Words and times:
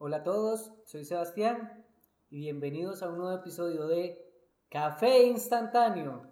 Hola 0.00 0.18
a 0.18 0.22
todos, 0.22 0.72
soy 0.84 1.04
Sebastián 1.04 1.84
y 2.30 2.38
bienvenidos 2.38 3.02
a 3.02 3.08
un 3.08 3.18
nuevo 3.18 3.36
episodio 3.36 3.88
de 3.88 4.32
Café 4.68 5.24
Instantáneo. 5.24 6.22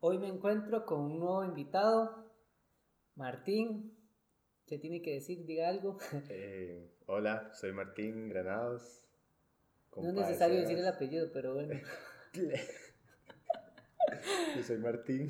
Hoy 0.00 0.18
me 0.18 0.28
encuentro 0.28 0.86
con 0.86 1.02
un 1.02 1.20
nuevo 1.20 1.44
invitado, 1.44 2.32
Martín. 3.16 3.94
¿Qué 4.66 4.78
tiene 4.78 5.02
que 5.02 5.12
decir? 5.12 5.44
Diga 5.44 5.68
algo. 5.68 5.98
Eh, 6.30 6.90
hola, 7.04 7.52
soy 7.52 7.72
Martín 7.72 8.30
Granados. 8.30 9.04
No 9.94 10.08
es 10.08 10.14
necesario 10.14 10.58
decir 10.58 10.78
el 10.78 10.88
apellido, 10.88 11.30
pero 11.34 11.52
bueno. 11.52 11.78
Yo 14.56 14.62
soy 14.62 14.78
Martín, 14.78 15.28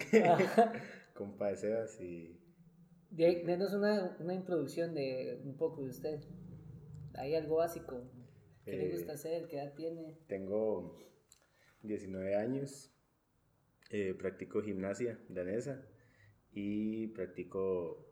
compa 1.15 1.49
de 1.49 1.57
Sebas 1.57 2.01
y... 2.01 2.44
Denos 3.17 3.73
una, 3.73 4.17
una 4.19 4.35
introducción 4.35 4.95
de 4.95 5.41
un 5.45 5.57
poco 5.57 5.83
de 5.83 5.91
usted. 5.91 6.21
¿Hay 7.15 7.35
algo 7.37 7.57
básico? 7.57 8.03
¿Qué 8.65 8.73
le 8.77 8.91
gusta 8.91 9.13
Eh, 9.13 9.15
hacer? 9.15 9.47
¿Qué 9.47 9.57
edad 9.57 9.73
tiene? 9.75 10.19
Tengo 10.27 10.97
19 11.83 12.35
años, 12.35 12.93
eh, 13.91 14.15
practico 14.15 14.63
gimnasia 14.63 15.19
danesa 15.29 15.87
y 16.53 17.07
practico 17.09 18.11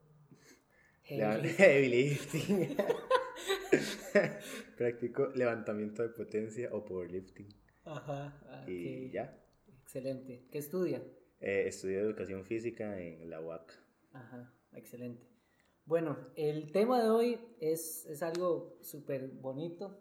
Heavy. 1.03 1.49
heavy 1.59 1.89
lifting. 1.89 2.77
practico 4.77 5.29
levantamiento 5.35 6.03
de 6.03 6.11
potencia 6.11 6.69
o 6.73 6.85
powerlifting. 6.85 7.49
Ajá, 7.85 8.41
ah, 8.47 8.65
Y 8.69 9.07
ok. 9.09 9.13
ya. 9.13 9.39
Excelente. 9.83 10.47
¿Qué 10.51 10.59
estudia? 10.59 11.03
Eh, 11.41 11.65
estudio 11.67 11.99
educación 12.01 12.45
física 12.45 13.01
en 13.01 13.29
la 13.29 13.41
UAC. 13.41 13.73
Ajá, 14.13 14.55
excelente. 14.75 15.27
Bueno, 15.85 16.17
el 16.37 16.71
tema 16.73 17.03
de 17.03 17.11
hoy 17.11 17.41
es, 17.61 18.07
es 18.07 18.23
algo 18.23 18.79
súper 18.83 19.29
bonito 19.29 19.99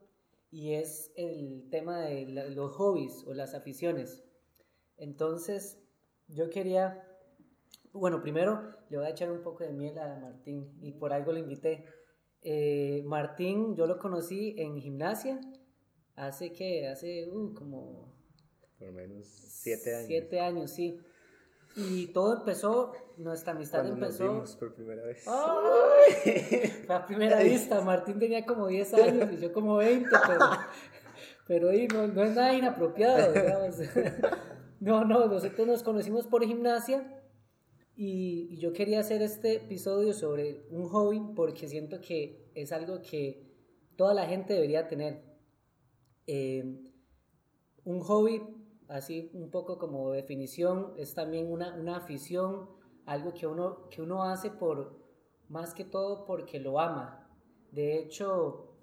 y 0.52 0.74
es 0.74 1.12
el 1.16 1.68
tema 1.72 2.02
de 2.02 2.28
la- 2.28 2.46
los 2.46 2.72
hobbies 2.74 3.24
o 3.28 3.34
las 3.34 3.54
aficiones. 3.56 4.24
Entonces, 4.98 5.80
yo 6.28 6.50
quería, 6.50 7.08
bueno, 7.94 8.22
primero 8.22 8.76
le 8.90 8.98
voy 8.98 9.08
a 9.08 9.10
echar 9.10 9.32
un 9.32 9.42
poco 9.42 9.64
de 9.64 9.72
miel 9.74 9.98
a 9.98 10.20
Martín 10.20 10.78
y 10.82 10.92
por 10.94 11.14
algo 11.14 11.32
lo 11.32 11.40
invité. 11.40 11.86
Eh, 12.44 13.02
Martín, 13.06 13.76
yo 13.76 13.88
lo 13.88 13.98
conocí 13.98 14.56
en 14.58 14.80
gimnasia 14.80 15.40
hace 16.16 16.52
que, 16.52 16.88
hace 16.88 17.28
uh, 17.30 17.54
como 17.54 18.14
Por 18.78 18.92
menos 18.92 19.28
7 19.28 19.96
años. 19.96 20.08
Siete 20.08 20.40
años, 20.40 20.72
sí. 20.72 21.00
Y 21.76 22.08
todo 22.08 22.38
empezó, 22.38 22.94
nuestra 23.18 23.54
amistad 23.54 23.80
Cuando 23.80 23.96
nos 23.98 24.10
empezó. 24.10 24.34
vimos 24.34 24.56
por 24.58 24.74
primera 24.74 25.04
vez. 25.04 25.26
¡Ay! 25.28 26.68
Fue 26.86 26.96
a 26.96 27.06
primera 27.06 27.40
vista, 27.40 27.82
Martín 27.82 28.20
tenía 28.20 28.46
como 28.46 28.68
10 28.68 28.94
años 28.96 29.30
y 29.32 29.38
yo 29.38 29.54
como 29.54 29.78
20, 29.78 30.10
pero, 30.28 30.46
pero 31.48 31.70
ahí 31.70 31.88
no, 31.88 32.08
no 32.08 32.24
es 32.24 32.36
nada 32.36 32.54
inapropiado. 32.54 33.34
No, 34.82 35.06
no, 35.06 35.28
nosotros 35.28 35.68
nos 35.68 35.84
conocimos 35.84 36.26
por 36.26 36.44
gimnasia 36.44 37.22
y, 37.96 38.48
y 38.50 38.58
yo 38.58 38.74
quería 38.74 39.00
hacer 39.02 39.22
este 39.22 39.58
episodio 39.58 40.12
sobre 40.12 40.66
un 40.72 40.90
hobby 40.90 41.22
porque 41.36 41.68
siento 41.68 42.02
que 42.02 42.50
es 42.56 42.72
algo 42.72 43.00
que 43.04 43.52
toda 43.96 44.16
la 44.16 44.26
gente 44.26 44.56
debería 44.56 44.88
tener. 44.88 45.22
Eh, 46.26 46.66
un 47.84 48.00
hobby, 48.00 48.42
así 48.92 49.32
un 49.34 49.50
poco 49.50 49.78
como 49.78 50.12
definición, 50.12 50.94
es 50.98 51.14
también 51.14 51.52
una, 51.52 51.76
una 51.76 51.98
afición, 51.98 52.70
algo 53.06 53.34
que 53.34 53.48
uno, 53.48 53.90
que 53.90 54.02
uno 54.02 54.24
hace 54.24 54.52
por, 54.52 55.00
más 55.48 55.74
que 55.74 55.86
todo 55.86 56.26
porque 56.26 56.60
lo 56.60 56.80
ama. 56.80 57.30
De 57.72 57.98
hecho, 57.98 58.76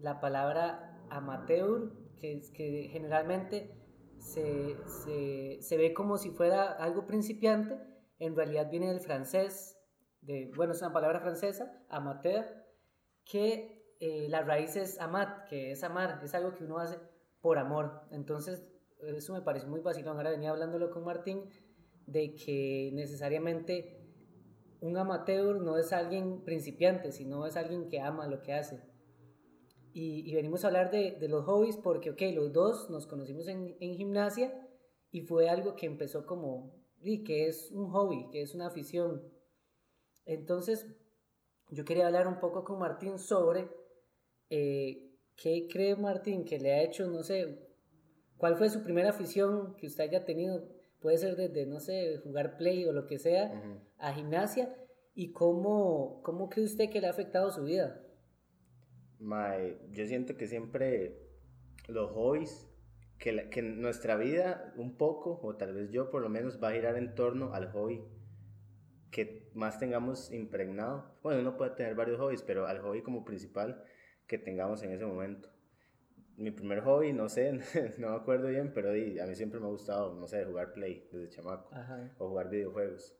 la 0.00 0.20
palabra 0.20 1.00
amateur, 1.10 1.92
que, 2.18 2.42
que 2.52 2.88
generalmente 2.90 3.74
se, 4.18 4.76
se, 4.86 5.58
se 5.60 5.76
ve 5.76 5.94
como 5.94 6.18
si 6.18 6.30
fuera 6.30 6.72
algo 6.72 7.06
principiante, 7.06 7.78
en 8.18 8.36
realidad 8.36 8.70
viene 8.70 8.88
del 8.88 9.00
francés, 9.00 9.78
de, 10.20 10.50
bueno, 10.56 10.72
es 10.72 10.82
una 10.82 10.92
palabra 10.92 11.20
francesa, 11.20 11.84
amateur, 11.88 12.44
que 13.24 13.96
eh, 14.00 14.28
la 14.28 14.42
raíz 14.42 14.76
es 14.76 15.00
amat, 15.00 15.48
que 15.48 15.70
es 15.70 15.84
amar, 15.84 16.20
es 16.24 16.34
algo 16.34 16.54
que 16.54 16.64
uno 16.64 16.78
hace 16.78 16.98
por 17.40 17.58
amor. 17.58 18.02
Entonces, 18.10 18.64
eso 19.02 19.32
me 19.32 19.42
parece 19.42 19.66
muy 19.66 19.80
vacilón. 19.80 20.16
Ahora 20.16 20.30
venía 20.30 20.50
hablándolo 20.50 20.90
con 20.90 21.04
Martín 21.04 21.44
de 22.06 22.34
que 22.34 22.90
necesariamente 22.94 23.98
un 24.80 24.96
amateur 24.96 25.60
no 25.60 25.78
es 25.78 25.92
alguien 25.92 26.42
principiante, 26.44 27.12
sino 27.12 27.46
es 27.46 27.56
alguien 27.56 27.88
que 27.88 28.00
ama 28.00 28.26
lo 28.26 28.42
que 28.42 28.52
hace. 28.52 28.80
Y, 29.92 30.28
y 30.28 30.34
venimos 30.34 30.64
a 30.64 30.68
hablar 30.68 30.90
de, 30.90 31.12
de 31.12 31.28
los 31.28 31.44
hobbies 31.44 31.76
porque, 31.76 32.10
ok, 32.10 32.22
los 32.34 32.52
dos 32.52 32.90
nos 32.90 33.06
conocimos 33.06 33.46
en, 33.46 33.76
en 33.78 33.94
gimnasia 33.94 34.52
y 35.10 35.20
fue 35.20 35.48
algo 35.48 35.76
que 35.76 35.86
empezó 35.86 36.26
como, 36.26 36.74
y 37.02 37.22
que 37.24 37.46
es 37.46 37.70
un 37.70 37.90
hobby, 37.90 38.28
que 38.30 38.42
es 38.42 38.54
una 38.54 38.68
afición. 38.68 39.22
Entonces, 40.24 40.86
yo 41.70 41.84
quería 41.84 42.06
hablar 42.06 42.26
un 42.26 42.40
poco 42.40 42.64
con 42.64 42.78
Martín 42.78 43.18
sobre 43.18 43.68
eh, 44.50 45.10
qué 45.36 45.68
cree 45.70 45.96
Martín 45.96 46.44
que 46.44 46.58
le 46.58 46.72
ha 46.72 46.82
hecho, 46.82 47.06
no 47.08 47.22
sé, 47.22 47.71
cuál 48.42 48.56
fue 48.56 48.68
su 48.70 48.82
primera 48.82 49.10
afición 49.10 49.76
que 49.76 49.86
usted 49.86 50.02
haya 50.02 50.24
tenido, 50.24 50.64
puede 51.00 51.16
ser 51.16 51.36
desde, 51.36 51.64
no 51.64 51.78
sé, 51.78 52.18
jugar 52.24 52.56
play 52.56 52.84
o 52.84 52.92
lo 52.92 53.06
que 53.06 53.20
sea, 53.20 53.44
Ujú. 53.56 53.78
a 53.98 54.12
gimnasia, 54.14 54.74
y 55.14 55.30
cómo, 55.30 56.20
cómo 56.24 56.48
cree 56.48 56.64
usted 56.64 56.90
que 56.90 57.00
le 57.00 57.06
ha 57.06 57.10
afectado 57.10 57.52
su 57.52 57.62
vida. 57.62 58.00
Mae, 59.20 59.78
yo 59.92 60.04
siento 60.06 60.36
que 60.36 60.48
siempre 60.48 61.20
los 61.86 62.10
hobbies, 62.10 62.68
que, 63.20 63.30
la- 63.30 63.48
que 63.48 63.62
nuestra 63.62 64.16
vida 64.16 64.74
un 64.76 64.96
poco, 64.96 65.38
o 65.40 65.54
tal 65.54 65.72
vez 65.74 65.92
yo 65.92 66.10
por 66.10 66.20
lo 66.20 66.28
menos, 66.28 66.58
va 66.60 66.70
a 66.70 66.72
girar 66.72 66.96
en 66.96 67.14
torno 67.14 67.54
al 67.54 67.70
hobby 67.70 68.02
que 69.12 69.52
más 69.54 69.78
tengamos 69.78 70.32
impregnado. 70.32 71.14
Bueno, 71.22 71.42
uno 71.42 71.56
puede 71.56 71.76
tener 71.76 71.94
varios 71.94 72.18
hobbies, 72.18 72.42
pero 72.42 72.66
al 72.66 72.80
hobby 72.80 73.02
como 73.02 73.24
principal 73.24 73.84
que 74.26 74.36
tengamos 74.36 74.82
en 74.82 74.90
ese 74.90 75.06
momento. 75.06 75.48
Mi 76.36 76.50
primer 76.50 76.80
hobby, 76.80 77.12
no 77.12 77.28
sé, 77.28 77.52
no 77.98 78.10
me 78.10 78.16
acuerdo 78.16 78.48
bien, 78.48 78.72
pero 78.74 78.90
di, 78.92 79.18
a 79.18 79.26
mí 79.26 79.34
siempre 79.34 79.60
me 79.60 79.66
ha 79.66 79.70
gustado, 79.70 80.14
no 80.14 80.26
sé, 80.26 80.44
jugar 80.44 80.72
play 80.72 81.06
desde 81.12 81.28
chamaco 81.28 81.68
Ajá. 81.74 82.10
o 82.18 82.28
jugar 82.28 82.48
videojuegos. 82.48 83.14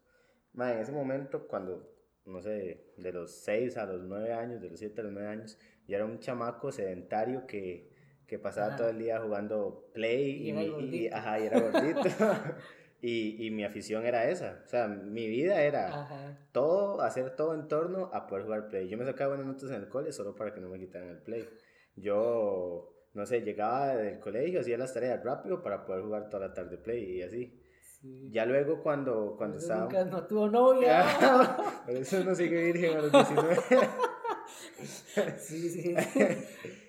Ma, 0.54 0.72
en 0.72 0.78
ese 0.80 0.92
momento, 0.92 1.46
cuando, 1.46 1.88
no 2.26 2.40
sé, 2.40 2.92
de 2.96 3.12
los 3.12 3.30
6 3.42 3.76
a 3.76 3.86
los 3.86 4.02
9 4.02 4.32
años, 4.32 4.60
de 4.60 4.70
los 4.70 4.78
7 4.78 5.00
a 5.00 5.04
los 5.04 5.12
9 5.12 5.28
años, 5.28 5.58
yo 5.86 5.96
era 5.96 6.04
un 6.04 6.18
chamaco 6.20 6.72
sedentario 6.72 7.46
que, 7.46 7.90
que 8.26 8.38
pasaba 8.38 8.68
Ajá. 8.68 8.76
todo 8.76 8.88
el 8.88 8.98
día 8.98 9.20
jugando 9.20 9.90
play 9.92 10.30
Y 10.30 10.46
y, 10.46 10.50
era 10.50 10.58
mi- 10.60 10.66
y- 10.66 10.70
gordito. 10.70 11.16
ajá, 11.16 11.40
y 11.40 11.46
era 11.46 11.60
gordito. 11.60 12.00
y, 13.02 13.46
y 13.46 13.50
mi 13.50 13.64
afición 13.64 14.06
era 14.06 14.28
esa. 14.30 14.62
O 14.64 14.68
sea, 14.68 14.88
mi 14.88 15.26
vida 15.28 15.62
era 15.62 15.88
Ajá. 16.02 16.38
todo, 16.52 17.02
hacer 17.02 17.36
todo 17.36 17.54
en 17.54 17.68
torno 17.68 18.10
a 18.12 18.26
poder 18.26 18.44
jugar 18.44 18.68
play. 18.68 18.88
Yo 18.88 18.96
me 18.96 19.04
sacaba 19.04 19.36
buenas 19.36 19.46
notas 19.46 19.70
en 19.70 19.76
el 19.82 19.88
cole 19.88 20.12
solo 20.12 20.34
para 20.34 20.52
que 20.54 20.60
no 20.60 20.68
me 20.70 20.78
quitaran 20.78 21.08
el 21.10 21.18
play. 21.18 21.48
Yo, 21.96 22.94
no 23.14 23.26
sé, 23.26 23.42
llegaba 23.42 23.96
del 23.96 24.18
colegio, 24.20 24.60
hacía 24.60 24.78
las 24.78 24.94
tareas 24.94 25.22
rápido 25.22 25.62
para 25.62 25.84
poder 25.84 26.02
jugar 26.02 26.30
toda 26.30 26.48
la 26.48 26.54
tarde 26.54 26.78
play 26.78 27.18
y 27.18 27.22
así. 27.22 27.58
Sí. 27.80 28.30
Ya 28.30 28.46
luego 28.46 28.82
cuando, 28.82 29.34
cuando 29.36 29.58
estaba... 29.58 29.82
nunca 29.82 30.04
no 30.04 30.26
tuvo 30.26 30.48
novia. 30.48 31.04
Por 31.86 31.94
eso 31.94 32.20
uno 32.20 32.34
sigue 32.34 32.72
virgen 32.72 32.96
a 32.96 33.02
los 33.02 33.12
19. 33.12 33.56
sí, 35.38 35.70
sí. 35.70 35.94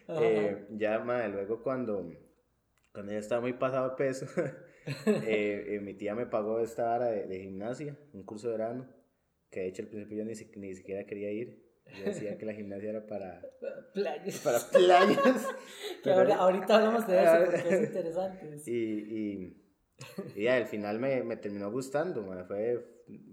Eh, 0.05 0.67
ya, 0.71 0.99
madre, 0.99 1.29
luego 1.29 1.63
cuando, 1.63 2.11
cuando 2.91 3.13
ya 3.13 3.19
estaba 3.19 3.39
muy 3.39 3.53
pasado 3.53 3.91
de 3.91 3.95
peso, 3.95 4.25
eh, 5.05 5.65
eh, 5.69 5.79
mi 5.79 5.93
tía 5.93 6.13
me 6.13 6.25
pagó 6.25 6.59
esta 6.59 6.83
vara 6.83 7.05
de, 7.05 7.25
de 7.25 7.39
gimnasia, 7.39 7.97
un 8.11 8.23
curso 8.23 8.49
de 8.49 8.57
verano, 8.57 8.89
que 9.49 9.61
de 9.61 9.67
hecho 9.67 9.81
al 9.81 9.87
principio 9.87 10.17
yo 10.17 10.25
ni, 10.25 10.33
ni 10.57 10.75
siquiera 10.75 11.05
quería 11.05 11.31
ir. 11.31 11.62
Yo 11.97 12.05
decía 12.05 12.37
que 12.37 12.45
la 12.45 12.53
gimnasia 12.53 12.89
era 12.89 13.05
para, 13.05 13.41
Playas. 13.93 14.37
para 14.39 14.59
playas. 14.59 15.47
Que 16.03 16.11
ahora- 16.11 16.35
ahorita 16.37 16.75
hablamos 16.75 17.07
de 17.07 17.23
eso 17.23 17.33
porque 17.45 17.75
es 17.75 17.81
interesante. 17.87 18.49
Y, 18.65 18.73
y, 18.73 19.63
y 20.35 20.43
ya, 20.43 20.55
al 20.55 20.65
final 20.65 20.99
me, 20.99 21.23
me 21.23 21.37
terminó 21.37 21.71
gustando, 21.71 22.23
fue... 22.47 22.89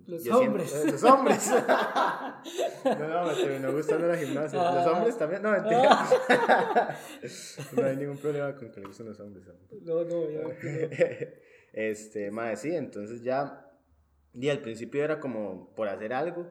Los 0.07 0.27
hombres. 0.29 0.75
eh, 0.75 0.91
los 0.91 1.05
hombres. 1.05 1.49
no, 2.85 3.09
no, 3.09 3.25
me 3.27 3.35
terminó 3.35 3.73
gustando 3.73 4.09
la 4.09 4.17
gimnasia. 4.17 4.59
Los 4.59 4.87
Ah. 4.87 4.93
hombres 4.93 5.17
también, 5.17 5.43
no, 5.43 5.51
mentira. 5.53 6.07
no 7.77 7.85
hay 7.87 7.97
ningún 7.97 8.19
problema 8.19 8.55
con 8.57 8.71
que 8.73 8.81
le 8.81 8.87
gusten 8.87 9.07
los 9.07 9.21
hombres. 9.21 9.47
hombre. 9.49 9.79
No, 9.83 10.05
no, 10.05 10.29
yo. 10.29 10.43
este, 11.73 12.31
madre, 12.31 12.57
sí, 12.57 12.75
entonces 12.75 13.23
ya, 13.23 13.67
y 14.35 14.49
al 14.49 14.59
principio 14.61 15.05
era 15.05 15.21
como 15.21 15.73
por 15.75 15.89
hacer 15.89 16.13
algo, 16.13 16.51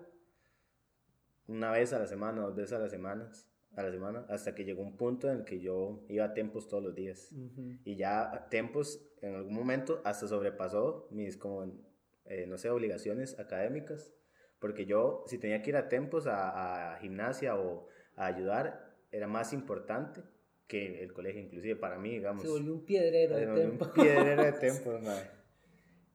una 1.50 1.72
vez 1.72 1.94
a 1.94 2.00
la 2.00 2.06
semana, 2.06 2.42
dos 2.42 2.56
veces 2.56 2.74
a 2.74 2.80
la 2.80 2.90
semana, 2.90 3.31
a 3.75 3.84
la 3.84 3.92
semana, 3.92 4.25
hasta 4.30 4.54
que 4.54 4.63
llegó 4.66 4.84
un 4.84 4.96
punto 4.96 5.30
en 5.30 5.40
el 5.40 5.46
que 5.46 5.60
yo 5.60 6.06
iba 6.07 6.25
a 6.25 6.34
tempos 6.34 6.68
todos 6.68 6.84
los 6.84 6.96
días. 6.96 7.34
Y 7.84 7.96
ya 7.96 8.48
tempos, 8.50 9.04
en 9.22 9.36
algún 9.36 9.56
momento, 9.56 10.01
hasta 10.06 10.28
sobrepasó 10.28 11.07
mis, 11.12 11.38
como, 11.38 11.66
eh, 12.25 12.46
no 12.48 12.57
sé, 12.57 12.69
obligaciones 12.69 13.40
académicas, 13.40 14.13
Porque 14.60 14.86
yo, 14.86 15.24
si 15.25 15.38
tenía 15.38 15.62
que 15.62 15.69
ir 15.69 15.78
a 15.78 15.88
tempos, 15.88 16.28
a, 16.28 16.94
a 16.94 16.98
gimnasia 17.00 17.56
o 17.56 17.88
a 18.16 18.25
ayudar, 18.25 18.98
era 19.12 19.28
más 19.28 19.54
importante 19.54 20.22
que 20.68 21.01
el 21.01 21.13
colegio, 21.13 21.42
inclusive 21.42 21.75
para 21.75 21.98
mí, 21.98 22.12
digamos. 22.12 22.44
Se 22.44 22.50
volvió 22.50 22.74
un 22.74 22.86
piedrero 22.86 23.38
de 23.38 23.48
tempos. 23.48 23.88
Un 23.88 23.94
piedrero 23.94 24.44
de 24.44 24.51
tempos, 24.68 25.01
madre. 25.01 25.38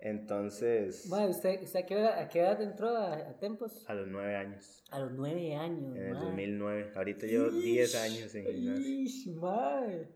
Entonces. 0.04 1.08
Madre, 1.08 1.30
¿usted, 1.30 1.62
usted 1.62 1.80
a, 1.80 1.86
qué 1.86 1.94
edad, 1.94 2.18
a, 2.18 2.28
qué 2.28 2.40
edad, 2.40 2.60
entró 2.60 2.90
a, 2.90 3.14
a, 3.14 3.38
Tempos? 3.38 3.88
A 3.88 3.94
los 3.94 4.06
nueve 4.06 4.36
años. 4.36 4.84
A 4.90 5.00
los 5.00 5.12
nueve 5.12 5.54
años. 5.56 5.96
En 5.96 6.08
el 6.08 6.14
2009. 6.14 6.92
Ahorita 6.94 7.26
llevo 7.26 7.48
diez 7.50 7.94
años 7.94 8.34
en 8.34 8.44
gimnasia. 8.44 9.32
madre. 9.32 10.08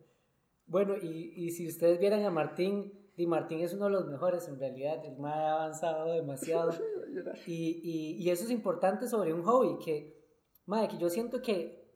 Bueno, 0.66 0.94
y, 1.02 1.32
y 1.34 1.50
si 1.52 1.66
ustedes 1.66 1.98
vieran 1.98 2.22
a 2.24 2.30
Martín, 2.30 2.92
Di 3.16 3.26
Martín 3.26 3.60
es 3.60 3.72
uno 3.72 3.86
de 3.86 3.92
los 3.92 4.06
mejores 4.06 4.46
en 4.46 4.60
realidad, 4.60 5.04
el 5.04 5.16
más 5.16 5.34
ha 5.34 5.54
avanzado 5.54 6.12
demasiado. 6.12 6.70
y, 7.46 7.80
y, 7.82 8.22
y, 8.22 8.30
eso 8.30 8.44
es 8.44 8.50
importante 8.50 9.08
sobre 9.08 9.32
un 9.32 9.42
hobby, 9.42 9.82
que, 9.82 10.22
madre, 10.66 10.88
que 10.88 10.98
yo 10.98 11.08
siento 11.08 11.40
que 11.40 11.90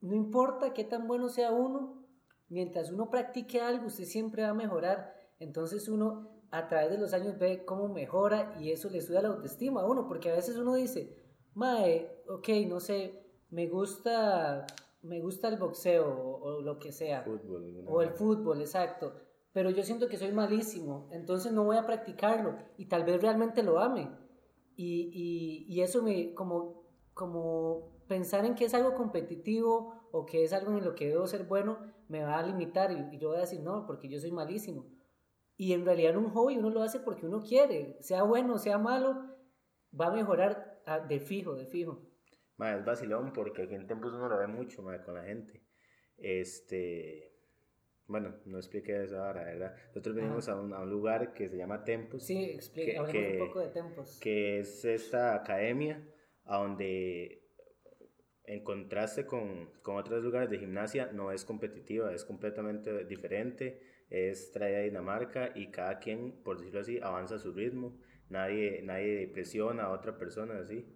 no 0.00 0.14
importa 0.14 0.72
qué 0.72 0.84
tan 0.84 1.08
bueno 1.08 1.28
sea 1.28 1.50
uno, 1.50 2.06
mientras 2.48 2.90
uno 2.92 3.10
practique 3.10 3.60
algo, 3.60 3.88
usted 3.88 4.04
siempre 4.04 4.44
va 4.44 4.50
a 4.50 4.54
mejorar. 4.54 5.12
Entonces 5.40 5.88
uno 5.88 6.41
a 6.52 6.68
través 6.68 6.90
de 6.90 6.98
los 6.98 7.14
años 7.14 7.38
ve 7.38 7.64
cómo 7.64 7.88
mejora 7.88 8.54
y 8.60 8.70
eso 8.70 8.90
le 8.90 9.00
sube 9.00 9.22
la 9.22 9.28
autoestima 9.28 9.80
a 9.80 9.86
uno, 9.86 10.06
porque 10.06 10.30
a 10.30 10.34
veces 10.34 10.56
uno 10.56 10.74
dice, 10.74 11.16
mae, 11.54 12.22
ok, 12.28 12.48
no 12.68 12.78
sé, 12.78 13.24
me 13.50 13.68
gusta, 13.68 14.66
me 15.00 15.20
gusta 15.20 15.48
el 15.48 15.56
boxeo 15.56 16.06
o, 16.06 16.42
o 16.42 16.60
lo 16.60 16.78
que 16.78 16.92
sea, 16.92 17.22
Fútbol, 17.22 17.84
o 17.86 18.02
el 18.02 18.10
fútbol, 18.10 18.60
exacto, 18.60 19.14
pero 19.52 19.70
yo 19.70 19.82
siento 19.82 20.08
que 20.08 20.18
soy 20.18 20.30
malísimo, 20.32 21.08
entonces 21.10 21.52
no 21.52 21.64
voy 21.64 21.78
a 21.78 21.86
practicarlo 21.86 22.56
y 22.76 22.86
tal 22.86 23.04
vez 23.04 23.20
realmente 23.20 23.62
lo 23.62 23.78
ame. 23.80 24.10
Y, 24.76 25.10
y, 25.12 25.74
y 25.74 25.82
eso 25.82 26.02
me, 26.02 26.34
como, 26.34 26.84
como 27.14 28.04
pensar 28.08 28.44
en 28.44 28.54
que 28.54 28.66
es 28.66 28.74
algo 28.74 28.94
competitivo 28.94 29.94
o 30.12 30.26
que 30.26 30.44
es 30.44 30.52
algo 30.52 30.72
en 30.72 30.84
lo 30.84 30.94
que 30.94 31.08
debo 31.08 31.26
ser 31.26 31.44
bueno, 31.44 31.78
me 32.08 32.22
va 32.22 32.38
a 32.38 32.46
limitar 32.46 32.90
y, 32.92 33.14
y 33.14 33.18
yo 33.18 33.28
voy 33.28 33.38
a 33.38 33.42
decir, 33.42 33.60
no, 33.60 33.86
porque 33.86 34.08
yo 34.08 34.18
soy 34.18 34.32
malísimo. 34.32 34.86
Y 35.56 35.72
en 35.74 35.84
realidad 35.84 36.16
un 36.16 36.30
hobby 36.30 36.56
uno 36.56 36.70
lo 36.70 36.82
hace 36.82 37.00
porque 37.00 37.26
uno 37.26 37.42
quiere, 37.42 37.96
sea 38.00 38.22
bueno, 38.22 38.58
sea 38.58 38.78
malo, 38.78 39.36
va 39.98 40.06
a 40.06 40.12
mejorar 40.12 40.82
de 41.08 41.20
fijo, 41.20 41.54
de 41.54 41.66
fijo. 41.66 42.00
Ma, 42.56 42.74
es 42.74 42.84
vacilón 42.84 43.32
porque 43.32 43.62
aquí 43.62 43.74
en 43.74 43.86
Tempos 43.86 44.12
uno 44.12 44.28
lo 44.28 44.38
ve 44.38 44.46
mucho 44.46 44.82
ma, 44.82 45.00
con 45.02 45.14
la 45.14 45.24
gente. 45.24 45.62
Este, 46.16 47.32
bueno, 48.06 48.34
no 48.44 48.58
expliqué 48.58 49.04
eso 49.04 49.22
ahora, 49.22 49.44
¿verdad? 49.44 49.74
Nosotros 49.88 50.14
venimos 50.14 50.48
a 50.48 50.60
un, 50.60 50.72
a 50.72 50.80
un, 50.80 50.90
lugar 50.90 51.32
que 51.34 51.48
se 51.48 51.56
llama 51.56 51.84
Tempos. 51.84 52.24
Sí, 52.24 52.44
explique, 52.44 52.98
que, 53.10 53.40
un 53.40 53.48
poco 53.48 53.60
de 53.60 53.68
Tempos. 53.68 54.18
Que 54.20 54.60
es 54.60 54.84
esta 54.84 55.34
academia 55.34 56.06
a 56.44 56.58
donde 56.58 57.42
en 58.44 58.64
contraste 58.64 59.26
con, 59.26 59.70
con 59.82 59.96
otros 59.96 60.22
lugares 60.22 60.50
de 60.50 60.58
gimnasia 60.58 61.10
no 61.12 61.32
es 61.32 61.44
competitiva, 61.44 62.12
es 62.12 62.24
completamente 62.24 63.04
diferente 63.04 63.80
es 64.12 64.52
traída 64.52 64.80
a 64.80 64.82
Dinamarca 64.82 65.52
y 65.54 65.68
cada 65.68 65.98
quien, 65.98 66.32
por 66.44 66.58
decirlo 66.58 66.80
así, 66.80 67.00
avanza 67.02 67.36
a 67.36 67.38
su 67.38 67.50
ritmo. 67.50 67.98
Nadie, 68.28 68.82
nadie 68.82 69.26
presiona 69.26 69.84
a 69.84 69.90
otra 69.90 70.18
persona 70.18 70.58
así. 70.58 70.86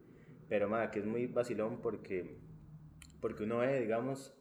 Pero, 0.51 0.69
madre, 0.69 0.91
que 0.91 0.99
es 0.99 1.07
muy 1.07 1.27
vacilón 1.27 1.81
porque, 1.81 2.39
porque 3.23 3.45
uno 3.45 3.59
ve, 3.59 3.81
digamos, 3.81 4.39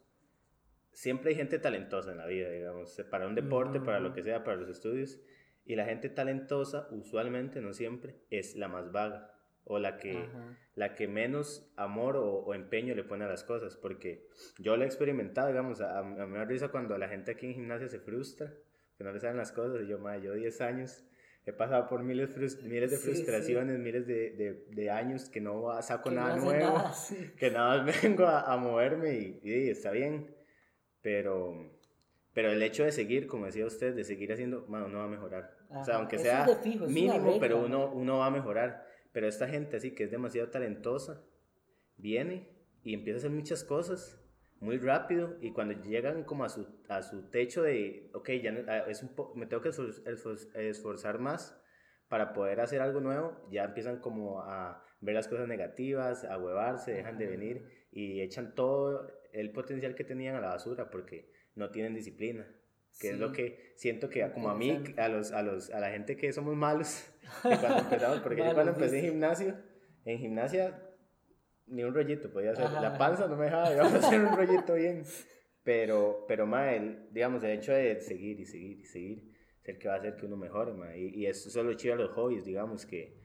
siempre 0.91 1.29
hay 1.29 1.35
gente 1.37 1.57
talentosa 1.57 2.11
en 2.11 2.17
la 2.17 2.25
vida, 2.25 2.49
digamos, 2.49 3.01
para 3.09 3.27
un 3.27 3.35
deporte, 3.35 3.79
para 3.79 4.01
lo 4.01 4.13
que 4.13 4.23
sea, 4.23 4.43
para 4.43 4.57
los 4.57 4.67
estudios. 4.67 5.21
Y 5.63 5.77
la 5.77 5.85
gente 5.85 6.09
talentosa, 6.09 6.89
usualmente, 6.91 7.61
no 7.61 7.73
siempre, 7.73 8.17
es 8.29 8.57
la 8.57 8.67
más 8.67 8.91
vaga 8.91 9.31
o 9.63 9.79
la 9.79 9.97
que, 9.97 10.29
la 10.75 10.93
que 10.95 11.07
menos 11.07 11.71
amor 11.75 12.17
o, 12.17 12.25
o, 12.25 12.53
empeño 12.53 12.93
le 12.93 13.03
pone 13.03 13.25
a 13.25 13.27
las 13.27 13.43
cosas, 13.43 13.75
porque 13.75 14.27
yo 14.59 14.77
lo 14.77 14.83
he 14.83 14.85
experimentado, 14.85 15.47
digamos, 15.47 15.81
a, 15.81 15.97
a, 15.97 16.03
mí 16.03 16.15
me 16.15 16.37
da 16.37 16.45
risa 16.45 16.67
cuando 16.67 16.95
la 16.99 17.09
gente 17.09 17.31
aquí 17.31 17.47
en 17.47 17.55
gimnasia 17.55 17.87
se 17.87 17.99
frustra, 17.99 18.53
que 18.97 19.03
no 19.03 19.11
le 19.11 19.19
saben 19.19 19.37
las 19.37 19.51
cosas, 19.51 19.81
y 19.83 19.87
yo, 19.87 19.99
madre, 19.99 20.21
yo 20.21 20.33
10 20.33 20.61
años 20.61 21.03
he 21.45 21.53
pasado 21.53 21.87
por 21.87 22.01
miles, 22.03 22.35
miles 22.63 22.91
de 22.91 22.97
frustraciones, 22.97 23.75
sí. 23.75 23.81
miles 23.81 24.07
de, 24.07 24.31
de, 24.31 24.65
de, 24.69 24.89
años 24.89 25.29
que 25.29 25.41
no 25.41 25.79
saco 25.81 26.09
que 26.09 26.15
nada 26.15 26.37
no 26.37 26.45
nuevo, 26.45 26.77
nada, 26.77 26.93
sí. 26.93 27.31
que 27.37 27.51
nada 27.51 27.83
más 27.83 28.01
vengo 28.03 28.25
a, 28.25 28.51
a 28.51 28.57
moverme 28.57 29.13
y, 29.13 29.39
y, 29.43 29.69
está 29.69 29.91
bien, 29.91 30.35
pero, 31.01 31.71
pero 32.33 32.51
el 32.51 32.63
hecho 32.63 32.83
de 32.83 32.91
seguir, 32.91 33.27
como 33.27 33.45
decía 33.45 33.65
usted, 33.65 33.95
de 33.95 34.03
seguir 34.03 34.33
haciendo, 34.33 34.65
bueno, 34.67 34.87
uno 34.87 34.99
va 34.99 35.05
a 35.05 35.09
mejorar, 35.09 35.55
Ajá. 35.69 35.81
o 35.81 35.85
sea, 35.85 35.95
aunque 35.97 36.17
sea 36.17 36.47
fijo, 36.63 36.87
mínimo, 36.87 37.39
pero 37.39 37.63
uno, 37.63 37.91
uno 37.91 38.17
va 38.19 38.27
a 38.27 38.31
mejorar. 38.31 38.85
Pero 39.11 39.27
esta 39.29 39.47
gente 39.47 39.77
así 39.77 39.91
que 39.91 40.03
es 40.03 40.11
demasiado 40.11 40.49
talentosa, 40.49 41.23
viene 41.95 42.49
y 42.83 42.93
empieza 42.93 43.17
a 43.17 43.19
hacer 43.19 43.31
muchas 43.31 43.63
cosas 43.63 44.19
muy 44.65 44.77
rápido 44.77 45.37
y 45.39 45.51
cuando 45.51 45.81
llegan 45.83 46.23
como 46.23 46.43
a 46.43 46.49
su, 46.49 46.67
a 46.89 47.01
su 47.03 47.29
techo 47.29 47.63
de, 47.63 48.09
ok, 48.13 48.31
ya 48.43 48.53
ah, 48.67 48.79
es 48.89 49.03
un 49.03 49.11
me 49.35 49.45
tengo 49.45 49.61
que 49.61 49.69
esforzar 49.69 51.19
más 51.19 51.57
para 52.07 52.33
poder 52.33 52.59
hacer 52.59 52.81
algo 52.81 52.99
nuevo, 52.99 53.47
ya 53.49 53.63
empiezan 53.63 53.99
como 53.99 54.41
a 54.41 54.83
ver 54.99 55.15
las 55.15 55.27
cosas 55.27 55.47
negativas, 55.47 56.25
a 56.25 56.37
huevarse, 56.37 56.93
dejan 56.93 57.17
de 57.17 57.27
venir 57.27 57.87
y 57.91 58.21
echan 58.21 58.55
todo 58.55 59.07
el 59.31 59.51
potencial 59.51 59.95
que 59.95 60.03
tenían 60.03 60.35
a 60.35 60.41
la 60.41 60.49
basura 60.49 60.89
porque 60.89 61.31
no 61.55 61.69
tienen 61.69 61.93
disciplina 61.93 62.45
que 62.99 63.09
sí. 63.09 63.13
es 63.13 63.19
lo 63.19 63.31
que 63.31 63.73
siento 63.75 64.09
que 64.09 64.29
como 64.31 64.49
a 64.49 64.55
mí, 64.55 64.81
a, 64.97 65.09
los, 65.09 65.31
a, 65.31 65.41
los, 65.41 65.69
a 65.69 65.79
la 65.79 65.91
gente 65.91 66.15
que 66.15 66.31
somos 66.31 66.55
malos, 66.55 67.11
que 67.43 67.57
cuando 67.57 67.79
empezamos, 67.79 68.19
porque 68.21 68.37
yo 68.37 68.45
cuando 68.53 68.71
empecé 68.71 68.99
en 68.99 69.05
gimnasio, 69.05 69.55
en 70.05 70.19
gimnasia 70.19 70.84
ni 71.67 71.83
un 71.83 71.93
rollito 71.93 72.29
podía 72.31 72.51
hacer, 72.51 72.65
Ajá. 72.65 72.81
la 72.81 72.97
panza 72.97 73.27
no 73.27 73.35
me 73.35 73.45
dejaba, 73.45 73.69
digamos, 73.69 73.93
hacer 74.03 74.21
un 74.21 74.35
rollito 74.35 74.73
bien, 74.75 75.03
pero, 75.63 76.25
pero 76.27 76.45
ma, 76.45 76.73
el, 76.73 77.07
digamos, 77.11 77.43
el 77.43 77.51
hecho 77.51 77.73
de 77.73 77.99
seguir 78.01 78.39
y 78.39 78.45
seguir 78.45 78.79
y 78.79 78.85
seguir, 78.85 79.31
es 79.63 79.69
el 79.69 79.77
que 79.79 79.87
va 79.87 79.95
a 79.95 79.97
hacer 79.97 80.15
que 80.15 80.25
uno 80.25 80.37
mejore, 80.37 80.73
ma, 80.73 80.95
y, 80.95 81.09
y 81.15 81.25
eso 81.25 81.49
es 81.49 81.55
lo 81.55 81.73
chido 81.73 81.97
de 81.97 82.03
los 82.03 82.11
hobbies, 82.11 82.45
digamos, 82.45 82.85
que, 82.85 83.17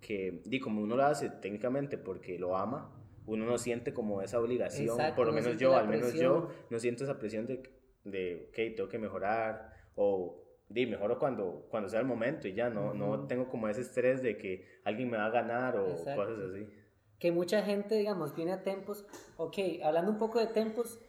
que, 0.00 0.42
di, 0.44 0.60
como 0.60 0.82
uno 0.82 0.96
lo 0.96 1.04
hace 1.04 1.30
técnicamente 1.30 1.96
porque 1.98 2.38
lo 2.38 2.56
ama, 2.56 2.92
uno 3.26 3.44
no 3.44 3.58
siente 3.58 3.92
como 3.92 4.22
esa 4.22 4.38
obligación, 4.40 4.90
Exacto, 4.90 5.16
por 5.16 5.26
lo 5.26 5.32
no 5.32 5.40
menos 5.40 5.58
yo, 5.58 5.74
al 5.74 5.88
menos 5.88 6.12
yo, 6.14 6.50
no 6.70 6.78
siento 6.78 7.04
esa 7.04 7.18
presión 7.18 7.46
de 7.46 7.62
de, 8.06 8.46
ok, 8.50 8.76
tengo 8.76 8.88
que 8.88 8.98
mejorar, 8.98 9.72
o 9.96 10.42
di, 10.68 10.86
mejoro 10.86 11.18
cuando, 11.18 11.66
cuando 11.68 11.88
sea 11.88 12.00
el 12.00 12.06
momento 12.06 12.48
y 12.48 12.54
ya, 12.54 12.70
no, 12.70 12.88
uh 12.88 12.92
-huh. 12.92 12.96
no 12.96 13.26
tengo 13.26 13.48
como 13.48 13.68
ese 13.68 13.80
estrés 13.80 14.22
de 14.22 14.36
que 14.36 14.64
alguien 14.84 15.10
me 15.10 15.16
va 15.16 15.26
a 15.26 15.30
ganar 15.30 15.76
o 15.76 15.90
Exacto. 15.90 16.22
cosas 16.22 16.38
así. 16.50 16.68
Que 17.18 17.32
mucha 17.32 17.62
gente, 17.62 17.94
digamos, 17.94 18.34
viene 18.34 18.52
a 18.52 18.62
Tempos, 18.62 19.06
ok, 19.36 19.56
hablando 19.82 20.12
un 20.12 20.18
poco 20.18 20.38
de 20.38 20.46
Tempos, 20.46 21.00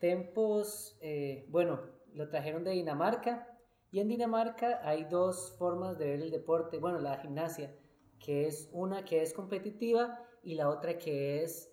Tempos, 0.00 0.96
eh, 1.00 1.46
bueno, 1.50 1.80
lo 2.14 2.28
trajeron 2.28 2.64
de 2.64 2.72
Dinamarca, 2.72 3.48
y 3.90 4.00
en 4.00 4.08
Dinamarca 4.08 4.80
hay 4.82 5.04
dos 5.04 5.54
formas 5.58 5.98
de 5.98 6.06
ver 6.06 6.22
el 6.22 6.30
deporte, 6.30 6.78
bueno, 6.78 6.98
la 6.98 7.18
gimnasia, 7.18 7.76
que 8.18 8.46
es 8.46 8.70
una 8.72 9.04
que 9.04 9.20
es 9.20 9.34
competitiva 9.34 10.18
y 10.42 10.54
la 10.54 10.70
otra 10.70 10.96
que 10.96 11.42
es 11.42 11.70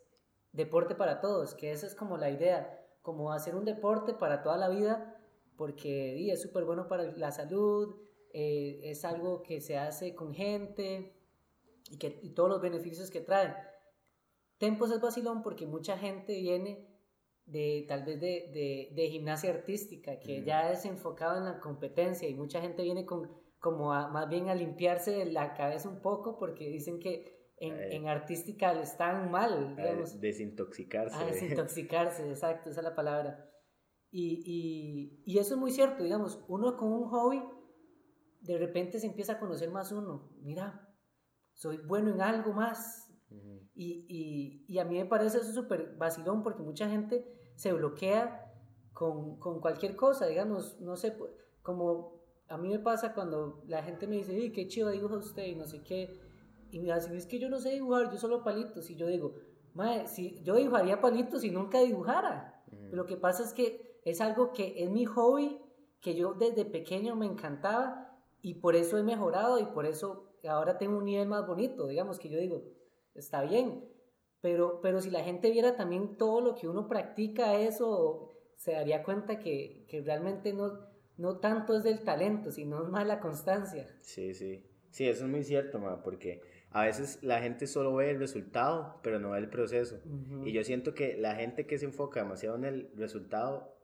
deporte 0.52 0.96
para 0.96 1.22
todos, 1.22 1.56
que 1.56 1.72
esa 1.72 1.88
es 1.88 1.96
como 1.96 2.18
la 2.18 2.30
idea 2.30 2.76
como 3.02 3.32
hacer 3.32 3.56
un 3.56 3.66
deporte 3.66 4.14
para 4.14 4.44
toda 4.44 4.58
la 4.58 4.70
vida, 4.70 5.18
porque 5.56 6.18
y, 6.18 6.32
es 6.32 6.42
súper 6.42 6.66
bueno 6.66 6.88
para 6.88 7.04
la 7.04 7.32
salud, 7.32 7.96
eh, 8.34 8.82
es 8.84 9.06
algo 9.06 9.42
que 9.42 9.62
se 9.62 9.78
hace 9.78 10.14
con 10.14 10.34
gente 10.34 11.16
y, 11.90 11.98
que, 11.98 12.20
y 12.22 12.32
todos 12.32 12.50
los 12.50 12.62
beneficios 12.62 13.10
que 13.10 13.22
trae. 13.22 13.56
Tempos 14.58 14.92
es 14.92 15.00
vacilón 15.00 15.42
porque 15.42 15.66
mucha 15.66 15.98
gente 15.98 16.34
viene 16.40 16.88
de 17.46 17.86
tal 17.88 18.04
vez 18.04 18.20
de, 18.20 18.52
de, 18.54 18.90
de 18.94 19.10
gimnasia 19.10 19.50
artística, 19.50 20.20
que 20.20 20.42
mm. 20.42 20.44
ya 20.44 20.72
es 20.72 20.86
enfocado 20.86 21.38
en 21.38 21.46
la 21.46 21.60
competencia 21.60 22.28
y 22.28 22.36
mucha 22.36 22.62
gente 22.62 22.84
viene 22.84 23.06
con, 23.06 23.32
como 23.60 23.94
a, 23.94 24.08
más 24.08 24.30
bien 24.30 24.50
a 24.50 24.56
limpiarse 24.56 25.26
la 25.26 25.54
cabeza 25.54 25.90
un 25.90 26.02
poco 26.02 26.38
porque 26.38 26.70
dicen 26.70 27.00
que 27.00 27.54
en, 27.58 27.74
eh, 27.74 27.96
en, 27.96 28.08
artística 28.08 28.72
están 28.80 29.32
mal, 29.32 29.76
digamos. 29.76 30.20
Desintoxicarse. 30.20 31.16
A 31.16 31.26
desintoxicarse, 31.26 32.28
exacto, 32.30 32.70
esa 32.70 32.82
es 32.82 32.84
la 32.84 32.96
palabra. 32.96 33.50
Y, 34.12 34.42
y, 34.46 35.24
y, 35.26 35.38
eso 35.38 35.54
es 35.54 35.60
muy 35.60 35.72
cierto, 35.72 36.04
digamos, 36.04 36.44
uno 36.48 36.78
con 36.78 36.92
un 36.92 37.06
hobby, 37.10 37.44
de 38.42 38.58
repente 38.58 39.00
se 39.00 39.08
empieza 39.08 39.34
a 39.34 39.40
conocer 39.40 39.70
más 39.70 39.92
uno. 39.92 40.32
Mira, 40.42 40.89
soy 41.60 41.78
bueno 41.78 42.12
en 42.12 42.22
algo 42.22 42.54
más. 42.54 43.12
Uh 43.30 43.36
-huh. 43.36 43.70
y, 43.76 44.66
y, 44.68 44.80
a 44.80 44.86
mí 44.86 44.98
me 44.98 45.06
parece 45.06 45.38
eso 45.38 45.52
súper 45.54 45.96
vacilón 45.98 46.42
porque 46.42 46.64
mucha 46.64 46.90
gente 46.90 47.32
se 47.54 47.72
bloquea 47.74 48.52
con, 48.92 49.38
con, 49.38 49.60
cualquier 49.60 49.96
cosa, 49.96 50.26
digamos, 50.26 50.80
no 50.82 50.96
sé, 50.96 51.16
como 51.62 52.14
a 52.48 52.58
mí 52.58 52.70
me 52.70 52.80
pasa 52.80 53.14
cuando 53.14 53.62
la 53.68 53.84
gente 53.84 54.08
me 54.08 54.16
dice, 54.16 54.52
qué 54.52 54.68
chido 54.68 54.90
dibuja 54.90 55.18
usted 55.18 55.46
y 55.46 55.56
no 55.56 55.66
sé 55.68 55.84
qué 55.84 56.20
y 56.72 56.80
me 56.80 56.94
dicen, 56.94 57.16
es 57.16 57.26
que 57.26 57.40
yo 57.40 57.50
no 57.50 57.60
sé 57.60 57.72
dibujar, 57.72 58.12
yo 58.12 58.18
solo 58.18 58.44
palitos. 58.44 58.90
Y 58.90 58.96
yo 58.96 59.08
digo, 59.08 59.36
madre, 59.74 60.08
si 60.08 60.42
yo 60.44 60.56
dibujaría 60.56 61.02
palitos 61.02 61.44
y 61.44 61.52
nunca 61.52 61.80
dibujara. 61.82 62.64
Mm. 62.72 62.96
Lo 62.96 63.06
que 63.06 63.18
pasa 63.18 63.44
es 63.44 63.54
que 63.54 64.00
es 64.06 64.22
algo 64.22 64.52
que 64.54 64.84
es 64.84 64.90
mi 64.90 65.06
hobby, 65.06 65.60
que 66.00 66.16
yo 66.16 66.34
desde 66.34 66.66
pequeño 66.66 67.16
me 67.16 67.26
encantaba 67.26 68.18
y 68.42 68.56
por 68.56 68.76
eso 68.76 68.98
he 68.98 69.04
mejorado 69.04 69.60
y 69.60 69.66
por 69.66 69.86
eso 69.86 70.29
ahora 70.48 70.78
tengo 70.78 70.98
un 70.98 71.06
nivel 71.06 71.28
más 71.28 71.46
bonito. 71.46 71.88
Digamos 71.88 72.20
que 72.20 72.30
yo 72.30 72.40
digo, 72.40 72.64
está 73.16 73.42
bien. 73.44 73.84
Pero, 74.42 74.80
pero 74.82 75.02
si 75.02 75.10
la 75.10 75.24
gente 75.24 75.52
viera 75.52 75.76
también 75.76 76.16
todo 76.16 76.40
lo 76.40 76.56
que 76.56 76.68
uno 76.68 76.88
practica 76.88 77.60
eso, 77.60 78.32
se 78.56 78.72
daría 78.72 79.04
cuenta 79.04 79.40
que, 79.40 79.86
que 79.90 80.02
realmente 80.02 80.54
no, 80.54 80.80
no 81.18 81.40
tanto 81.40 81.76
es 81.76 81.84
del 81.84 82.04
talento, 82.04 82.52
sino 82.52 82.86
más 82.86 83.06
la 83.06 83.20
constancia. 83.20 83.88
Sí, 84.02 84.34
sí. 84.34 84.66
Sí, 84.92 85.08
eso 85.08 85.26
es 85.26 85.30
muy 85.30 85.44
cierto, 85.44 85.80
ma, 85.80 86.02
porque 86.02 86.42
a 86.72 86.84
veces 86.84 87.20
la 87.22 87.42
gente 87.42 87.68
solo 87.68 87.96
ve 87.96 88.10
el 88.10 88.20
resultado, 88.20 89.00
pero 89.04 89.20
no 89.20 89.32
ve 89.32 89.40
el 89.40 89.50
proceso. 89.50 90.00
Y 90.44 90.52
yo 90.52 90.64
siento 90.64 90.94
que 90.94 91.18
la 91.18 91.36
gente 91.36 91.66
que 91.68 91.78
se 91.78 91.86
enfoca 91.86 92.22
demasiado 92.22 92.56
en 92.56 92.66
el 92.66 92.92
resultado 92.96 93.76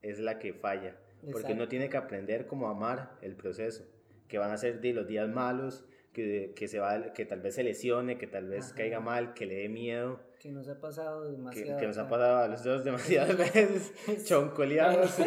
es 0.00 0.18
la 0.18 0.38
que 0.38 0.54
falla, 0.54 0.96
porque 1.30 1.52
uno 1.52 1.68
tiene 1.68 1.88
que 1.88 1.96
aprender 1.96 2.46
como 2.46 2.68
amar 2.68 3.18
el 3.22 3.36
proceso, 3.36 3.84
que 4.32 4.38
van 4.38 4.50
a 4.50 4.56
ser 4.56 4.80
de 4.80 4.94
los 4.94 5.06
días 5.06 5.28
malos, 5.28 5.84
que, 6.14 6.54
que, 6.56 6.66
se 6.66 6.78
va, 6.78 7.12
que 7.12 7.26
tal 7.26 7.42
vez 7.42 7.54
se 7.54 7.62
lesione, 7.62 8.16
que 8.16 8.26
tal 8.26 8.48
vez 8.48 8.72
caiga 8.72 8.98
mal, 8.98 9.34
que 9.34 9.44
le 9.44 9.56
dé 9.56 9.68
miedo. 9.68 10.20
Que 10.38 10.50
nos 10.50 10.70
ha 10.70 10.80
pasado 10.80 11.30
demasiado. 11.30 11.78
Que, 11.78 11.86
nos 11.86 11.98
ha 11.98 12.08
pasado 12.08 12.38
a 12.38 12.48
los 12.48 12.64
dos 12.64 12.82
demasiadas 12.86 13.36
veces, 13.36 14.24
choncoleados. 14.24 15.18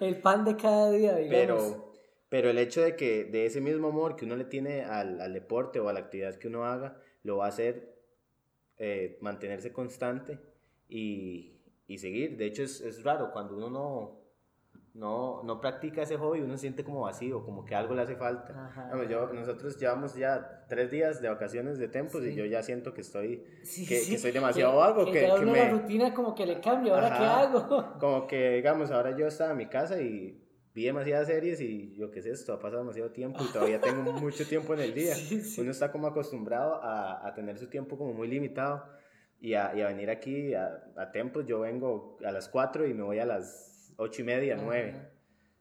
el 0.00 0.16
pan 0.16 0.46
de 0.46 0.56
cada 0.56 0.90
día, 0.92 1.14
digamos. 1.14 1.30
Pero, 1.30 1.92
pero 2.30 2.48
el 2.48 2.56
hecho 2.56 2.80
de 2.80 2.96
que 2.96 3.24
de 3.24 3.44
ese 3.44 3.60
mismo 3.60 3.88
amor 3.88 4.16
que 4.16 4.24
uno 4.24 4.34
le 4.34 4.46
tiene 4.46 4.82
al, 4.82 5.20
al 5.20 5.34
deporte 5.34 5.78
o 5.78 5.90
a 5.90 5.92
la 5.92 6.00
actividad 6.00 6.36
que 6.36 6.48
uno 6.48 6.64
haga, 6.64 6.96
lo 7.22 7.36
va 7.36 7.44
a 7.44 7.48
hacer 7.48 7.98
eh, 8.78 9.18
mantenerse 9.20 9.74
constante 9.74 10.38
y, 10.88 11.60
y, 11.86 11.98
seguir. 11.98 12.38
De 12.38 12.46
hecho, 12.46 12.62
es, 12.62 12.80
es 12.80 13.02
raro 13.02 13.30
cuando 13.30 13.58
uno 13.58 13.68
no, 13.68 14.23
no, 14.94 15.42
no 15.42 15.60
practica 15.60 16.02
ese 16.02 16.16
hobby, 16.16 16.40
uno 16.40 16.56
siente 16.56 16.84
como 16.84 17.00
vacío, 17.00 17.44
como 17.44 17.64
que 17.64 17.74
algo 17.74 17.96
le 17.96 18.02
hace 18.02 18.14
falta. 18.14 18.70
yo, 19.10 19.32
nosotros 19.32 19.76
llevamos 19.76 20.14
ya 20.14 20.64
tres 20.68 20.92
días 20.92 21.20
de 21.20 21.28
vacaciones 21.28 21.78
de 21.78 21.88
tempos 21.88 22.24
y 22.24 22.32
yo 22.32 22.44
ya 22.44 22.62
siento 22.62 22.94
que 22.94 23.00
estoy, 23.00 23.44
que, 23.88 24.06
que, 24.06 24.18
soy 24.18 24.30
demasiado 24.30 24.76
vago. 24.76 25.04
Que, 25.06 25.26
que, 25.36 25.44
me... 25.44 25.52
la 25.52 25.70
rutina 25.70 26.14
como 26.14 26.32
que 26.32 26.46
le 26.46 26.60
cambio, 26.60 26.94
¿ahora 26.94 27.18
qué 27.18 27.24
hago? 27.24 27.94
Como 27.98 28.26
que, 28.28 28.50
digamos, 28.50 28.92
ahora 28.92 29.16
yo 29.16 29.26
estaba 29.26 29.50
en 29.50 29.56
mi 29.56 29.66
casa 29.66 30.00
y 30.00 30.40
vi 30.72 30.84
demasiadas 30.84 31.26
series 31.26 31.60
y 31.60 31.96
yo 31.96 32.12
qué 32.12 32.22
sé, 32.22 32.30
esto 32.30 32.52
ha 32.52 32.60
pasado 32.60 32.82
demasiado 32.82 33.10
tiempo 33.10 33.42
y 33.42 33.52
todavía 33.52 33.80
tengo 33.80 34.12
mucho 34.12 34.46
tiempo 34.46 34.74
en 34.74 34.80
el 34.80 34.94
día. 34.94 35.14
Uno 35.58 35.72
está 35.72 35.90
como 35.90 36.06
acostumbrado 36.06 36.80
a, 36.82 37.26
a, 37.26 37.34
tener 37.34 37.58
su 37.58 37.66
tiempo 37.68 37.98
como 37.98 38.12
muy 38.12 38.28
limitado 38.28 38.84
y 39.40 39.54
a, 39.54 39.74
y 39.74 39.82
a 39.82 39.88
venir 39.88 40.08
aquí 40.10 40.54
a, 40.54 40.84
a 40.96 41.10
tempos. 41.10 41.46
Yo 41.46 41.60
vengo 41.60 42.16
a 42.24 42.30
las 42.30 42.48
4 42.48 42.86
y 42.86 42.94
me 42.94 43.02
voy 43.02 43.18
a 43.18 43.26
las 43.26 43.73
ocho 43.96 44.22
y 44.22 44.24
media, 44.24 44.56
nueve. 44.56 45.10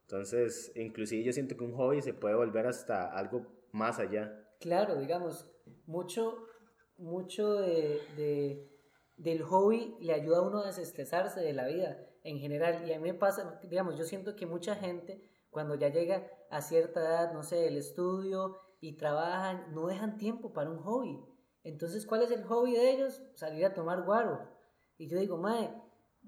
Entonces, 0.01 0.71
inclusive 0.75 1.23
yo 1.23 1.33
siento 1.33 1.55
que 1.57 1.63
un 1.63 1.73
hobby 1.73 2.01
se 2.01 2.13
puede 2.13 2.35
volver 2.35 2.67
hasta 2.67 3.11
algo 3.11 3.47
más 3.71 3.99
allá. 3.99 4.47
Claro, 4.59 4.99
digamos, 4.99 5.49
mucho, 5.85 6.45
mucho 6.97 7.55
de, 7.55 7.99
de, 8.15 8.69
del 9.17 9.41
hobby 9.43 9.95
le 9.99 10.13
ayuda 10.13 10.37
a 10.37 10.41
uno 10.41 10.59
a 10.59 10.67
desestresarse 10.67 11.39
de 11.39 11.53
la 11.53 11.67
vida 11.67 11.97
en 12.23 12.39
general. 12.39 12.87
Y 12.87 12.93
a 12.93 12.99
mí 12.99 13.11
me 13.11 13.17
pasa, 13.17 13.59
digamos, 13.63 13.97
yo 13.97 14.05
siento 14.05 14.35
que 14.35 14.45
mucha 14.45 14.75
gente 14.75 15.21
cuando 15.49 15.75
ya 15.75 15.89
llega 15.89 16.27
a 16.49 16.61
cierta 16.61 16.99
edad, 16.99 17.33
no 17.33 17.43
sé, 17.43 17.67
el 17.67 17.77
estudio 17.77 18.57
y 18.81 18.97
trabajan, 18.97 19.73
no 19.73 19.87
dejan 19.87 20.17
tiempo 20.17 20.51
para 20.51 20.69
un 20.69 20.79
hobby. 20.79 21.23
Entonces, 21.63 22.05
¿cuál 22.05 22.23
es 22.23 22.31
el 22.31 22.43
hobby 22.43 22.73
de 22.73 22.91
ellos? 22.91 23.23
Salir 23.35 23.65
a 23.65 23.73
tomar 23.73 24.03
guaro. 24.03 24.49
Y 24.97 25.07
yo 25.07 25.17
digo, 25.17 25.37
mae, 25.37 25.73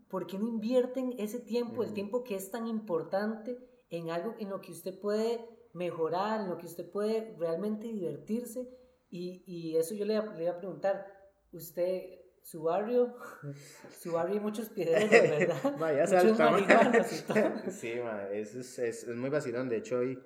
¿por 0.10 0.28
qué 0.28 0.38
no 0.38 0.48
invierten 0.48 1.14
ese 1.18 1.40
tiempo, 1.40 1.84
el 1.84 1.94
tiempo 1.94 2.24
que 2.24 2.36
es 2.36 2.52
tan 2.52 2.68
importante, 2.68 3.58
en 3.90 4.10
algo 4.10 4.36
en 4.40 4.50
lo 4.50 4.62
que 4.62 4.72
usted 4.72 5.00
puede 5.00 5.40
mejorar, 5.74 6.42
en 6.42 6.50
lo 6.50 6.58
que 6.58 6.66
usted 6.66 6.90
puede 6.90 7.36
realmente 7.38 7.88
divertirse? 7.88 8.68
Y, 9.10 9.44
y 9.46 9.78
eso 9.78 9.94
yo 9.94 10.06
le, 10.06 10.22
le 10.36 10.44
iba 10.44 10.54
a 10.54 10.58
preguntar, 10.58 11.06
usted, 11.52 12.20
su 12.46 12.62
barrio, 12.62 13.16
su 14.00 14.12
barrio 14.12 14.36
hay 14.36 14.40
muchos 14.40 14.70
piedreros, 14.70 15.10
¿verdad? 15.10 15.76
Vaya, 15.80 16.06
muchos 16.06 16.38
marihuanos 16.38 17.20
y 17.20 17.26
todo. 17.26 17.54
Sí, 17.72 17.94
ma, 18.04 18.30
es, 18.30 18.56
es, 18.56 18.80
es, 18.80 19.08
muy 19.08 19.30
vacilón. 19.30 19.68
De 19.68 19.78
hecho, 19.78 19.98
hoy, 19.98 20.20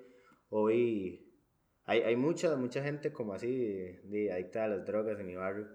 hoy 0.50 1.34
hay, 1.84 2.02
hay 2.02 2.16
mucha, 2.16 2.54
mucha 2.56 2.82
gente 2.82 3.12
como 3.12 3.32
así, 3.32 3.48
de, 4.04 4.30
adicta 4.32 4.64
a 4.64 4.68
las 4.68 4.84
drogas 4.84 5.18
en 5.18 5.26
mi 5.26 5.34
barrio. 5.34 5.68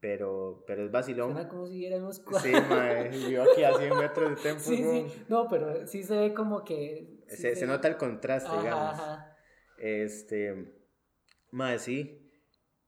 Pero, 0.00 0.62
pero 0.66 0.84
es 0.84 0.92
vacilón. 0.92 1.32
Suena 1.32 1.48
como 1.48 1.66
si 1.66 1.78
viéramos 1.78 2.22
Sí, 2.42 2.52
mae, 2.52 3.10
yo 3.30 3.42
aquí 3.42 3.64
a 3.64 3.74
100 3.74 3.98
metros 3.98 4.30
de 4.30 4.36
tiempo. 4.42 4.60
Sí, 4.60 4.76
sí, 4.76 5.24
no, 5.28 5.48
pero 5.48 5.86
sí 5.86 6.04
se 6.04 6.16
ve 6.16 6.34
como 6.34 6.64
que... 6.64 7.24
se, 7.26 7.56
se, 7.56 7.66
nota 7.66 7.88
el 7.88 7.96
contraste, 7.96 8.56
digamos. 8.58 8.94
Ajá. 8.94 9.36
Este, 9.78 10.72
mae, 11.50 11.78
sí, 11.78 12.30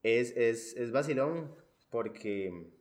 es, 0.03 0.37
es, 0.37 0.77
es 0.77 0.93
vacilón 0.93 1.55
porque 1.91 2.73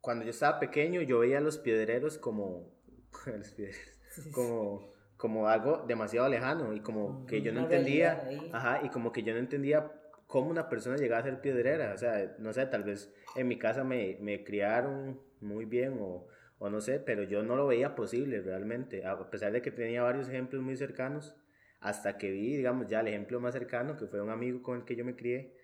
cuando 0.00 0.24
yo 0.24 0.30
estaba 0.30 0.60
pequeño 0.60 1.00
yo 1.02 1.20
veía 1.20 1.38
a 1.38 1.40
los 1.40 1.58
piedreros 1.58 2.18
como, 2.18 2.74
los 3.26 3.50
piedreros, 3.52 3.98
como, 4.32 4.92
como 5.16 5.48
algo 5.48 5.84
demasiado 5.86 6.28
lejano 6.28 6.74
y 6.74 6.80
como 6.80 7.24
que 7.26 7.40
yo 7.40 7.52
no 7.52 7.60
entendía, 7.60 8.28
ajá, 8.52 8.80
y 8.84 8.90
como 8.90 9.12
que 9.12 9.22
yo 9.22 9.32
no 9.32 9.38
entendía 9.38 9.90
cómo 10.34 10.50
una 10.50 10.68
persona 10.68 10.96
llega 10.96 11.16
a 11.16 11.22
ser 11.22 11.40
piedrera. 11.40 11.94
O 11.94 11.96
sea, 11.96 12.34
no 12.40 12.52
sé, 12.52 12.66
tal 12.66 12.82
vez 12.82 13.14
en 13.36 13.46
mi 13.46 13.56
casa 13.56 13.84
me, 13.84 14.18
me 14.20 14.42
criaron 14.42 15.20
muy 15.40 15.64
bien 15.64 15.98
o, 16.00 16.26
o, 16.58 16.68
no 16.70 16.80
sé, 16.80 16.98
pero 16.98 17.22
yo 17.22 17.44
no 17.44 17.54
lo 17.54 17.68
veía 17.68 17.94
posible 17.94 18.40
realmente, 18.40 19.06
a 19.06 19.30
pesar 19.30 19.52
de 19.52 19.62
que 19.62 19.70
tenía 19.70 20.02
varios 20.02 20.28
ejemplos 20.28 20.60
muy 20.60 20.76
cercanos, 20.76 21.36
hasta 21.78 22.18
que 22.18 22.32
vi, 22.32 22.56
digamos, 22.56 22.88
ya 22.88 22.98
el 22.98 23.06
ejemplo 23.06 23.38
más 23.38 23.54
cercano, 23.54 23.96
que 23.96 24.08
fue 24.08 24.20
un 24.20 24.30
amigo 24.30 24.60
con 24.60 24.78
el 24.78 24.84
que 24.84 24.96
yo 24.96 25.04
me 25.04 25.14
crié, 25.14 25.54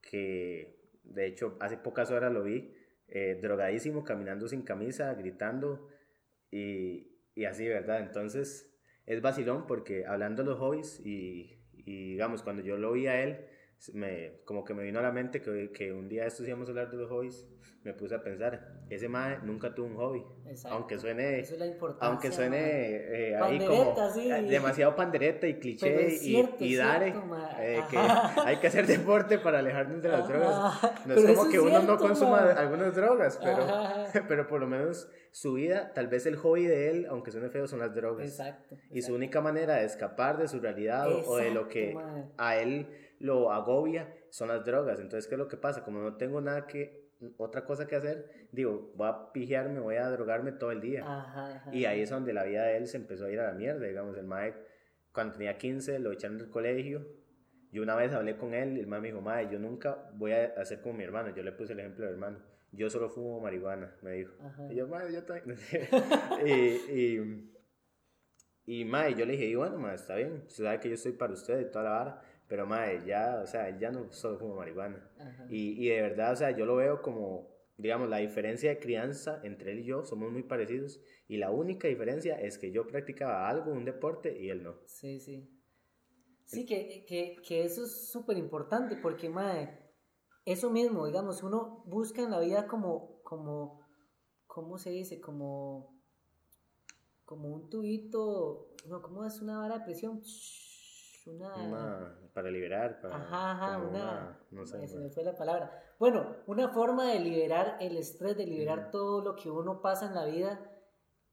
que 0.00 0.76
de 1.04 1.26
hecho 1.26 1.56
hace 1.60 1.76
pocas 1.76 2.10
horas 2.10 2.32
lo 2.32 2.42
vi, 2.42 2.74
eh, 3.06 3.38
drogadísimo, 3.40 4.02
caminando 4.02 4.48
sin 4.48 4.62
camisa, 4.62 5.14
gritando 5.14 5.88
y, 6.50 7.12
y, 7.36 7.44
así, 7.44 7.68
¿verdad? 7.68 8.00
Entonces 8.00 8.74
es 9.06 9.22
vacilón 9.22 9.68
porque 9.68 10.04
hablando 10.04 10.42
de 10.42 10.48
los 10.50 10.58
hobbies 10.58 10.98
y, 11.06 11.60
y 11.72 12.10
digamos, 12.10 12.42
cuando 12.42 12.64
yo 12.64 12.76
lo 12.76 12.90
vi 12.90 13.06
a 13.06 13.22
él, 13.22 13.46
me, 13.92 14.40
como 14.44 14.64
que 14.64 14.74
me 14.74 14.82
vino 14.82 14.98
a 14.98 15.02
la 15.02 15.12
mente 15.12 15.40
que, 15.40 15.70
que 15.72 15.92
un 15.92 16.08
día 16.08 16.26
estos 16.26 16.46
íbamos 16.46 16.68
a 16.68 16.70
hablar 16.70 16.90
de 16.90 16.96
los 16.96 17.10
hobbies, 17.10 17.46
me 17.86 17.94
puse 17.94 18.16
a 18.16 18.22
pensar, 18.22 18.82
ese 18.90 19.08
mae 19.08 19.38
nunca 19.44 19.72
tuvo 19.72 19.86
un 19.86 19.94
hobby, 19.94 20.24
aunque 20.64 20.98
suene, 20.98 21.44
aunque 22.00 22.32
suene 22.32 22.58
eh, 22.58 23.36
ahí 23.36 23.64
como 23.64 23.94
eh, 24.16 24.42
demasiado 24.42 24.96
pandereta 24.96 25.46
y 25.46 25.54
cliché 25.60 26.18
y, 26.20 26.48
y 26.58 26.74
dare, 26.74 27.14
eh, 27.60 27.80
que 27.88 27.96
hay 27.96 28.56
que 28.56 28.66
hacer 28.66 28.88
deporte 28.88 29.38
para 29.38 29.60
alejarnos 29.60 30.02
de 30.02 30.08
las 30.08 30.26
drogas. 30.26 30.82
No 31.06 31.14
es 31.14 31.36
como 31.36 31.48
que 31.48 31.60
uno 31.60 31.80
no 31.82 31.96
consuma 31.96 32.50
algunas 32.52 32.92
drogas, 32.92 33.38
pero, 33.40 33.64
pero 34.28 34.48
por 34.48 34.60
lo 34.60 34.66
menos 34.66 35.08
su 35.30 35.52
vida, 35.52 35.92
tal 35.94 36.08
vez 36.08 36.26
el 36.26 36.34
hobby 36.36 36.64
de 36.64 36.90
él, 36.90 37.06
aunque 37.08 37.30
suene 37.30 37.50
feo, 37.50 37.68
son 37.68 37.78
las 37.78 37.94
drogas. 37.94 38.26
Exacto, 38.26 38.76
Y 38.90 39.02
su 39.02 39.14
única 39.14 39.40
manera 39.40 39.76
de 39.76 39.84
escapar 39.84 40.38
de 40.38 40.48
su 40.48 40.58
realidad 40.58 41.06
o 41.08 41.36
de 41.36 41.52
lo 41.52 41.68
que 41.68 41.96
a 42.36 42.56
él 42.56 42.88
lo 43.18 43.52
agobia 43.52 44.14
son 44.30 44.48
las 44.48 44.64
drogas. 44.64 45.00
Entonces, 45.00 45.26
¿qué 45.28 45.34
es 45.34 45.38
lo 45.38 45.48
que 45.48 45.56
pasa? 45.56 45.84
Como 45.84 46.00
no 46.00 46.16
tengo 46.16 46.40
nada 46.40 46.66
que, 46.66 47.06
otra 47.38 47.64
cosa 47.64 47.86
que 47.86 47.96
hacer, 47.96 48.48
digo, 48.52 48.92
voy 48.94 49.08
a 49.08 49.32
pijearme, 49.32 49.80
voy 49.80 49.96
a 49.96 50.08
drogarme 50.10 50.52
todo 50.52 50.70
el 50.70 50.80
día. 50.80 51.04
y 51.72 51.84
ahí 51.86 52.00
es 52.02 52.10
donde 52.10 52.32
la 52.32 52.44
vida 52.44 52.64
de 52.64 52.76
él 52.76 52.86
se 52.86 52.96
empezó 52.96 53.26
a 53.26 53.30
ir 53.30 53.40
a 53.40 53.48
la 53.48 53.52
mierda, 53.52 53.86
digamos, 53.86 54.16
el 54.16 54.24
mae, 54.24 54.54
cuando 55.12 55.34
tenía 55.34 55.56
15, 55.56 55.98
lo 55.98 56.12
echaron 56.12 56.38
del 56.38 56.50
colegio. 56.50 57.06
Yo 57.72 57.82
una 57.82 57.96
vez 57.96 58.12
hablé 58.12 58.36
con 58.36 58.54
él 58.54 58.76
y 58.76 58.80
el 58.80 58.86
mae 58.86 59.00
me 59.00 59.08
dijo, 59.08 59.20
mae, 59.20 59.50
yo 59.50 59.58
nunca 59.58 60.10
voy 60.14 60.32
a 60.32 60.52
hacer 60.58 60.80
como 60.80 60.98
mi 60.98 61.04
hermano. 61.04 61.34
Yo 61.34 61.42
le 61.42 61.52
puse 61.52 61.72
el 61.72 61.80
ejemplo 61.80 62.04
del 62.04 62.14
hermano. 62.14 62.38
Yo 62.72 62.90
solo 62.90 63.08
fumo 63.08 63.40
marihuana, 63.40 63.94
me 64.02 64.12
dijo. 64.12 64.34
Y 64.70 64.74
yo, 64.74 64.86
mae, 64.86 65.12
yo 65.12 65.24
también. 65.24 65.58
y, 66.46 66.50
y, 66.92 67.52
y, 68.66 68.84
mae, 68.84 69.14
yo 69.14 69.24
le 69.24 69.32
dije, 69.32 69.46
y 69.46 69.54
bueno, 69.54 69.78
mae, 69.78 69.94
está 69.94 70.16
bien. 70.16 70.42
Usted 70.46 70.64
sabe 70.64 70.80
que 70.80 70.88
yo 70.88 70.94
estoy 70.94 71.12
para 71.12 71.32
usted 71.32 71.60
y 71.60 71.70
toda 71.70 71.84
la 71.84 71.90
vara. 71.90 72.22
Pero, 72.48 72.66
madre, 72.66 73.02
ya, 73.06 73.40
o 73.42 73.46
sea, 73.46 73.76
ya 73.78 73.90
no 73.90 74.12
solo 74.12 74.38
como 74.38 74.56
marihuana. 74.56 75.10
Y, 75.48 75.84
y, 75.84 75.88
de 75.88 76.02
verdad, 76.02 76.32
o 76.32 76.36
sea, 76.36 76.50
yo 76.52 76.64
lo 76.64 76.76
veo 76.76 77.02
como, 77.02 77.48
digamos, 77.76 78.08
la 78.08 78.18
diferencia 78.18 78.70
de 78.70 78.78
crianza 78.78 79.40
entre 79.42 79.72
él 79.72 79.80
y 79.80 79.84
yo, 79.84 80.04
somos 80.04 80.30
muy 80.30 80.44
parecidos. 80.44 81.00
Y 81.26 81.38
la 81.38 81.50
única 81.50 81.88
diferencia 81.88 82.40
es 82.40 82.58
que 82.58 82.70
yo 82.70 82.86
practicaba 82.86 83.48
algo, 83.48 83.72
un 83.72 83.84
deporte, 83.84 84.40
y 84.40 84.50
él 84.50 84.62
no. 84.62 84.76
Sí, 84.86 85.18
sí. 85.18 85.50
Sí, 86.44 86.64
que, 86.64 87.04
que, 87.06 87.36
que 87.42 87.64
eso 87.64 87.84
es 87.84 88.08
súper 88.08 88.38
importante 88.38 88.96
porque, 88.96 89.28
madre, 89.28 89.86
eso 90.44 90.70
mismo, 90.70 91.06
digamos, 91.06 91.42
uno 91.42 91.82
busca 91.86 92.22
en 92.22 92.30
la 92.30 92.38
vida 92.38 92.68
como, 92.68 93.20
como, 93.24 93.80
¿cómo 94.46 94.78
se 94.78 94.90
dice? 94.90 95.20
Como, 95.20 96.00
como 97.24 97.48
un 97.48 97.68
tubito, 97.68 98.68
no, 98.86 99.02
¿cómo 99.02 99.24
es 99.24 99.42
una 99.42 99.58
vara 99.58 99.78
de 99.78 99.84
presión? 99.84 100.22
Una... 101.26 102.18
para 102.32 102.50
liberar, 102.50 103.00
para... 103.00 103.16
Ajá, 103.16 103.52
ajá, 103.52 103.78
una... 103.78 104.40
No 104.50 104.66
sé. 104.66 104.86
Se 104.86 104.98
me 104.98 105.10
fue 105.10 105.24
la 105.24 105.34
palabra. 105.34 105.70
Bueno, 105.98 106.36
una 106.46 106.68
forma 106.68 107.06
de 107.06 107.20
liberar 107.20 107.76
el 107.80 107.96
estrés, 107.96 108.36
de 108.36 108.46
liberar 108.46 108.90
todo 108.90 109.22
lo 109.22 109.34
que 109.34 109.50
uno 109.50 109.80
pasa 109.80 110.06
en 110.06 110.14
la 110.14 110.24
vida 110.24 110.70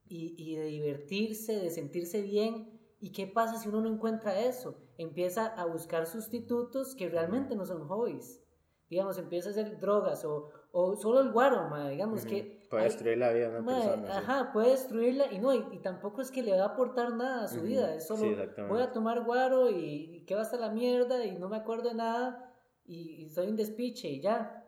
y, 0.06 0.36
y 0.38 0.56
de 0.56 0.66
divertirse, 0.66 1.60
de 1.60 1.70
sentirse 1.70 2.22
bien. 2.22 2.80
¿Y 3.00 3.12
qué 3.12 3.28
pasa 3.28 3.58
si 3.58 3.68
uno 3.70 3.82
no 3.82 3.90
encuentra 3.90 4.40
eso? 4.40 4.78
Empieza 4.98 5.48
a 5.48 5.66
buscar 5.66 6.06
sustitutos 6.08 6.96
que 6.96 7.10
realmente 7.10 7.56
no 7.56 7.66
son 7.66 7.88
hobbies. 7.88 8.42
digamos, 8.90 9.18
empieza 9.18 9.50
a 9.50 9.52
hacer 9.52 9.80
drogas 9.80 10.24
o, 10.24 10.50
o 10.72 10.96
solo 10.96 11.20
el 11.22 11.32
guaro, 11.32 11.68
ma, 11.70 11.90
digamos 11.90 12.26
que... 12.26 12.63
Puede 12.74 12.86
destruir 12.86 13.18
la 13.20 13.32
vida 13.32 13.50
de 13.50 13.60
una 13.60 13.72
persona. 13.72 14.18
Ajá, 14.18 14.52
puede 14.52 14.72
destruirla 14.72 15.32
y 15.32 15.38
no, 15.38 15.54
y, 15.54 15.80
tampoco 15.84 16.22
es 16.22 16.32
que 16.32 16.42
le 16.42 16.58
va 16.58 16.64
a 16.64 16.68
aportar 16.70 17.14
nada 17.14 17.44
a 17.44 17.48
su 17.48 17.62
vida, 17.62 17.94
es 17.94 18.08
solo 18.08 18.36
voy 18.68 18.82
a 18.82 18.92
tomar 18.92 19.24
guaro 19.24 19.70
y, 19.70 20.16
y 20.16 20.26
que 20.26 20.34
va 20.34 20.42
hasta 20.42 20.58
la 20.58 20.70
mierda 20.70 21.24
y 21.24 21.38
no 21.38 21.50
me 21.50 21.58
acuerdo 21.58 21.90
de 21.90 21.96
nada 21.96 22.52
y, 22.86 23.30
soy 23.30 23.48
un 23.50 23.56
despiche 23.56 24.10
y 24.10 24.22
ya. 24.22 24.66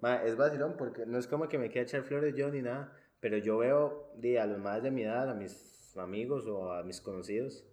Ma, 0.00 0.22
es 0.22 0.36
vacilón 0.36 0.76
porque 0.76 1.04
no 1.04 1.18
es 1.18 1.26
como 1.26 1.48
que 1.48 1.58
me 1.58 1.68
quiera 1.68 1.82
echar 1.82 2.02
flores 2.02 2.32
yo 2.36 2.48
ni 2.48 2.62
nada, 2.62 2.92
pero 3.18 3.36
yo 3.38 3.58
veo 3.58 4.12
di, 4.16 4.36
a 4.36 4.46
los 4.46 4.60
más 4.60 4.84
de 4.84 4.92
mi 4.92 5.02
edad, 5.02 5.28
a 5.28 5.34
mis 5.34 5.96
amigos 5.96 6.46
o 6.46 6.72
a 6.72 6.84
mis 6.84 7.00
conocidos, 7.00 7.64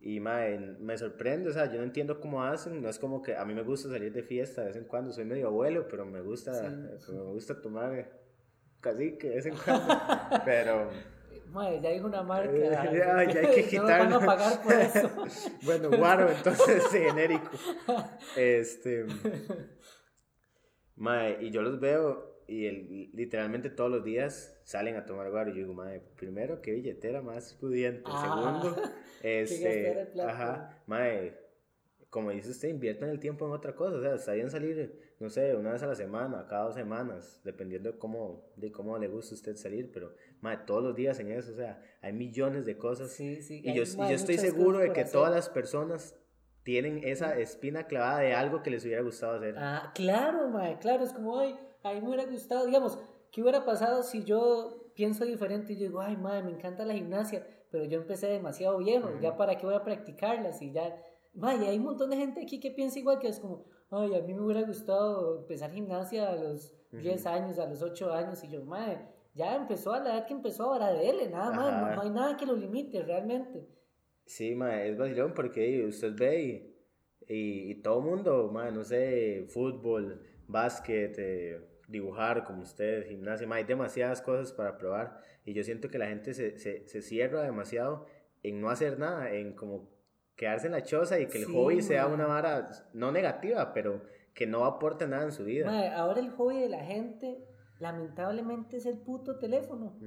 y 0.00 0.20
mae, 0.20 0.58
me 0.58 0.96
sorprende, 0.96 1.50
o 1.50 1.52
sea, 1.52 1.70
yo 1.70 1.78
no 1.78 1.84
entiendo 1.84 2.18
cómo 2.18 2.42
hacen, 2.42 2.80
no 2.80 2.88
es 2.88 2.98
como 2.98 3.20
que 3.20 3.36
a 3.36 3.44
mí 3.44 3.54
me 3.54 3.62
gusta 3.62 3.90
salir 3.90 4.12
de 4.12 4.22
fiesta 4.22 4.62
de 4.62 4.68
vez 4.68 4.76
en 4.76 4.84
cuando, 4.84 5.12
soy 5.12 5.26
medio 5.26 5.48
abuelo, 5.48 5.86
pero 5.88 6.06
me 6.06 6.22
gusta, 6.22 6.70
me 6.70 7.22
gusta 7.32 7.60
tomar 7.60 8.23
casi 8.84 9.16
que 9.16 9.30
de 9.30 9.34
vez 9.36 9.46
en 9.46 9.56
cuando, 9.56 9.94
pero... 10.44 10.90
Mae, 11.50 11.80
ya 11.80 11.90
dijo 11.90 12.06
una 12.06 12.22
marca. 12.22 12.52
ya, 12.52 12.92
ya, 12.92 13.16
hay 13.16 13.28
que 13.28 13.64
quitar. 13.68 14.08
No 14.10 14.18
van 14.18 14.22
a 14.22 14.26
pagar 14.26 14.62
por 14.62 14.72
eso. 14.72 15.10
bueno, 15.62 15.88
guaro, 15.88 16.28
entonces 16.28 16.84
genérico. 16.88 17.48
Este. 18.36 19.06
Mae, 20.96 21.38
y 21.42 21.52
yo 21.52 21.62
los 21.62 21.78
veo 21.78 22.42
y 22.48 22.66
el, 22.66 23.10
literalmente 23.12 23.70
todos 23.70 23.88
los 23.88 24.04
días 24.04 24.60
salen 24.64 24.96
a 24.96 25.06
tomar 25.06 25.30
guaro. 25.30 25.50
Y 25.50 25.54
yo 25.54 25.58
digo, 25.60 25.74
madre, 25.74 26.02
primero, 26.16 26.60
qué 26.60 26.72
billetera 26.72 27.22
más 27.22 27.54
pudiente. 27.54 28.02
Ah, 28.04 28.60
Segundo, 28.60 28.92
este, 29.22 30.12
ajá, 30.20 30.82
madre, 30.86 31.38
como 32.10 32.30
dice 32.30 32.50
usted, 32.50 32.68
inviertan 32.68 33.10
el 33.10 33.20
tiempo 33.20 33.46
en 33.46 33.52
otra 33.52 33.76
cosa. 33.76 33.96
O 33.96 34.00
sea, 34.00 34.14
está 34.16 34.32
bien 34.32 34.50
salir, 34.50 35.03
no 35.20 35.30
sé, 35.30 35.54
una 35.54 35.72
vez 35.72 35.82
a 35.82 35.86
la 35.86 35.94
semana, 35.94 36.46
cada 36.48 36.64
dos 36.64 36.74
semanas, 36.74 37.40
dependiendo 37.44 37.92
de 37.92 37.98
cómo, 37.98 38.44
de 38.56 38.72
cómo 38.72 38.98
le 38.98 39.08
gusta 39.08 39.34
a 39.34 39.36
usted 39.36 39.56
salir. 39.56 39.90
Pero, 39.92 40.12
madre, 40.40 40.62
todos 40.66 40.82
los 40.82 40.94
días 40.94 41.18
en 41.20 41.30
eso, 41.30 41.52
o 41.52 41.56
sea, 41.56 41.80
hay 42.02 42.12
millones 42.12 42.66
de 42.66 42.76
cosas. 42.76 43.10
Sí, 43.10 43.40
sí, 43.42 43.60
y, 43.64 43.74
yo, 43.74 43.82
y 43.82 44.08
yo 44.08 44.14
estoy 44.14 44.38
seguro 44.38 44.78
de 44.78 44.92
que 44.92 45.04
todas 45.04 45.32
las 45.32 45.48
personas 45.48 46.16
tienen 46.64 47.02
esa 47.04 47.38
espina 47.38 47.86
clavada 47.86 48.20
de 48.20 48.34
algo 48.34 48.62
que 48.62 48.70
les 48.70 48.84
hubiera 48.84 49.02
gustado 49.02 49.36
hacer. 49.36 49.54
Ah, 49.56 49.92
claro, 49.94 50.48
madre, 50.48 50.78
claro, 50.80 51.04
es 51.04 51.12
como, 51.12 51.38
ay, 51.38 51.54
a 51.82 51.92
mí 51.92 52.00
me 52.00 52.08
hubiera 52.08 52.24
gustado, 52.24 52.66
digamos, 52.66 52.98
¿qué 53.30 53.42
hubiera 53.42 53.64
pasado 53.64 54.02
si 54.02 54.24
yo 54.24 54.90
pienso 54.94 55.24
diferente 55.24 55.74
y 55.74 55.76
yo 55.76 55.86
digo, 55.86 56.00
ay, 56.00 56.16
madre, 56.16 56.42
me 56.42 56.52
encanta 56.52 56.84
la 56.84 56.94
gimnasia, 56.94 57.46
pero 57.70 57.84
yo 57.84 58.00
empecé 58.00 58.28
demasiado 58.28 58.78
viejo, 58.78 59.10
ya 59.20 59.36
para 59.36 59.58
qué 59.58 59.66
voy 59.66 59.74
a 59.74 59.84
practicarla 59.84 60.52
si 60.52 60.72
ya, 60.72 60.96
madre, 61.34 61.68
hay 61.68 61.78
un 61.78 61.84
montón 61.84 62.10
de 62.10 62.16
gente 62.16 62.40
aquí 62.40 62.58
que 62.58 62.70
piensa 62.70 62.98
igual 62.98 63.18
que 63.18 63.28
es 63.28 63.38
como, 63.38 63.66
ay, 63.98 64.14
a 64.14 64.20
mí 64.20 64.34
me 64.34 64.40
hubiera 64.40 64.62
gustado 64.62 65.40
empezar 65.40 65.72
gimnasia 65.72 66.30
a 66.30 66.36
los 66.36 66.72
10 66.92 67.26
años, 67.26 67.58
a 67.58 67.66
los 67.66 67.82
8 67.82 68.12
años, 68.12 68.42
y 68.44 68.48
yo, 68.48 68.64
madre, 68.64 69.00
ya 69.34 69.56
empezó 69.56 69.92
a 69.92 70.00
la 70.00 70.14
edad 70.14 70.26
que 70.26 70.34
empezó, 70.34 70.72
ahora 70.72 70.92
de 70.92 71.28
nada 71.28 71.50
más, 71.50 71.96
no, 71.96 72.02
hay 72.02 72.10
nada 72.10 72.36
que 72.36 72.46
lo 72.46 72.54
limite 72.54 73.02
realmente. 73.02 73.66
Sí, 74.26 74.54
madre, 74.54 74.90
es 74.90 74.96
vacilón 74.96 75.34
porque 75.34 75.84
usted 75.86 76.14
ve 76.16 76.42
y, 76.42 77.34
y, 77.34 77.70
y 77.72 77.74
todo 77.82 78.00
mundo, 78.00 78.50
madre, 78.52 78.72
no 78.72 78.84
sé, 78.84 79.46
fútbol, 79.48 80.20
básquet, 80.46 81.14
eh, 81.18 81.60
dibujar 81.88 82.44
como 82.44 82.62
ustedes, 82.62 83.06
gimnasia, 83.06 83.46
hay 83.50 83.64
demasiadas 83.64 84.22
cosas 84.22 84.52
para 84.52 84.78
probar 84.78 85.20
y 85.44 85.52
yo 85.52 85.62
siento 85.62 85.88
que 85.88 85.98
la 85.98 86.06
gente 86.06 86.34
se, 86.34 86.58
se, 86.58 86.86
se, 86.88 87.02
cierra 87.02 87.42
demasiado 87.42 88.06
en 88.42 88.60
no 88.60 88.70
hacer 88.70 88.98
nada, 88.98 89.30
en 89.32 89.54
como 89.54 89.93
quedarse 90.36 90.66
en 90.66 90.72
la 90.72 90.82
choza 90.82 91.18
y 91.20 91.26
que 91.26 91.38
el 91.38 91.46
hobby 91.46 91.82
sea 91.82 92.06
una 92.06 92.26
vara 92.26 92.70
no 92.92 93.12
negativa, 93.12 93.72
pero 93.72 94.02
que 94.34 94.46
no 94.46 94.64
aporte 94.64 95.06
nada 95.06 95.24
en 95.24 95.32
su 95.32 95.44
vida. 95.44 95.96
ahora 95.96 96.20
el 96.20 96.30
hobby 96.30 96.60
de 96.60 96.68
la 96.68 96.84
gente 96.84 97.44
lamentablemente 97.78 98.76
es 98.76 98.86
el 98.86 98.98
puto 98.98 99.38
teléfono. 99.38 99.98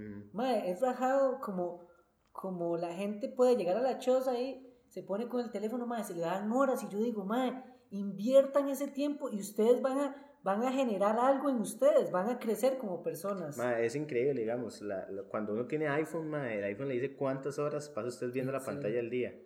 es 0.65 0.82
rajado 0.82 1.39
como, 1.39 1.88
como 2.32 2.78
la 2.78 2.93
gente 2.93 3.30
puede 3.30 3.56
llegar 3.56 3.78
a 3.78 3.82
la 3.82 3.99
choza 3.99 4.39
y 4.39 4.63
se 4.88 5.04
pone 5.04 5.28
con 5.28 5.41
el 5.41 5.52
teléfono, 5.52 5.86
madre, 5.86 6.06
se 6.06 6.13
le 6.13 6.21
dan 6.21 6.52
horas 6.52 6.84
y 6.84 6.89
yo 6.89 6.99
digo, 6.99 7.25
madre, 7.25 7.62
inviertan 7.89 8.69
ese 8.69 8.88
tiempo 8.88 9.30
y 9.30 9.39
ustedes 9.39 9.82
van 9.82 9.97
a 9.99 10.23
van 10.43 10.63
a 10.63 10.71
generar 10.71 11.19
algo 11.19 11.49
en 11.49 11.58
ustedes, 11.58 12.10
van 12.10 12.30
a 12.30 12.39
crecer 12.39 12.78
como 12.78 13.04
personas. 13.04 13.60
es 13.60 13.95
increíble, 13.95 14.39
digamos, 14.39 14.82
cuando 15.28 15.52
uno 15.52 15.65
tiene 15.65 15.89
iPhone, 15.89 16.34
el 16.36 16.63
iPhone 16.63 16.88
le 16.88 16.93
dice 16.93 17.17
cuántas 17.17 17.60
horas 17.60 17.89
pasa 17.89 18.08
usted 18.08 18.32
viendo 18.32 18.54
la 18.54 18.62
pantalla 18.62 19.02
al 19.02 19.10
día. 19.10 19.38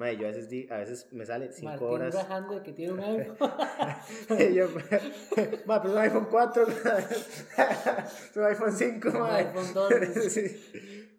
Ma, 0.00 0.10
yo 0.12 0.26
a 0.26 0.30
veces, 0.30 0.70
a 0.70 0.78
veces 0.78 1.12
me 1.12 1.26
sale 1.26 1.52
5 1.52 1.84
horas. 1.84 2.14
bajando 2.14 2.54
de 2.54 2.62
que 2.62 2.72
tiene 2.72 2.94
un 2.94 3.00
iPhone. 3.00 3.36
yo, 4.54 4.68
ma, 5.66 5.82
pero 5.82 5.92
un 5.92 5.98
iPhone 5.98 6.26
4, 6.30 6.66
un 8.36 8.42
iPhone 8.44 8.72
5, 8.72 9.08
un 9.10 9.16
iPhone 9.16 9.74
2. 9.74 9.92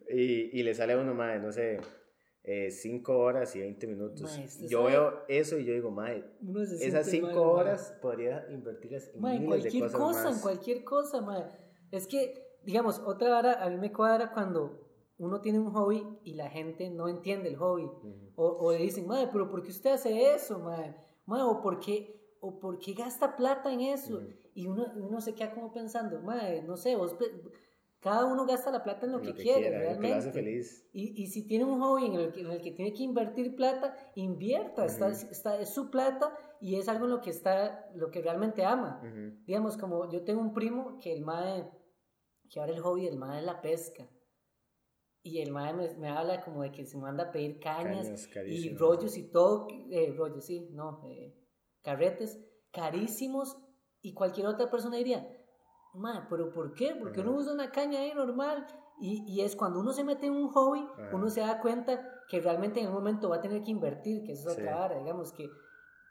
y, 0.10 0.60
y 0.60 0.64
le 0.64 0.74
sale 0.74 0.94
a 0.94 0.98
uno, 0.98 1.14
ma, 1.14 1.36
no 1.36 1.52
sé, 1.52 1.80
5 2.44 2.44
eh, 2.44 3.16
horas 3.16 3.56
y 3.56 3.60
20 3.60 3.86
minutos. 3.86 4.40
yo 4.68 4.86
veo 4.86 5.26
eso 5.28 5.60
y 5.60 5.66
yo 5.66 5.74
digo, 5.74 5.92
mae, 5.92 6.26
esas 6.80 7.06
5 7.06 7.40
horas 7.40 7.96
podría 8.02 8.48
invertirlas 8.50 9.12
en, 9.14 9.24
en 9.24 9.46
cualquier 9.46 9.92
cosa, 9.92 10.30
en 10.32 10.40
cualquier 10.40 10.84
cosa, 10.84 11.22
mae. 11.22 11.46
Es 11.92 12.08
que, 12.08 12.58
digamos, 12.64 12.98
otra 13.06 13.38
hora 13.38 13.64
a 13.64 13.70
mí 13.70 13.78
me 13.78 13.92
cuadra 13.92 14.32
cuando 14.32 14.91
uno 15.22 15.42
tiene 15.42 15.60
un 15.60 15.72
hobby 15.72 16.06
y 16.24 16.34
la 16.34 16.50
gente 16.50 16.90
no 16.90 17.08
entiende 17.08 17.50
el 17.50 17.58
hobby. 17.58 17.90
o, 18.36 18.46
o, 18.60 18.72
dicen, 18.72 19.08
mae, 19.08 19.28
pero 19.28 19.50
¿por 19.50 19.62
qué 19.62 19.70
usted 19.70 19.92
hace 19.92 20.34
eso, 20.34 20.60
mae? 20.60 20.96
mae 21.26 21.44
o 21.44 21.62
¿por 21.62 21.80
qué, 21.80 22.36
o 22.40 22.60
¿por 22.60 22.80
qué 22.80 22.94
gasta 22.94 23.36
plata 23.36 23.72
en 23.72 23.82
eso? 23.82 24.22
Y 24.54 24.68
uno, 24.68 24.92
uno 24.96 25.22
se 25.22 25.34
queda 25.34 25.52
como 25.52 25.72
pensando, 25.72 26.22
mae, 26.22 26.64
no 26.64 26.76
sé, 26.76 26.96
vos 26.96 27.16
cada 28.02 28.26
uno 28.26 28.48
gasta 28.48 28.72
la 28.72 28.84
plata 28.84 29.06
en 29.06 29.12
lo, 29.12 29.22
que, 29.22 29.36
quiere, 29.36 29.70
realmente. 29.70 30.10
Lo 30.10 30.16
hace 30.16 30.32
feliz. 30.32 30.90
Y, 30.92 31.22
y, 31.22 31.28
si 31.28 31.46
tiene 31.46 31.66
un 31.66 31.80
hobby 31.80 32.08
en 32.08 32.16
el, 32.16 32.32
que, 32.32 32.42
en 32.42 32.48
el 32.48 32.60
que 32.60 32.72
tiene 32.72 32.94
que 32.94 33.04
invertir 33.04 33.56
plata, 33.56 33.96
invierta, 34.16 34.86
está, 34.86 35.10
está, 35.10 35.60
es 35.60 35.70
su 35.70 35.92
plata 35.92 36.36
y 36.60 36.78
es 36.78 36.90
algo 36.90 37.06
en 37.06 37.12
lo 37.12 37.22
que, 37.22 37.30
está, 37.30 37.92
lo 37.94 38.10
que 38.10 38.24
realmente 38.24 38.66
ama. 38.66 39.00
Digamos, 39.46 39.78
como 39.78 40.12
yo 40.12 40.24
tengo 40.24 40.42
un 40.42 40.52
primo 40.52 40.98
que 41.00 41.14
el 41.14 41.22
mae, 41.22 41.70
que 42.50 42.60
ahora 42.60 42.72
el 42.74 42.80
hobby 42.80 43.06
del 43.06 43.18
mae 43.18 43.40
es 43.40 43.46
la 43.46 43.62
pesca. 43.62 44.10
Y 45.24 45.40
el 45.42 45.52
mae 45.52 45.74
me, 45.74 45.94
me, 45.96 46.10
habla 46.10 46.42
como 46.42 46.64
de 46.64 46.72
que 46.72 46.86
se 46.86 46.98
manda 46.98 47.26
a 47.26 47.32
pedir 47.32 47.60
cañas, 47.60 48.28
y 48.48 48.76
rollos 48.76 49.18
y 49.18 49.30
todo, 49.30 49.68
eh, 49.92 50.14
rollos, 50.18 50.46
sí, 50.46 50.70
no, 50.72 51.02
eh, 51.06 51.36
carretes 51.84 52.40
carísimos 52.72 53.58
y 54.02 54.14
cualquier 54.14 54.48
otra 54.48 54.72
persona 54.72 54.98
diría, 54.98 55.28
Ma, 55.94 56.26
pero 56.30 56.52
¿por 56.52 56.74
qué? 56.74 56.96
Porque 56.98 57.20
uno 57.20 57.34
usa 57.34 57.54
una 57.54 57.70
caña 57.72 58.00
ahí 58.00 58.14
normal. 58.14 58.66
Y, 59.00 59.26
y, 59.28 59.42
es 59.42 59.56
cuando 59.56 59.80
uno 59.80 59.94
se 59.94 60.04
mete 60.04 60.28
en 60.28 60.34
un 60.34 60.50
hobby, 60.50 60.88
uno 61.12 61.28
se 61.30 61.42
da 61.42 61.60
cuenta 61.60 62.00
que 62.30 62.40
realmente 62.40 62.80
en 62.80 62.88
un 62.88 62.94
momento 62.94 63.30
va 63.30 63.38
a 63.38 63.42
tener 63.42 63.64
que 63.64 63.72
invertir, 63.72 64.24
que 64.24 64.34
eso 64.34 64.50
es 64.52 64.58
otra 64.58 64.76
vara, 64.76 64.98
digamos, 65.00 65.34
que 65.34 65.50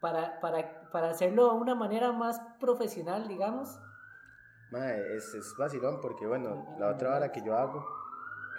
para, 0.01 0.41
para, 0.41 0.91
para 0.91 1.11
hacerlo 1.11 1.53
de 1.53 1.61
una 1.61 1.77
manera 1.77 2.11
más 2.11 2.41
profesional, 2.59 3.29
digamos. 3.29 3.79
Ma, 4.73 4.93
es, 4.93 5.35
es 5.35 5.55
vacilón 5.57 6.01
porque, 6.01 6.27
bueno, 6.27 6.67
la 6.79 6.89
otra 6.89 7.11
vara 7.11 7.31
que 7.31 7.43
yo 7.45 7.57
hago, 7.57 7.87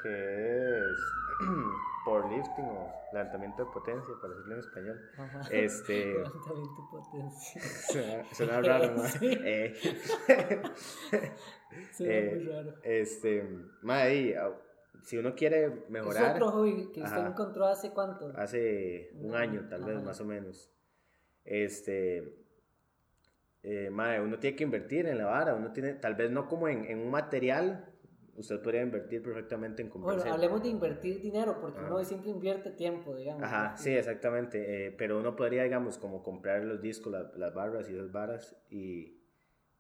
que 0.02 0.78
es 0.78 0.98
por 2.06 2.30
lifting 2.32 2.66
o 2.66 2.94
levantamiento 3.14 3.66
de 3.66 3.72
potencia, 3.72 4.14
para 4.22 4.34
decirlo 4.34 4.54
en 4.54 4.60
español. 4.60 5.02
Este, 5.52 6.06
levantamiento 6.14 6.82
de 6.82 6.88
potencia. 6.90 8.26
Suena, 8.34 8.62
raro, 8.62 8.96
¿no? 8.96 9.04
Eh. 9.22 9.74
suena 11.94 12.14
eh, 12.14 12.36
muy 12.36 12.46
raro. 12.46 12.74
Este, 12.84 13.48
ahí, 13.88 14.36
si 15.04 15.18
uno 15.18 15.36
quiere 15.36 15.86
mejorar. 15.90 16.24
Es 16.24 16.32
otro 16.32 16.52
hobby 16.52 16.92
que 16.92 17.02
usted 17.02 17.26
encontró 17.26 17.66
hace 17.68 17.92
cuánto? 17.92 18.32
Hace 18.36 19.12
un 19.16 19.36
año, 19.36 19.68
tal 19.70 19.84
vez, 19.84 20.02
más 20.04 20.20
o 20.22 20.26
menos. 20.26 20.72
Este. 21.44 22.38
Eh, 23.64 23.92
madre, 23.92 24.22
uno 24.22 24.40
tiene 24.40 24.56
que 24.56 24.64
invertir 24.64 25.06
en 25.06 25.20
la 25.20 25.26
vara, 25.26 25.54
uno 25.54 25.72
tiene, 25.72 25.94
tal 25.94 26.16
vez 26.16 26.32
no 26.32 26.48
como 26.48 26.68
en, 26.68 26.84
en 26.86 26.98
un 26.98 27.12
material 27.12 27.91
usted 28.36 28.62
podría 28.62 28.82
invertir 28.82 29.22
perfectamente 29.22 29.82
en 29.82 29.90
comprar. 29.90 30.18
Bueno, 30.18 30.34
hablemos 30.34 30.64
de 30.64 30.70
invertir 30.70 31.22
dinero, 31.22 31.60
porque 31.60 31.80
uno 31.82 32.04
siempre 32.04 32.30
invierte 32.30 32.72
tiempo, 32.72 33.16
digamos. 33.16 33.44
Ajá, 33.44 33.76
sí, 33.78 33.92
exactamente. 33.92 34.88
Eh, 34.88 34.92
pero 34.92 35.20
uno 35.20 35.36
podría, 35.36 35.64
digamos, 35.64 35.98
como 35.98 36.24
comprar 36.24 36.64
los 36.64 36.82
discos, 36.82 37.14
las 37.36 37.54
barras 37.54 37.90
y 37.90 37.94
esas 37.94 38.12
varas 38.12 38.56
y, 38.70 39.22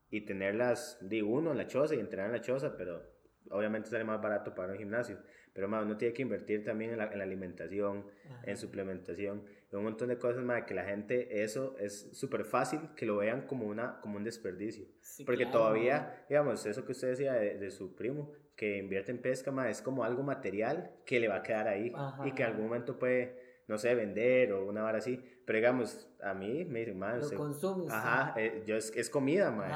y 0.09 0.21
tenerlas, 0.21 0.97
digo, 1.01 1.29
uno 1.31 1.51
en 1.51 1.57
la 1.57 1.67
choza 1.67 1.95
y 1.95 1.99
entrenar 1.99 2.27
en 2.27 2.33
la 2.33 2.41
choza, 2.41 2.75
pero 2.77 3.01
obviamente 3.49 3.89
sale 3.89 4.03
más 4.03 4.21
barato 4.21 4.53
para 4.53 4.73
un 4.73 4.77
gimnasio. 4.77 5.17
Pero 5.53 5.67
más, 5.67 5.83
uno 5.83 5.97
tiene 5.97 6.13
que 6.13 6.21
invertir 6.21 6.63
también 6.63 6.91
en 6.91 6.97
la, 6.97 7.11
en 7.11 7.17
la 7.17 7.23
alimentación, 7.25 8.05
en 8.43 8.57
suplementación, 8.57 9.43
en 9.71 9.77
un 9.77 9.85
montón 9.85 10.09
de 10.09 10.17
cosas, 10.17 10.43
más 10.43 10.63
que 10.63 10.73
la 10.73 10.83
gente, 10.83 11.43
eso 11.43 11.75
es 11.79 12.09
súper 12.11 12.43
fácil 12.43 12.79
que 12.95 13.05
lo 13.05 13.17
vean 13.17 13.47
como, 13.47 13.65
una, 13.65 14.01
como 14.01 14.17
un 14.17 14.23
desperdicio. 14.23 14.85
Porque 15.25 15.45
todavía, 15.45 16.25
digamos, 16.27 16.65
eso 16.65 16.85
que 16.85 16.91
usted 16.91 17.09
decía 17.09 17.33
de, 17.33 17.57
de, 17.57 17.71
su 17.71 17.95
primo, 17.95 18.31
que 18.55 18.77
invierte 18.77 19.11
en 19.11 19.19
pesca, 19.19 19.51
más 19.51 19.69
es 19.69 19.81
como 19.81 20.03
algo 20.03 20.23
material 20.23 20.91
que 21.05 21.19
le 21.19 21.27
va 21.27 21.37
a 21.37 21.43
quedar 21.43 21.67
ahí 21.67 21.93
y 22.25 22.31
que 22.33 22.43
en 22.43 22.49
algún 22.49 22.65
momento 22.65 22.99
puede 22.99 23.40
no 23.71 23.77
sé, 23.77 23.95
vender 23.95 24.51
o 24.51 24.65
una 24.65 24.83
vara 24.83 24.97
así. 24.97 25.17
Pero 25.45 25.57
digamos, 25.57 26.07
a 26.21 26.33
mí 26.33 26.65
me 26.65 26.79
dicen, 26.79 26.99
man, 26.99 27.21
Lo 27.21 27.31
consumes. 27.37 27.89
Ajá, 27.89 28.33
eh, 28.37 28.63
yo 28.67 28.75
es, 28.75 28.91
es 28.95 29.09
comida, 29.09 29.49
man. 29.49 29.71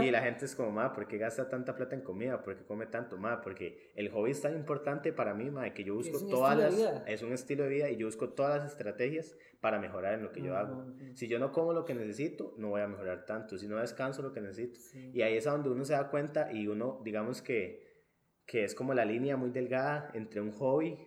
Y 0.00 0.10
la 0.10 0.20
gente 0.20 0.44
es 0.44 0.56
como, 0.56 0.72
man, 0.72 0.92
¿por 0.92 1.06
qué 1.06 1.16
gasta 1.16 1.48
tanta 1.48 1.76
plata 1.76 1.94
en 1.94 2.02
comida? 2.02 2.42
¿Por 2.42 2.56
qué 2.56 2.64
come 2.64 2.86
tanto, 2.86 3.16
man? 3.16 3.40
Porque 3.42 3.92
el 3.94 4.10
hobby 4.10 4.32
es 4.32 4.40
tan 4.40 4.56
importante 4.56 5.12
para 5.12 5.32
mí, 5.32 5.48
man, 5.48 5.72
que 5.72 5.84
yo 5.84 5.94
busco 5.94 6.18
todas 6.26 6.58
las... 6.58 6.74
Es 7.06 7.22
un 7.22 7.32
estilo 7.32 7.62
de 7.62 7.70
vida 7.70 7.88
y 7.88 7.96
yo 7.96 8.06
busco 8.06 8.30
todas 8.30 8.62
las 8.62 8.72
estrategias 8.72 9.36
para 9.60 9.78
mejorar 9.78 10.14
en 10.14 10.24
lo 10.24 10.32
que 10.32 10.42
yo 10.42 10.56
hago. 10.56 10.84
Si 11.14 11.28
yo 11.28 11.38
no 11.38 11.52
como 11.52 11.72
lo 11.72 11.84
que 11.84 11.94
necesito, 11.94 12.52
no 12.58 12.70
voy 12.70 12.80
a 12.80 12.88
mejorar 12.88 13.24
tanto. 13.26 13.56
Si 13.58 13.68
no 13.68 13.76
descanso 13.76 14.22
lo 14.22 14.32
que 14.32 14.40
necesito. 14.40 14.80
Y 15.12 15.22
ahí 15.22 15.36
es 15.36 15.44
donde 15.44 15.68
uno 15.70 15.84
se 15.84 15.92
da 15.92 16.10
cuenta 16.10 16.52
y 16.52 16.66
uno, 16.66 17.00
digamos 17.04 17.42
que, 17.42 18.04
que 18.44 18.64
es 18.64 18.74
como 18.74 18.92
la 18.92 19.04
línea 19.04 19.36
muy 19.36 19.50
delgada 19.50 20.10
entre 20.14 20.40
un 20.40 20.50
hobby 20.50 20.98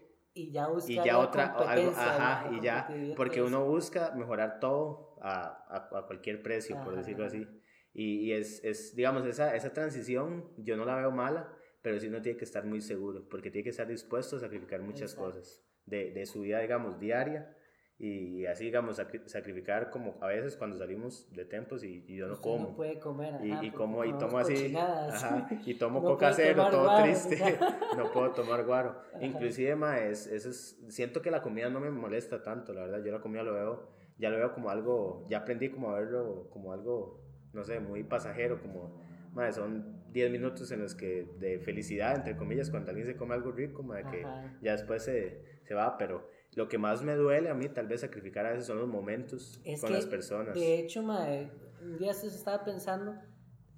y 0.43 0.51
ya, 0.51 0.67
y 0.87 0.95
ya 0.95 1.19
otra, 1.19 1.47
algo, 1.47 1.91
ajá, 1.91 2.49
y 2.51 2.61
ya, 2.61 2.87
porque 3.15 3.41
uno 3.41 3.65
busca 3.65 4.13
mejorar 4.15 4.59
todo 4.59 5.17
a, 5.21 5.65
a, 5.69 6.05
cualquier 6.07 6.41
precio, 6.41 6.81
por 6.83 6.95
decirlo 6.95 7.25
así. 7.25 7.47
Y, 7.93 8.27
y, 8.27 8.33
es, 8.33 8.63
es, 8.63 8.95
digamos, 8.95 9.25
esa, 9.25 9.55
esa 9.55 9.73
transición 9.73 10.51
yo 10.57 10.77
no 10.77 10.85
la 10.85 10.95
veo 10.95 11.11
mala, 11.11 11.51
pero 11.81 11.99
sí 11.99 12.07
uno 12.07 12.21
tiene 12.21 12.37
que 12.37 12.45
estar 12.45 12.65
muy 12.65 12.81
seguro, 12.81 13.27
porque 13.29 13.51
tiene 13.51 13.63
que 13.63 13.71
estar 13.71 13.87
dispuesto 13.87 14.37
a 14.37 14.39
sacrificar 14.39 14.81
muchas 14.81 15.15
cosas 15.15 15.63
de, 15.85 16.11
de, 16.11 16.25
su 16.25 16.41
vida, 16.41 16.59
digamos, 16.59 16.99
diaria 16.99 17.55
y 18.01 18.45
así, 18.45 18.63
digamos, 18.63 18.95
sacrificar 19.25 19.89
como 19.89 20.15
a 20.21 20.27
veces 20.27 20.55
cuando 20.55 20.77
salimos 20.77 21.27
de 21.33 21.43
tempos 21.43 21.83
y, 21.83 22.05
yo 22.07 22.29
no 22.29 22.39
como. 22.39 22.69
No 22.69 22.75
puede 22.75 22.97
comer, 22.97 23.35
y, 23.43 23.67
y 23.67 23.71
como 23.71 24.05
y 24.05 24.13
tomo 24.13 24.37
así, 24.37 24.73
ajá, 24.73 25.49
y 25.65 25.73
tomo 25.77 26.01
coca 26.01 26.31
cero, 26.31 26.69
todo 26.71 27.03
triste, 27.03 27.37
no 27.97 28.09
puedo 28.13 28.31
tomar 28.31 28.65
guaro. 28.65 29.01
Inclusive, 29.21 29.75
ma, 29.75 29.99
es, 29.99 30.27
es, 30.27 30.79
siento 30.87 31.21
que 31.21 31.29
la 31.29 31.41
comida 31.41 31.69
no 31.69 31.81
me 31.81 31.89
molesta 31.89 32.41
tanto, 32.41 32.73
la 32.73 32.83
verdad, 32.85 33.03
yo 33.03 33.11
la 33.11 33.19
comida 33.19 33.43
lo 33.43 33.53
veo, 33.53 33.89
ya 34.17 34.29
lo 34.29 34.37
veo 34.37 34.53
como 34.53 34.69
algo, 34.69 35.25
ya 35.29 35.39
aprendí 35.39 35.67
como 35.67 35.89
a 35.89 35.99
verlo 35.99 36.47
como 36.51 36.71
algo, 36.71 37.19
no 37.51 37.65
sé, 37.65 37.81
muy 37.81 38.03
pasajero, 38.03 38.61
como, 38.61 39.03
ma, 39.33 39.51
son 39.51 40.05
10 40.13 40.31
minutos 40.31 40.71
en 40.71 40.79
los 40.79 40.95
que 40.95 41.27
de 41.37 41.59
felicidad, 41.59 42.15
entre 42.15 42.37
comillas, 42.37 42.69
cuando 42.69 42.91
alguien 42.91 43.07
se 43.07 43.17
come 43.17 43.33
algo 43.33 43.51
rico, 43.51 43.83
ma, 43.83 44.09
que 44.09 44.25
ya 44.61 44.71
después 44.71 45.03
se, 45.03 45.59
se 45.65 45.73
va, 45.73 45.97
pero 45.97 46.38
lo 46.53 46.67
que 46.67 46.77
más 46.77 47.03
me 47.03 47.15
duele 47.15 47.49
a 47.49 47.53
mí, 47.53 47.69
tal 47.69 47.87
vez 47.87 48.01
sacrificar 48.01 48.45
a 48.45 48.51
veces, 48.51 48.65
son 48.65 48.79
los 48.79 48.87
momentos 48.87 49.61
con 49.81 49.93
las 49.93 50.05
personas. 50.05 50.55
De 50.55 50.79
hecho, 50.79 51.03
mae, 51.03 51.51
un 51.81 51.97
día 51.97 52.13
se 52.13 52.27
estaba 52.27 52.63
pensando, 52.63 53.15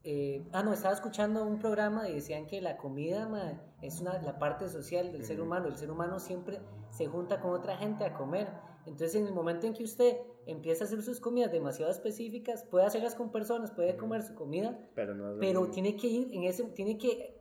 eh, 0.04 0.48
ah, 0.54 0.64
no, 0.64 0.74
estaba 0.74 0.94
escuchando 0.94 1.44
un 1.44 1.60
programa 1.60 2.10
y 2.10 2.16
decían 2.16 2.48
que 2.48 2.62
la 2.62 2.78
comida 2.78 3.28
mae, 3.28 3.60
es 3.82 4.00
una, 4.00 4.22
la 4.22 4.40
parte 4.40 4.70
social 4.70 5.12
del 5.12 5.26
ser 5.26 5.42
humano. 5.42 5.68
El 5.68 5.76
ser 5.76 5.92
humano 5.92 6.20
siempre 6.20 6.60
se 6.92 7.08
junta 7.08 7.40
con 7.42 7.52
otra 7.52 7.78
gente 7.78 8.06
a 8.06 8.14
comer. 8.14 8.48
Entonces, 8.86 9.16
en 9.16 9.28
el 9.28 9.34
momento 9.34 9.68
en 9.68 9.74
que 9.74 9.84
usted 9.84 10.18
empieza 10.46 10.84
a 10.84 10.88
hacer 10.88 11.02
sus 11.04 11.20
comidas 11.20 11.52
demasiado 11.52 11.92
específicas, 11.92 12.64
puede 12.64 12.86
hacerlas 12.86 13.16
con 13.16 13.32
personas, 13.32 13.72
puede 13.72 13.96
comer 13.96 14.24
su 14.24 14.34
comida, 14.34 14.80
pero, 14.96 15.14
no 15.14 15.40
pero 15.40 15.70
tiene 15.70 15.96
que 15.96 16.08
ir 16.08 16.30
en 16.34 16.44
ese, 16.44 16.64
tiene 16.64 16.98
que 16.98 17.41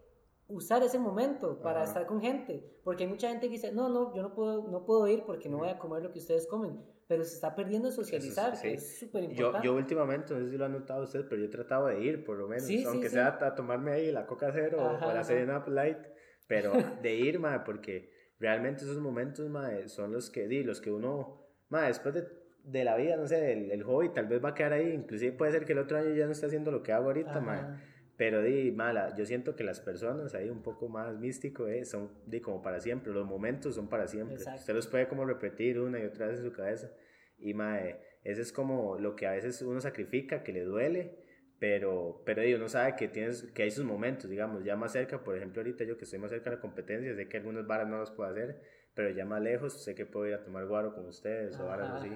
usar 0.50 0.82
ese 0.82 0.98
momento 0.98 1.60
para 1.60 1.84
estar 1.84 2.06
con 2.06 2.20
gente, 2.20 2.64
porque 2.84 3.04
hay 3.04 3.10
mucha 3.10 3.28
gente 3.28 3.46
que 3.46 3.52
dice, 3.52 3.72
no, 3.72 3.88
no, 3.88 4.14
yo 4.14 4.22
no 4.22 4.34
puedo, 4.34 4.68
no 4.68 4.84
puedo 4.84 5.06
ir 5.08 5.22
porque 5.24 5.48
no 5.48 5.58
voy 5.58 5.68
a 5.68 5.78
comer 5.78 6.02
lo 6.02 6.12
que 6.12 6.18
ustedes 6.18 6.46
comen, 6.46 6.80
pero 7.06 7.24
se 7.24 7.34
está 7.34 7.54
perdiendo 7.54 7.90
socializar, 7.90 8.54
es 8.64 8.98
súper 8.98 9.24
importante. 9.24 9.66
Yo, 9.66 9.72
yo, 9.72 9.78
últimamente, 9.78 10.34
no 10.34 10.40
sé 10.40 10.50
si 10.50 10.56
lo 10.56 10.64
ha 10.64 10.68
notado 10.68 11.04
usted, 11.04 11.26
pero 11.28 11.40
yo 11.40 11.46
he 11.46 11.50
tratado 11.50 11.86
de 11.86 12.00
ir, 12.00 12.24
por 12.24 12.36
lo 12.36 12.48
menos, 12.48 12.68
aunque 12.86 13.08
sea 13.08 13.38
a 13.40 13.54
tomarme 13.54 13.92
ahí 13.92 14.12
la 14.12 14.26
Coca 14.26 14.50
Cero 14.52 14.98
o 15.00 15.12
la 15.12 15.24
Seven 15.24 15.54
Up 15.54 15.68
Light, 15.68 15.98
pero 16.46 16.72
de 17.02 17.14
ir, 17.14 17.38
ma, 17.38 17.64
porque 17.64 18.12
realmente 18.38 18.84
esos 18.84 18.98
momentos, 18.98 19.48
ma, 19.48 19.70
son 19.86 20.12
los 20.12 20.30
que, 20.30 20.48
di, 20.48 20.62
los 20.64 20.80
que 20.80 20.90
uno, 20.90 21.46
ma, 21.68 21.86
después 21.86 22.14
de, 22.14 22.26
de 22.64 22.84
la 22.84 22.96
vida, 22.96 23.16
no 23.16 23.26
sé, 23.26 23.52
el, 23.52 23.70
el, 23.70 23.82
hobby 23.84 24.08
tal 24.10 24.26
vez 24.26 24.42
va 24.44 24.50
a 24.50 24.54
quedar 24.54 24.72
ahí, 24.72 24.92
inclusive 24.92 25.32
puede 25.32 25.52
ser 25.52 25.64
que 25.64 25.72
el 25.72 25.78
otro 25.78 25.98
año 25.98 26.14
ya 26.14 26.26
no 26.26 26.32
esté 26.32 26.46
haciendo 26.46 26.70
lo 26.70 26.82
que 26.82 26.92
hago 26.92 27.06
ahorita, 27.06 27.40
ma, 27.40 27.80
pero 28.20 28.42
di, 28.42 28.70
mala, 28.70 29.16
yo 29.16 29.24
siento 29.24 29.56
que 29.56 29.64
las 29.64 29.80
personas 29.80 30.34
ahí 30.34 30.50
un 30.50 30.60
poco 30.60 30.90
más 30.90 31.16
místico, 31.16 31.68
eh, 31.68 31.86
son 31.86 32.10
di, 32.26 32.42
como 32.42 32.60
para 32.60 32.78
siempre, 32.78 33.14
los 33.14 33.26
momentos 33.26 33.76
son 33.76 33.88
para 33.88 34.06
siempre. 34.06 34.36
Usted 34.36 34.74
los 34.74 34.88
puede 34.88 35.08
como 35.08 35.24
repetir 35.24 35.80
una 35.80 35.98
y 35.98 36.04
otra 36.04 36.26
vez 36.26 36.36
en 36.36 36.44
su 36.44 36.52
cabeza. 36.52 36.92
Y 37.38 37.54
mae, 37.54 37.98
ese 38.22 38.42
es 38.42 38.52
como 38.52 38.98
lo 38.98 39.16
que 39.16 39.26
a 39.26 39.30
veces 39.30 39.62
uno 39.62 39.80
sacrifica, 39.80 40.42
que 40.42 40.52
le 40.52 40.64
duele, 40.64 41.16
pero, 41.58 42.22
pero 42.26 42.42
di, 42.42 42.52
uno 42.52 42.68
sabe 42.68 42.94
que, 42.94 43.08
tienes, 43.08 43.44
que 43.54 43.62
hay 43.62 43.70
sus 43.70 43.86
momentos, 43.86 44.28
digamos, 44.28 44.64
ya 44.64 44.76
más 44.76 44.92
cerca, 44.92 45.24
por 45.24 45.34
ejemplo, 45.34 45.62
ahorita 45.62 45.84
yo 45.84 45.96
que 45.96 46.04
estoy 46.04 46.18
más 46.18 46.30
cerca 46.30 46.50
de 46.50 46.56
la 46.56 46.60
competencia, 46.60 47.14
sé 47.14 47.26
que 47.26 47.38
algunas 47.38 47.66
varas 47.66 47.88
no 47.88 48.00
las 48.00 48.10
puedo 48.10 48.28
hacer, 48.28 48.60
pero 48.92 49.08
ya 49.08 49.24
más 49.24 49.40
lejos 49.40 49.82
sé 49.82 49.94
que 49.94 50.04
puedo 50.04 50.26
ir 50.26 50.34
a 50.34 50.42
tomar 50.42 50.66
guaro 50.66 50.94
con 50.94 51.06
ustedes 51.06 51.58
o 51.58 51.64
varas 51.64 51.88
así. 51.92 52.10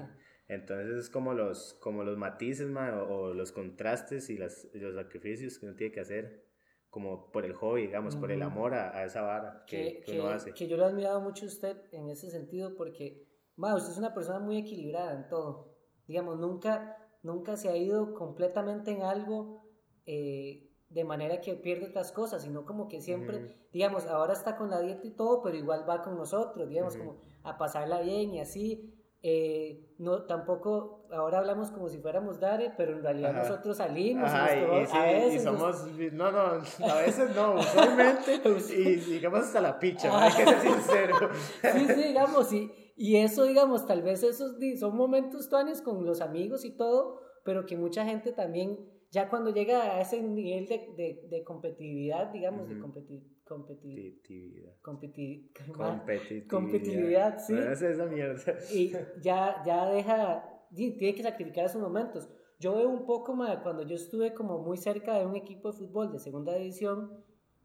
Entonces 0.48 0.96
es 0.96 1.10
como 1.10 1.32
los, 1.32 1.74
como 1.74 2.04
los 2.04 2.18
matices, 2.18 2.68
o, 3.08 3.32
los 3.32 3.52
contrastes 3.52 4.28
y 4.30 4.36
las, 4.36 4.68
los 4.74 4.94
sacrificios 4.94 5.58
que 5.58 5.66
uno 5.66 5.74
tiene 5.74 5.92
que 5.92 6.00
hacer 6.00 6.44
como 6.90 7.32
por 7.32 7.44
el 7.44 7.54
hobby, 7.54 7.82
digamos, 7.82 8.14
por 8.14 8.30
el 8.30 8.40
amor 8.42 8.72
a, 8.74 9.04
esa 9.04 9.22
vara 9.22 9.64
que, 9.66 10.00
que, 10.06 10.20
uno 10.20 10.28
hace. 10.28 10.52
Que 10.52 10.68
yo 10.68 10.76
lo 10.76 10.84
he 10.84 10.86
admirado 10.86 11.20
mucho 11.20 11.44
a 11.44 11.48
usted 11.48 11.76
en 11.90 12.08
ese 12.08 12.30
sentido 12.30 12.76
porque, 12.76 13.26
ma, 13.56 13.74
usted 13.74 13.90
es 13.90 13.98
una 13.98 14.14
persona 14.14 14.38
muy 14.38 14.58
equilibrada 14.58 15.12
en 15.12 15.26
todo. 15.26 15.74
Digamos, 16.06 16.38
nunca, 16.38 16.96
nunca 17.22 17.56
se 17.56 17.68
ha 17.68 17.76
ido 17.76 18.14
completamente 18.14 18.92
en 18.92 19.02
algo 19.02 19.64
eh, 20.06 20.70
de 20.88 21.02
manera 21.02 21.40
que 21.40 21.54
pierde 21.54 21.86
otras 21.86 22.12
cosas, 22.12 22.42
sino 22.42 22.64
como 22.64 22.86
que 22.86 23.00
siempre, 23.00 23.56
digamos, 23.72 24.06
ahora 24.06 24.32
está 24.32 24.56
con 24.56 24.70
la 24.70 24.78
dieta 24.78 25.04
y 25.04 25.10
todo, 25.10 25.42
pero 25.42 25.56
igual 25.56 25.88
va 25.88 26.00
con 26.00 26.16
nosotros, 26.16 26.68
digamos, 26.68 26.96
como 26.96 27.16
a 27.42 27.58
pasarla 27.58 28.02
bien 28.02 28.34
y 28.34 28.40
así. 28.40 28.93
Eh, 29.26 29.80
no, 29.96 30.26
tampoco, 30.26 31.06
ahora 31.10 31.38
hablamos 31.38 31.70
como 31.70 31.88
si 31.88 31.96
fuéramos 31.96 32.40
Dare, 32.40 32.74
pero 32.76 32.92
en 32.92 33.02
realidad 33.02 33.32
nosotros 33.32 33.78
salimos 33.78 34.28
Ajá, 34.28 34.54
y, 34.54 34.60
a 34.60 35.02
veces. 35.02 35.34
Y 35.36 35.38
somos, 35.38 35.86
no, 36.12 36.30
no, 36.30 36.38
a 36.40 37.00
veces 37.00 37.34
no, 37.34 37.54
usualmente, 37.54 38.42
y 38.76 38.96
digamos 38.96 39.40
hasta 39.40 39.62
la 39.62 39.78
picha, 39.78 40.10
hay 40.24 40.30
que 40.30 40.44
ser 40.44 40.60
sincero. 40.60 41.30
sí, 41.32 41.86
sí, 41.94 42.02
digamos, 42.02 42.52
y, 42.52 42.70
y 42.96 43.16
eso, 43.16 43.44
digamos, 43.44 43.86
tal 43.86 44.02
vez 44.02 44.22
esos 44.22 44.56
son 44.78 44.94
momentos 44.94 45.48
tuanes 45.48 45.80
con 45.80 46.04
los 46.04 46.20
amigos 46.20 46.66
y 46.66 46.76
todo, 46.76 47.18
pero 47.46 47.64
que 47.64 47.78
mucha 47.78 48.04
gente 48.04 48.32
también, 48.32 48.78
ya 49.10 49.30
cuando 49.30 49.54
llega 49.54 49.96
a 49.96 50.02
ese 50.02 50.22
nivel 50.22 50.66
de, 50.66 50.92
de, 50.98 51.26
de 51.30 51.44
competitividad, 51.44 52.26
digamos, 52.26 52.68
de 52.68 52.78
competitividad 52.78 53.33
competitividad. 53.44 54.76
competitividad. 54.82 56.48
Competitividad, 56.48 57.38
sí. 57.38 57.54
es 57.54 57.82
esa 57.82 58.06
mierda. 58.06 58.58
Y 58.72 58.92
ya, 59.20 59.62
ya 59.64 59.88
deja, 59.90 60.44
tiene 60.74 61.14
que 61.14 61.22
sacrificar 61.22 61.66
esos 61.66 61.80
momentos. 61.80 62.28
Yo 62.58 62.76
veo 62.76 62.88
un 62.88 63.04
poco 63.04 63.34
más 63.34 63.58
cuando 63.58 63.82
yo 63.82 63.96
estuve 63.96 64.32
como 64.32 64.58
muy 64.58 64.76
cerca 64.76 65.18
de 65.18 65.26
un 65.26 65.36
equipo 65.36 65.72
de 65.72 65.78
fútbol 65.78 66.12
de 66.12 66.18
segunda 66.18 66.54
división, 66.54 67.24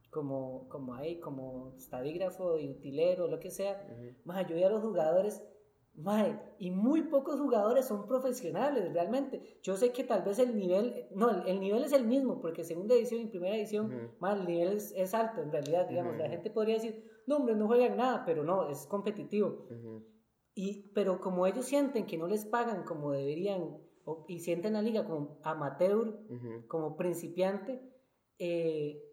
como, 0.09 0.67
como 0.67 0.95
ahí, 0.95 1.19
como 1.19 1.75
estadígrafo 1.77 2.57
y 2.57 2.69
utilero, 2.69 3.27
lo 3.27 3.39
que 3.39 3.51
sea, 3.51 3.87
más 4.25 4.47
yo 4.47 4.55
veía 4.55 4.67
a 4.67 4.71
los 4.71 4.81
jugadores 4.81 5.43
Mae, 5.99 6.39
y 6.59 6.71
muy 6.71 7.03
pocos 7.03 7.41
jugadores 7.41 7.85
son 7.85 8.07
profesionales 8.07 8.93
realmente. 8.93 9.59
Yo 9.61 9.75
sé 9.75 9.91
que 9.91 10.05
tal 10.05 10.23
vez 10.23 10.39
el 10.39 10.55
nivel, 10.55 11.07
no, 11.13 11.45
el, 11.45 11.59
nivel 11.59 11.83
es 11.83 11.91
el 11.91 12.07
mismo, 12.07 12.39
porque 12.39 12.63
segunda 12.63 12.95
edición 12.95 13.21
y 13.21 13.25
primera 13.25 13.57
edición, 13.57 13.91
el 14.21 14.45
nivel 14.45 14.77
es, 14.77 15.13
alto 15.13 15.41
en 15.41 15.51
realidad, 15.51 15.89
digamos. 15.89 16.15
La 16.15 16.29
gente 16.29 16.49
podría 16.51 16.75
decir, 16.75 17.03
no, 17.27 17.37
hombre, 17.37 17.55
no 17.55 17.67
juegan 17.67 17.97
nada, 17.97 18.23
pero 18.25 18.45
no, 18.45 18.69
es 18.69 18.85
competitivo. 18.85 19.67
y, 20.55 20.89
pero 20.93 21.19
como 21.19 21.45
ellos 21.45 21.65
sienten 21.65 22.05
que 22.05 22.17
no 22.17 22.27
les 22.27 22.45
pagan 22.45 22.83
como 22.83 23.11
deberían, 23.11 23.77
y 24.27 24.39
sienten 24.39 24.73
la 24.73 24.81
liga 24.81 25.05
como 25.05 25.39
amateur, 25.43 26.17
como 26.69 26.95
principiante, 26.95 27.81
eh, 28.37 29.03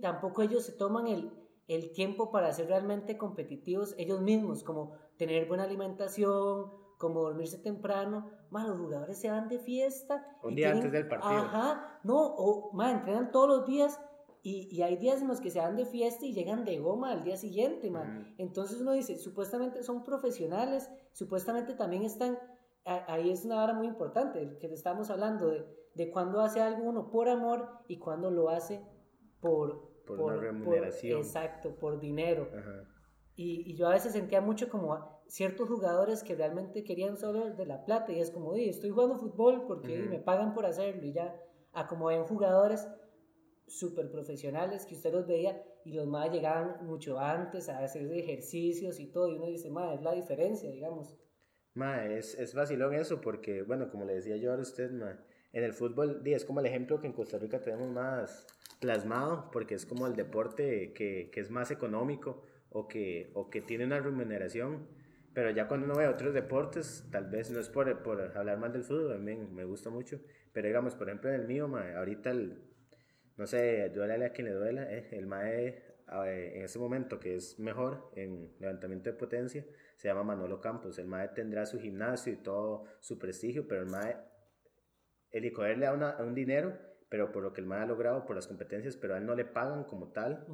tampoco 0.00 0.40
ellos 0.40 0.64
se 0.64 0.72
toman 0.72 1.08
el, 1.08 1.30
el 1.68 1.92
tiempo 1.92 2.30
para 2.30 2.52
ser 2.52 2.68
realmente 2.68 3.18
competitivos 3.18 3.94
ellos 3.98 4.22
mismos, 4.22 4.64
como 4.64 4.94
tener 5.16 5.46
buena 5.46 5.64
alimentación, 5.64 6.70
como 6.98 7.22
dormirse 7.22 7.58
temprano, 7.58 8.30
más 8.50 8.66
los 8.66 8.78
jugadores 8.78 9.18
se 9.18 9.30
van 9.30 9.48
de 9.48 9.58
fiesta. 9.58 10.38
Un 10.42 10.54
día 10.54 10.70
antes 10.72 10.90
del 10.92 11.08
partido. 11.08 11.32
Ajá, 11.32 12.00
no, 12.04 12.16
o 12.18 12.82
entrenan 12.82 13.30
todos 13.30 13.48
los 13.48 13.66
días 13.66 14.00
y, 14.42 14.68
y, 14.70 14.82
hay 14.82 14.96
días 14.96 15.20
en 15.22 15.28
los 15.28 15.40
que 15.40 15.50
se 15.50 15.58
van 15.58 15.74
de 15.74 15.84
fiesta 15.84 16.24
y 16.24 16.32
llegan 16.32 16.64
de 16.64 16.78
goma 16.78 17.10
al 17.10 17.24
día 17.24 17.36
siguiente, 17.36 17.90
man. 17.90 18.32
Entonces 18.38 18.80
uno 18.80 18.92
dice, 18.92 19.16
supuestamente 19.16 19.82
son 19.82 20.04
profesionales, 20.04 20.88
supuestamente 21.12 21.74
también 21.74 22.04
están, 22.04 22.38
ahí 22.84 23.30
es 23.30 23.44
una 23.44 23.60
hora 23.62 23.74
muy 23.74 23.88
importante, 23.88 24.56
que 24.60 24.66
estamos 24.68 25.10
hablando 25.10 25.48
de, 25.48 25.66
de 25.94 26.10
cuando 26.12 26.40
hace 26.40 26.60
algo 26.60 26.84
uno 26.84 27.10
por 27.10 27.28
amor 27.28 27.68
y 27.88 27.98
cuando 27.98 28.30
lo 28.30 28.48
hace 28.48 28.80
por... 29.40 29.96
Por, 30.06 30.20
una 30.20 30.36
remuneración. 30.36 31.18
exacto, 31.18 31.74
por 31.74 31.98
dinero. 31.98 32.48
Ajá. 32.56 32.95
Y, 33.36 33.70
y, 33.70 33.76
yo 33.76 33.86
a 33.88 33.92
veces 33.92 34.12
sentía 34.12 34.40
mucho 34.40 34.70
como 34.70 35.20
ciertos 35.28 35.68
jugadores 35.68 36.22
que 36.22 36.34
realmente 36.34 36.84
querían 36.84 37.18
solo 37.18 37.54
de 37.54 37.66
la 37.66 37.84
plata 37.84 38.12
y 38.12 38.20
es 38.20 38.30
como, 38.30 38.54
estoy 38.54 38.90
jugando 38.90 39.18
fútbol 39.18 39.66
porque 39.66 39.98
me 39.98 40.18
pagan 40.18 40.54
por 40.54 40.64
hacerlo 40.64 41.04
y 41.04 41.12
ya, 41.12 41.38
a 41.72 41.86
como 41.86 42.06
ven 42.06 42.24
jugadores 42.24 42.88
súper 43.66 44.10
profesionales 44.10 44.86
que 44.86 44.94
usted 44.94 45.12
los 45.12 45.26
veía 45.26 45.62
y 45.84 45.92
los 45.92 46.06
más 46.06 46.30
llegaban 46.30 46.86
mucho 46.86 47.18
antes 47.18 47.68
a 47.68 47.78
hacer 47.80 48.10
ejercicios 48.12 48.98
y 49.00 49.06
todo 49.06 49.28
y 49.28 49.36
uno 49.36 49.46
dice, 49.46 49.70
más 49.70 49.98
es 49.98 50.02
la 50.02 50.14
diferencia, 50.14 50.70
digamos. 50.70 51.16
Ma, 51.74 52.06
es, 52.06 52.34
es 52.38 52.54
vacilón 52.54 52.94
eso 52.94 53.20
porque, 53.20 53.62
bueno, 53.62 53.90
como 53.90 54.04
le 54.04 54.14
decía 54.14 54.36
yo 54.36 54.54
a 54.54 54.56
usted, 54.56 54.90
ma, 54.92 55.18
en 55.52 55.64
el 55.64 55.74
fútbol 55.74 56.22
es 56.24 56.44
como 56.44 56.60
el 56.60 56.66
ejemplo 56.66 57.00
que 57.00 57.06
en 57.06 57.12
Costa 57.12 57.38
Rica 57.38 57.60
tenemos 57.60 57.90
más 57.90 58.46
plasmado 58.80 59.50
porque 59.50 59.74
es 59.74 59.84
como 59.84 60.06
el 60.06 60.14
deporte 60.14 60.92
que, 60.92 61.30
que 61.30 61.40
es 61.40 61.50
más 61.50 61.70
económico 61.70 62.42
o 62.76 62.86
que, 62.86 63.30
o 63.32 63.48
que 63.48 63.62
tiene 63.62 63.86
una 63.86 64.00
remuneración. 64.00 64.86
Pero 65.32 65.50
ya 65.50 65.66
cuando 65.66 65.86
uno 65.86 65.96
ve 65.96 66.08
otros 66.08 66.34
deportes, 66.34 67.08
tal 67.10 67.26
vez 67.30 67.50
no 67.50 67.58
es 67.58 67.68
por, 67.68 68.02
por 68.02 68.36
hablar 68.36 68.58
mal 68.58 68.72
del 68.72 68.84
fútbol, 68.84 69.14
a 69.14 69.18
mí 69.18 69.34
me 69.34 69.64
gusta 69.64 69.90
mucho, 69.90 70.20
pero 70.52 70.66
digamos, 70.66 70.94
por 70.94 71.08
ejemplo, 71.08 71.30
en 71.30 71.40
el 71.40 71.46
mío, 71.46 71.68
ma, 71.68 71.96
ahorita 71.96 72.30
el, 72.30 72.62
no 73.36 73.46
sé, 73.46 73.90
duele 73.90 74.24
a 74.24 74.30
quien 74.30 74.48
le 74.48 74.54
duela, 74.54 74.90
eh, 74.90 75.08
el 75.12 75.26
MAE 75.26 75.84
en 76.08 76.62
ese 76.62 76.78
momento 76.78 77.18
que 77.18 77.34
es 77.34 77.58
mejor 77.58 78.10
en 78.14 78.54
levantamiento 78.60 79.10
de 79.10 79.16
potencia, 79.16 79.66
se 79.96 80.08
llama 80.08 80.22
Manolo 80.22 80.60
Campos. 80.60 80.98
El 80.98 81.08
MAE 81.08 81.28
tendrá 81.28 81.66
su 81.66 81.80
gimnasio 81.80 82.32
y 82.32 82.36
todo 82.36 82.84
su 83.00 83.18
prestigio, 83.18 83.66
pero 83.66 83.82
el 83.82 83.88
MAE, 83.88 84.16
el 85.32 85.44
ICOER 85.46 85.78
le 85.78 85.86
da 85.86 86.16
un 86.20 86.34
dinero, 86.34 86.78
pero 87.08 87.32
por 87.32 87.42
lo 87.42 87.52
que 87.52 87.60
el 87.60 87.66
MAE 87.66 87.82
ha 87.82 87.86
logrado, 87.86 88.24
por 88.24 88.36
las 88.36 88.46
competencias, 88.46 88.96
pero 88.96 89.14
a 89.14 89.18
él 89.18 89.26
no 89.26 89.34
le 89.34 89.44
pagan 89.44 89.84
como 89.84 90.12
tal 90.12 90.46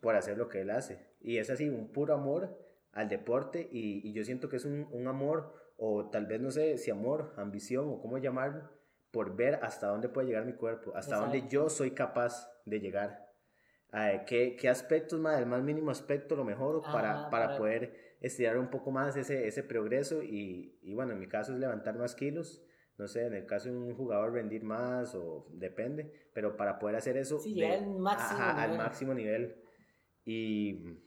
por 0.00 0.14
hacer 0.14 0.36
lo 0.36 0.48
que 0.48 0.60
él 0.60 0.70
hace. 0.70 1.13
Y 1.24 1.38
es 1.38 1.50
así, 1.50 1.68
un 1.68 1.90
puro 1.90 2.14
amor 2.14 2.56
al 2.92 3.08
deporte 3.08 3.68
y, 3.72 4.08
y 4.08 4.12
yo 4.12 4.24
siento 4.24 4.48
que 4.48 4.56
es 4.56 4.64
un, 4.64 4.86
un 4.92 5.08
amor, 5.08 5.54
o 5.76 6.10
tal 6.10 6.26
vez 6.26 6.40
no 6.40 6.52
sé 6.52 6.78
si 6.78 6.90
amor, 6.92 7.32
ambición 7.36 7.88
o 7.88 8.00
cómo 8.00 8.18
llamarlo, 8.18 8.70
por 9.10 9.34
ver 9.34 9.58
hasta 9.62 9.88
dónde 9.88 10.08
puede 10.08 10.28
llegar 10.28 10.44
mi 10.44 10.52
cuerpo, 10.52 10.92
hasta 10.94 11.16
dónde 11.16 11.48
yo 11.48 11.68
soy 11.68 11.92
capaz 11.92 12.50
de 12.66 12.80
llegar. 12.80 13.24
¿qué, 14.26 14.56
¿Qué 14.56 14.68
aspectos, 14.68 15.20
más, 15.20 15.38
el 15.38 15.46
más 15.46 15.62
mínimo 15.62 15.90
aspecto, 15.90 16.34
lo 16.34 16.44
mejor 16.44 16.82
para, 16.82 17.30
para, 17.30 17.56
poder 17.56 18.16
estirar 18.20 18.58
un 18.58 18.68
poco 18.68 18.90
más 18.90 19.16
ese, 19.16 19.46
ese 19.46 19.62
progreso? 19.62 20.22
Y, 20.22 20.78
y, 20.82 20.94
bueno, 20.94 21.12
en 21.12 21.20
mi 21.20 21.28
caso 21.28 21.52
es 21.52 21.58
levantar 21.58 21.96
más 21.96 22.14
kilos. 22.14 22.62
No 22.96 23.08
sé, 23.08 23.26
en 23.26 23.34
el 23.34 23.46
caso 23.46 23.68
de 23.68 23.76
un 23.76 23.94
jugador 23.94 24.32
rendir 24.32 24.62
más 24.62 25.14
o 25.16 25.46
depende, 25.50 26.12
pero 26.32 26.56
para 26.56 26.78
poder 26.78 26.96
hacer 26.96 27.16
eso 27.16 27.40
sí, 27.40 27.62
al, 27.64 27.86
máximo 27.96 28.40
al 28.40 28.76
máximo 28.76 29.14
nivel. 29.14 29.56
Y 30.24 31.00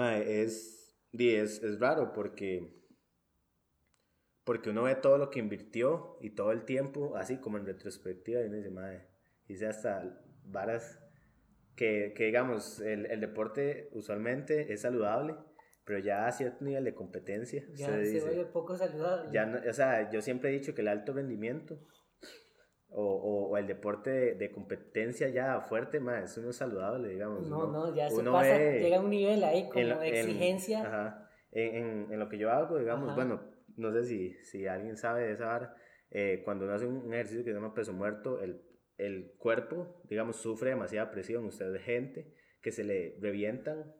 es, 0.00 0.96
es, 1.12 1.62
es 1.62 1.80
raro 1.80 2.12
porque 2.12 2.82
porque 4.44 4.70
uno 4.70 4.84
ve 4.84 4.96
todo 4.96 5.18
lo 5.18 5.30
que 5.30 5.38
invirtió 5.38 6.16
y 6.20 6.30
todo 6.30 6.50
el 6.50 6.64
tiempo, 6.64 7.16
así 7.16 7.38
como 7.38 7.58
en 7.58 7.66
retrospectiva, 7.66 8.42
y 8.42 8.46
uno 8.46 8.56
dice, 8.56 8.70
madre, 8.70 9.06
hice 9.46 9.66
hasta 9.66 10.20
varas 10.44 10.98
que, 11.76 12.12
que 12.16 12.24
digamos, 12.24 12.80
el, 12.80 13.06
el, 13.06 13.20
deporte 13.20 13.88
usualmente 13.92 14.72
es 14.72 14.80
saludable, 14.82 15.36
pero 15.84 16.00
ya 16.00 16.26
a 16.26 16.32
cierto 16.32 16.64
nivel 16.64 16.84
de 16.84 16.94
competencia 16.94 17.64
ya 17.74 17.86
se, 17.86 17.98
dice, 17.98 18.44
poco 18.52 18.76
saludable. 18.76 19.30
Ya 19.32 19.62
o 19.68 19.72
sea, 19.72 20.10
yo 20.10 20.20
siempre 20.20 20.50
he 20.50 20.52
dicho 20.52 20.74
que 20.74 20.82
el 20.82 20.88
alto 20.88 21.12
rendimiento 21.12 21.80
o, 22.94 23.48
o, 23.50 23.56
el 23.56 23.66
deporte 23.66 24.34
de, 24.34 24.50
competencia 24.50 25.28
ya 25.28 25.60
fuerte, 25.60 26.00
más, 26.00 26.30
eso 26.30 26.42
no 26.42 26.50
es 26.50 26.56
saludable, 26.56 27.08
digamos. 27.08 27.48
No, 27.48 27.66
no, 27.66 27.94
ya 27.94 28.10
se 28.10 28.22
pasa, 28.22 28.58
llega 28.58 28.98
a 28.98 29.00
un 29.00 29.10
nivel 29.10 29.42
ahí 29.44 29.68
como 29.68 30.00
de 30.00 30.20
exigencia. 30.20 30.80
En, 30.80 30.86
ajá, 30.86 31.30
en, 31.52 32.12
en, 32.12 32.18
lo 32.18 32.28
que 32.28 32.38
yo 32.38 32.50
hago, 32.50 32.78
digamos, 32.78 33.14
bueno, 33.14 33.40
no 33.76 33.92
sé 33.92 34.04
si, 34.04 34.34
si 34.44 34.66
alguien 34.66 34.96
sabe 34.96 35.22
de 35.22 35.32
esa 35.32 35.46
vara, 35.46 35.76
eh, 36.10 36.42
cuando 36.44 36.66
uno 36.66 36.74
hace 36.74 36.86
un 36.86 37.12
ejercicio 37.12 37.44
que 37.44 37.50
se 37.50 37.54
llama 37.54 37.74
peso 37.74 37.92
muerto, 37.92 38.40
el, 38.40 38.62
el 38.98 39.32
cuerpo, 39.38 40.02
digamos, 40.08 40.36
sufre 40.36 40.70
demasiada 40.70 41.10
presión. 41.10 41.44
Usted 41.46 41.72
ve 41.72 41.80
gente 41.80 42.34
que 42.60 42.70
se 42.70 42.84
le 42.84 43.16
revientan 43.20 43.94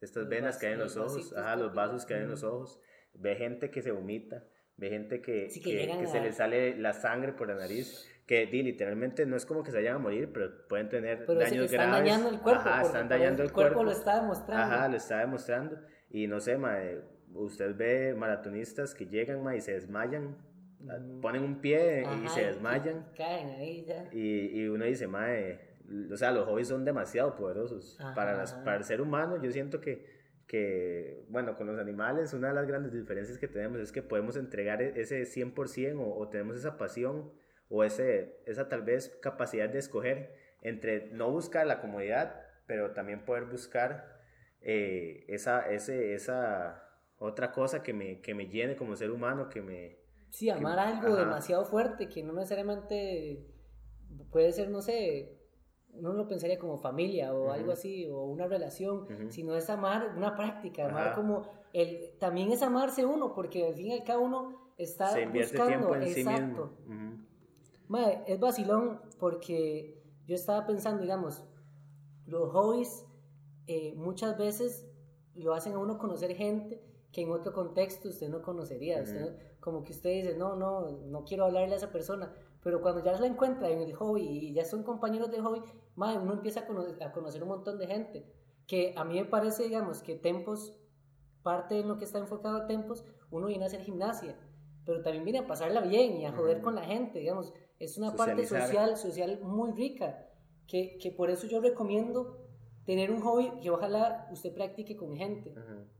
estas 0.00 0.28
venas 0.28 0.58
que 0.58 0.66
hay 0.66 0.74
en 0.74 0.80
los, 0.80 0.96
ojos, 0.96 1.34
ajá, 1.36 1.56
los 1.56 1.74
vasos 1.74 2.06
que 2.06 2.14
hay 2.14 2.22
en 2.22 2.30
los 2.30 2.44
ojos. 2.44 2.80
Ve 3.14 3.34
gente 3.36 3.70
que 3.70 3.82
se 3.82 3.90
vomita, 3.90 4.46
ve 4.76 4.90
gente 4.90 5.20
que, 5.20 5.48
que, 5.48 6.06
se 6.06 6.20
le 6.20 6.32
sale 6.32 6.76
la 6.76 6.92
sangre 6.92 7.32
por 7.32 7.48
la 7.48 7.54
nariz. 7.54 8.08
Que 8.28 8.44
literalmente 8.44 9.24
no 9.24 9.36
es 9.36 9.46
como 9.46 9.64
que 9.64 9.70
se 9.70 9.78
vayan 9.78 9.96
a 9.96 9.98
morir, 9.98 10.30
pero 10.32 10.68
pueden 10.68 10.90
tener 10.90 11.24
pero 11.24 11.40
daños 11.40 11.64
están 11.64 11.88
graves. 11.88 12.04
dañando 12.04 12.28
el 12.28 12.38
cuerpo. 12.38 12.68
Ajá, 12.68 12.82
están 12.82 13.08
dañando 13.08 13.42
el, 13.42 13.50
cuerpo. 13.50 13.82
lo 13.82 13.90
está 13.90 14.20
demostrando. 14.20 14.74
Ajá, 14.74 14.88
lo 14.88 14.96
está 14.98 15.18
demostrando. 15.20 15.80
Y 16.10 16.26
no 16.26 16.38
sé, 16.38 16.58
mae, 16.58 17.00
usted 17.32 17.74
ve 17.74 18.14
maratonistas 18.14 18.94
que 18.94 19.06
llegan 19.06 19.42
ma, 19.42 19.56
y 19.56 19.62
se 19.62 19.72
desmayan, 19.72 20.36
mm. 20.80 21.20
ponen 21.20 21.42
un 21.42 21.60
pie 21.62 22.06
y 22.22 22.28
se 22.28 22.44
desmayan. 22.44 23.06
Caen 23.16 23.48
ahí 23.48 23.84
ya. 23.86 24.08
Y, 24.12 24.60
y 24.60 24.68
uno 24.68 24.84
dice, 24.84 25.08
mae, 25.08 25.68
o 26.12 26.16
sea, 26.16 26.30
los 26.32 26.46
hobbies 26.46 26.68
son 26.68 26.84
demasiado 26.84 27.34
poderosos. 27.34 27.98
para, 28.14 28.36
las, 28.36 28.54
para 28.54 28.76
el 28.76 28.84
ser 28.84 29.00
humano, 29.00 29.42
yo 29.42 29.50
siento 29.50 29.80
que, 29.80 30.04
que, 30.46 31.24
bueno, 31.28 31.56
con 31.56 31.66
los 31.66 31.78
animales, 31.78 32.32
una 32.34 32.48
de 32.48 32.54
las 32.54 32.66
grandes 32.66 32.92
diferencias 32.92 33.38
que 33.38 33.48
tenemos 33.48 33.80
es 33.80 33.92
que 33.92 34.02
podemos 34.02 34.36
entregar 34.36 34.82
e, 34.82 35.00
ese 35.00 35.22
100% 35.22 35.98
o, 35.98 36.18
o 36.18 36.28
tenemos 36.28 36.56
esa 36.56 36.76
pasión 36.76 37.32
o 37.70 37.84
ese, 37.84 38.40
esa 38.46 38.68
tal 38.68 38.82
vez 38.82 39.16
capacidad 39.20 39.68
de 39.68 39.78
escoger 39.78 40.34
entre 40.62 41.10
no 41.10 41.30
buscar 41.30 41.66
la 41.66 41.80
comodidad, 41.80 42.42
pero 42.66 42.92
también 42.92 43.24
poder 43.24 43.44
buscar 43.44 44.18
eh, 44.60 45.24
esa, 45.28 45.70
ese, 45.70 46.14
esa 46.14 46.84
otra 47.18 47.52
cosa 47.52 47.82
que 47.82 47.92
me, 47.92 48.20
que 48.20 48.34
me 48.34 48.46
llene 48.46 48.76
como 48.76 48.96
ser 48.96 49.10
humano, 49.10 49.48
que 49.48 49.62
me... 49.62 49.98
Sí, 50.30 50.50
amar 50.50 50.78
algo 50.78 51.16
demasiado 51.16 51.64
fuerte, 51.64 52.08
que 52.08 52.22
no 52.22 52.32
necesariamente 52.34 53.46
puede 54.30 54.52
ser, 54.52 54.68
no 54.68 54.82
sé, 54.82 55.38
uno 55.94 56.12
lo 56.12 56.28
pensaría 56.28 56.58
como 56.58 56.76
familia 56.76 57.32
o 57.32 57.50
algo 57.50 57.72
así, 57.72 58.06
o 58.06 58.24
una 58.24 58.46
relación, 58.46 59.06
sino 59.30 59.56
es 59.56 59.70
amar 59.70 60.12
una 60.16 60.36
práctica, 60.36 60.86
amar 60.86 61.14
como, 61.14 61.50
el, 61.72 62.12
también 62.18 62.52
es 62.52 62.62
amarse 62.62 63.06
uno, 63.06 63.34
porque 63.34 63.66
al 63.66 63.74
fin 63.74 63.86
y 63.86 63.92
al 63.92 64.04
cabo 64.04 64.24
uno 64.24 64.72
está 64.76 65.08
Se 65.08 65.26
buscando, 65.26 65.66
tiempo 65.66 65.94
en 65.94 66.02
exacto. 66.02 66.76
Sí 66.84 66.92
mismo. 66.92 67.28
Es 68.26 68.40
vacilón 68.40 69.00
porque 69.18 70.02
yo 70.26 70.34
estaba 70.34 70.66
pensando, 70.66 71.02
digamos, 71.02 71.44
los 72.26 72.50
hobbies 72.52 73.06
eh, 73.66 73.94
muchas 73.96 74.36
veces 74.36 74.86
lo 75.34 75.54
hacen 75.54 75.74
a 75.74 75.78
uno 75.78 75.98
conocer 75.98 76.34
gente 76.34 76.82
que 77.12 77.22
en 77.22 77.30
otro 77.30 77.52
contexto 77.52 78.08
usted 78.08 78.28
no 78.28 78.42
conocería. 78.42 79.04
como 79.60 79.82
que 79.82 79.92
usted 79.92 80.10
dice, 80.10 80.36
no, 80.36 80.56
no, 80.56 80.90
no 81.06 81.24
quiero 81.24 81.44
hablarle 81.44 81.74
a 81.74 81.76
esa 81.76 81.90
persona. 81.90 82.32
Pero 82.62 82.82
cuando 82.82 83.02
ya 83.02 83.14
se 83.14 83.20
la 83.20 83.26
encuentra 83.26 83.68
en 83.70 83.80
el 83.80 83.94
hobby 83.94 84.22
y 84.22 84.52
ya 84.52 84.64
son 84.64 84.82
compañeros 84.82 85.30
de 85.30 85.40
hobby, 85.40 85.62
madre, 85.94 86.18
uno 86.18 86.34
empieza 86.34 86.60
a, 86.60 87.12
conocer 87.12 87.42
un 87.42 87.48
montón 87.48 87.78
de 87.78 87.86
gente. 87.86 88.26
Que 88.66 88.94
a 88.96 89.04
mí 89.04 89.14
me 89.14 89.24
parece, 89.24 89.64
digamos, 89.64 90.02
que 90.02 90.14
Tempos, 90.16 90.76
parte 91.42 91.76
de 91.76 91.84
lo 91.84 91.96
que 91.96 92.04
está 92.04 92.18
enfocado 92.18 92.58
a 92.58 92.66
Tempos, 92.66 93.04
uno 93.30 93.46
viene 93.46 93.64
a 93.64 93.68
hacer 93.68 93.80
gimnasia, 93.80 94.36
pero 94.84 95.02
también 95.02 95.24
viene 95.24 95.38
a 95.40 95.46
pasarla 95.46 95.80
bien 95.80 96.16
y 96.16 96.26
a 96.26 96.32
joder 96.32 96.60
con 96.60 96.74
la 96.74 96.82
gente, 96.82 97.20
digamos. 97.20 97.54
Es 97.78 97.96
una 97.96 98.14
parte 98.14 98.46
social, 98.46 98.96
social 98.96 99.40
muy 99.42 99.72
rica, 99.72 100.26
que, 100.66 100.98
que, 100.98 101.10
por 101.12 101.30
eso 101.30 101.46
yo 101.46 101.60
recomiendo 101.60 102.44
tener 102.84 103.10
un 103.10 103.20
hobby 103.20 103.60
que 103.60 103.70
ojalá 103.70 104.28
usted 104.32 104.52
practique 104.52 104.96
con 104.96 105.16
gente 105.16 105.54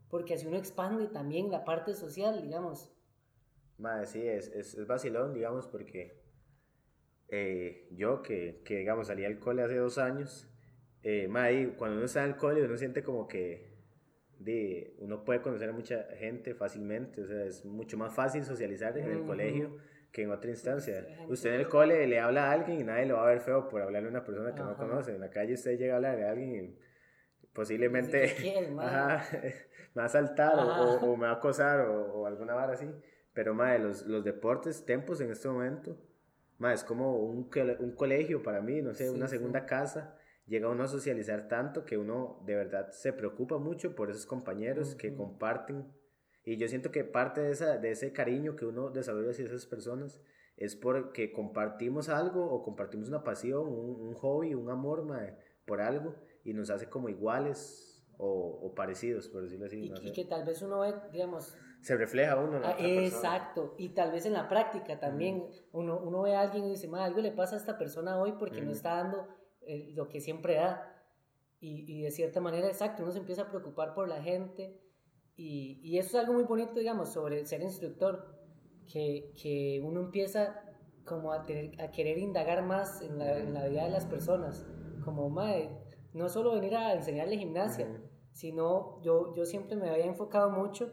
porque 0.08 0.34
así 0.34 0.46
uno 0.46 0.56
expande 0.56 1.06
también 1.08 1.50
la 1.50 1.64
parte 1.64 1.94
social, 1.94 2.42
digamos. 2.42 2.90
Madre, 3.78 4.06
sí, 4.06 4.26
es, 4.26 4.48
es, 4.48 4.74
es 4.74 4.86
vacilón, 4.86 5.34
digamos, 5.34 5.66
porque 5.68 6.20
eh, 7.28 7.88
yo 7.92 8.22
que, 8.22 8.62
que, 8.64 8.78
digamos, 8.78 9.08
salí 9.08 9.24
al 9.24 9.38
cole 9.38 9.62
hace 9.62 9.76
dos 9.76 9.98
años, 9.98 10.48
eh, 11.02 11.28
madre, 11.28 11.74
cuando 11.76 11.96
uno 11.96 12.06
está 12.06 12.24
en 12.24 12.30
el 12.30 12.36
cole 12.36 12.64
uno 12.64 12.76
siente 12.76 13.02
como 13.02 13.28
que 13.28 13.68
de, 14.38 14.96
uno 14.98 15.24
puede 15.24 15.42
conocer 15.42 15.68
a 15.68 15.72
mucha 15.72 16.04
gente 16.16 16.54
fácilmente, 16.54 17.22
o 17.22 17.26
sea, 17.26 17.44
es 17.44 17.64
mucho 17.64 17.96
más 17.96 18.14
fácil 18.14 18.44
socializar 18.44 18.96
en 18.98 19.10
el 19.10 19.24
colegio 19.24 19.76
que 20.12 20.22
en 20.22 20.30
otra 20.30 20.50
instancia. 20.50 21.06
Usted 21.28 21.54
en 21.54 21.60
el 21.60 21.68
cole 21.68 22.06
le 22.06 22.20
habla 22.20 22.50
a 22.50 22.52
alguien 22.52 22.80
y 22.80 22.84
nadie 22.84 23.06
lo 23.06 23.16
va 23.16 23.24
a 23.24 23.26
ver 23.26 23.40
feo 23.40 23.68
por 23.68 23.82
hablarle 23.82 24.08
a 24.08 24.10
una 24.10 24.24
persona 24.24 24.54
que 24.54 24.62
no 24.62 24.76
conoce. 24.76 25.14
En 25.14 25.20
la 25.20 25.30
calle 25.30 25.54
usted 25.54 25.78
llega 25.78 25.94
a 25.94 25.96
hablar 25.96 26.20
a 26.22 26.30
alguien 26.30 26.54
y 26.54 26.78
posiblemente 27.52 28.34
me 28.70 28.74
va 28.74 30.04
a 30.04 30.08
saltar 30.08 30.54
o, 30.56 31.16
me 31.16 31.26
va 31.26 31.32
a 31.32 31.36
acosar 31.36 31.80
o, 31.80 32.26
alguna 32.26 32.54
vara 32.54 32.74
así. 32.74 32.90
Pero, 33.32 33.54
madre, 33.54 33.78
los, 33.80 34.06
los 34.06 34.24
deportes, 34.24 34.84
tempos 34.84 35.20
en 35.20 35.30
este 35.30 35.48
momento, 35.48 35.96
madre, 36.58 36.74
es 36.76 36.84
como 36.84 37.18
un, 37.18 37.48
un 37.78 37.92
colegio 37.92 38.42
para 38.42 38.60
mí, 38.60 38.82
no 38.82 38.94
sé, 38.94 39.10
una 39.10 39.28
segunda 39.28 39.64
casa. 39.66 40.16
Llega 40.46 40.68
uno 40.68 40.84
a 40.84 40.88
socializar 40.88 41.46
tanto 41.46 41.84
que 41.84 41.98
uno 41.98 42.42
de 42.46 42.56
verdad 42.56 42.90
se 42.90 43.12
preocupa 43.12 43.58
mucho 43.58 43.94
por 43.94 44.10
esos 44.10 44.24
compañeros 44.24 44.94
que 44.94 45.14
comparten. 45.14 45.86
Y 46.48 46.56
yo 46.56 46.66
siento 46.66 46.90
que 46.90 47.04
parte 47.04 47.42
de, 47.42 47.50
esa, 47.50 47.76
de 47.76 47.90
ese 47.90 48.10
cariño 48.10 48.56
que 48.56 48.64
uno 48.64 48.88
desarrolla 48.88 49.32
hacia 49.32 49.44
esas 49.44 49.66
personas 49.66 50.18
es 50.56 50.76
porque 50.76 51.30
compartimos 51.30 52.08
algo 52.08 52.42
o 52.42 52.62
compartimos 52.62 53.08
una 53.08 53.22
pasión, 53.22 53.68
un, 53.68 54.00
un 54.00 54.14
hobby, 54.14 54.54
un 54.54 54.70
amor 54.70 55.06
por 55.66 55.82
algo 55.82 56.14
y 56.44 56.54
nos 56.54 56.70
hace 56.70 56.88
como 56.88 57.10
iguales 57.10 58.02
o, 58.16 58.72
parecidos, 58.74 59.28
por 59.28 59.42
decirlo 59.42 59.66
así. 59.66 59.92
Y, 60.00 60.12
que 60.12 60.24
tal 60.24 60.46
vez 60.46 60.62
uno 60.62 60.80
ve, 60.80 60.94
digamos... 61.12 61.54
Se 61.82 61.98
refleja 61.98 62.36
uno 62.36 62.56
en 62.56 62.64
ah, 62.64 62.76
Exacto, 62.78 63.74
y 63.76 63.90
tal 63.90 64.10
vez 64.10 64.24
en 64.24 64.32
la 64.32 64.48
práctica 64.48 64.98
también 64.98 65.44
uno, 65.72 66.00
uno 66.00 66.22
ve 66.22 66.34
a 66.34 66.40
alguien 66.40 66.64
y 66.64 66.70
dice, 66.70 66.88
algo 66.94 67.20
le 67.20 67.30
pasa 67.30 67.56
a 67.56 67.58
esta 67.58 67.76
persona 67.76 68.18
hoy 68.18 68.32
porque 68.38 68.62
no 68.62 68.70
está 68.70 68.94
dando 68.94 69.28
eh, 69.66 69.92
lo 69.94 70.08
que 70.08 70.22
siempre 70.22 70.54
da. 70.54 70.94
Y, 71.60 71.84
y, 71.92 72.02
de 72.04 72.10
cierta 72.10 72.40
manera, 72.40 72.68
exacto, 72.68 73.02
uno 73.02 73.12
se 73.12 73.18
empieza 73.18 73.42
a 73.42 73.48
preocupar 73.50 73.92
por 73.92 74.08
la 74.08 74.22
gente 74.22 74.87
y, 75.38 75.78
y, 75.84 75.98
eso 75.98 76.08
es 76.08 76.14
algo 76.16 76.32
muy 76.34 76.42
bonito, 76.42 76.74
digamos, 76.74 77.10
sobre 77.10 77.46
ser 77.46 77.62
instructor, 77.62 78.26
que, 78.92 79.32
que 79.40 79.80
uno 79.84 80.00
empieza 80.00 80.60
como 81.04 81.32
a, 81.32 81.46
tener, 81.46 81.80
a 81.80 81.92
querer 81.92 82.18
indagar 82.18 82.64
más 82.64 83.02
en 83.02 83.20
la, 83.20 83.38
en 83.38 83.54
la, 83.54 83.68
vida 83.68 83.84
de 83.84 83.90
las 83.90 84.04
personas, 84.04 84.66
como, 85.04 85.30
madre, 85.30 85.70
no 86.12 86.28
solo 86.28 86.54
venir 86.54 86.74
a 86.74 86.92
enseñarle 86.92 87.38
gimnasia, 87.38 87.86
sino 88.32 89.00
yo, 89.00 89.32
yo 89.36 89.46
siempre 89.46 89.76
me 89.76 89.88
había 89.88 90.06
enfocado 90.06 90.50
mucho 90.50 90.90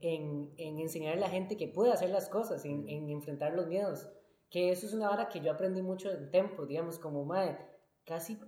en, 0.00 0.52
en 0.58 0.78
enseñarle 0.78 1.24
a 1.24 1.26
la 1.26 1.32
gente 1.32 1.56
que 1.56 1.66
puede 1.66 1.92
hacer 1.92 2.10
las 2.10 2.28
cosas, 2.28 2.64
en, 2.64 2.88
en, 2.88 3.10
enfrentar 3.10 3.52
los 3.52 3.66
miedos, 3.66 4.08
que 4.48 4.70
eso 4.70 4.86
es 4.86 4.94
una 4.94 5.08
vara 5.08 5.28
que 5.28 5.40
yo 5.40 5.50
aprendí 5.50 5.82
mucho 5.82 6.12
en 6.12 6.30
Tempo, 6.30 6.66
digamos, 6.66 7.00
como, 7.00 7.24
madre, 7.24 7.58
casi 8.04 8.38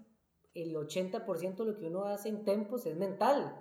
el 0.62 0.74
80% 0.74 1.56
de 1.56 1.64
lo 1.64 1.78
que 1.78 1.86
uno 1.86 2.04
hace 2.04 2.28
en 2.28 2.44
tempos 2.44 2.86
es 2.86 2.96
mental, 2.96 3.54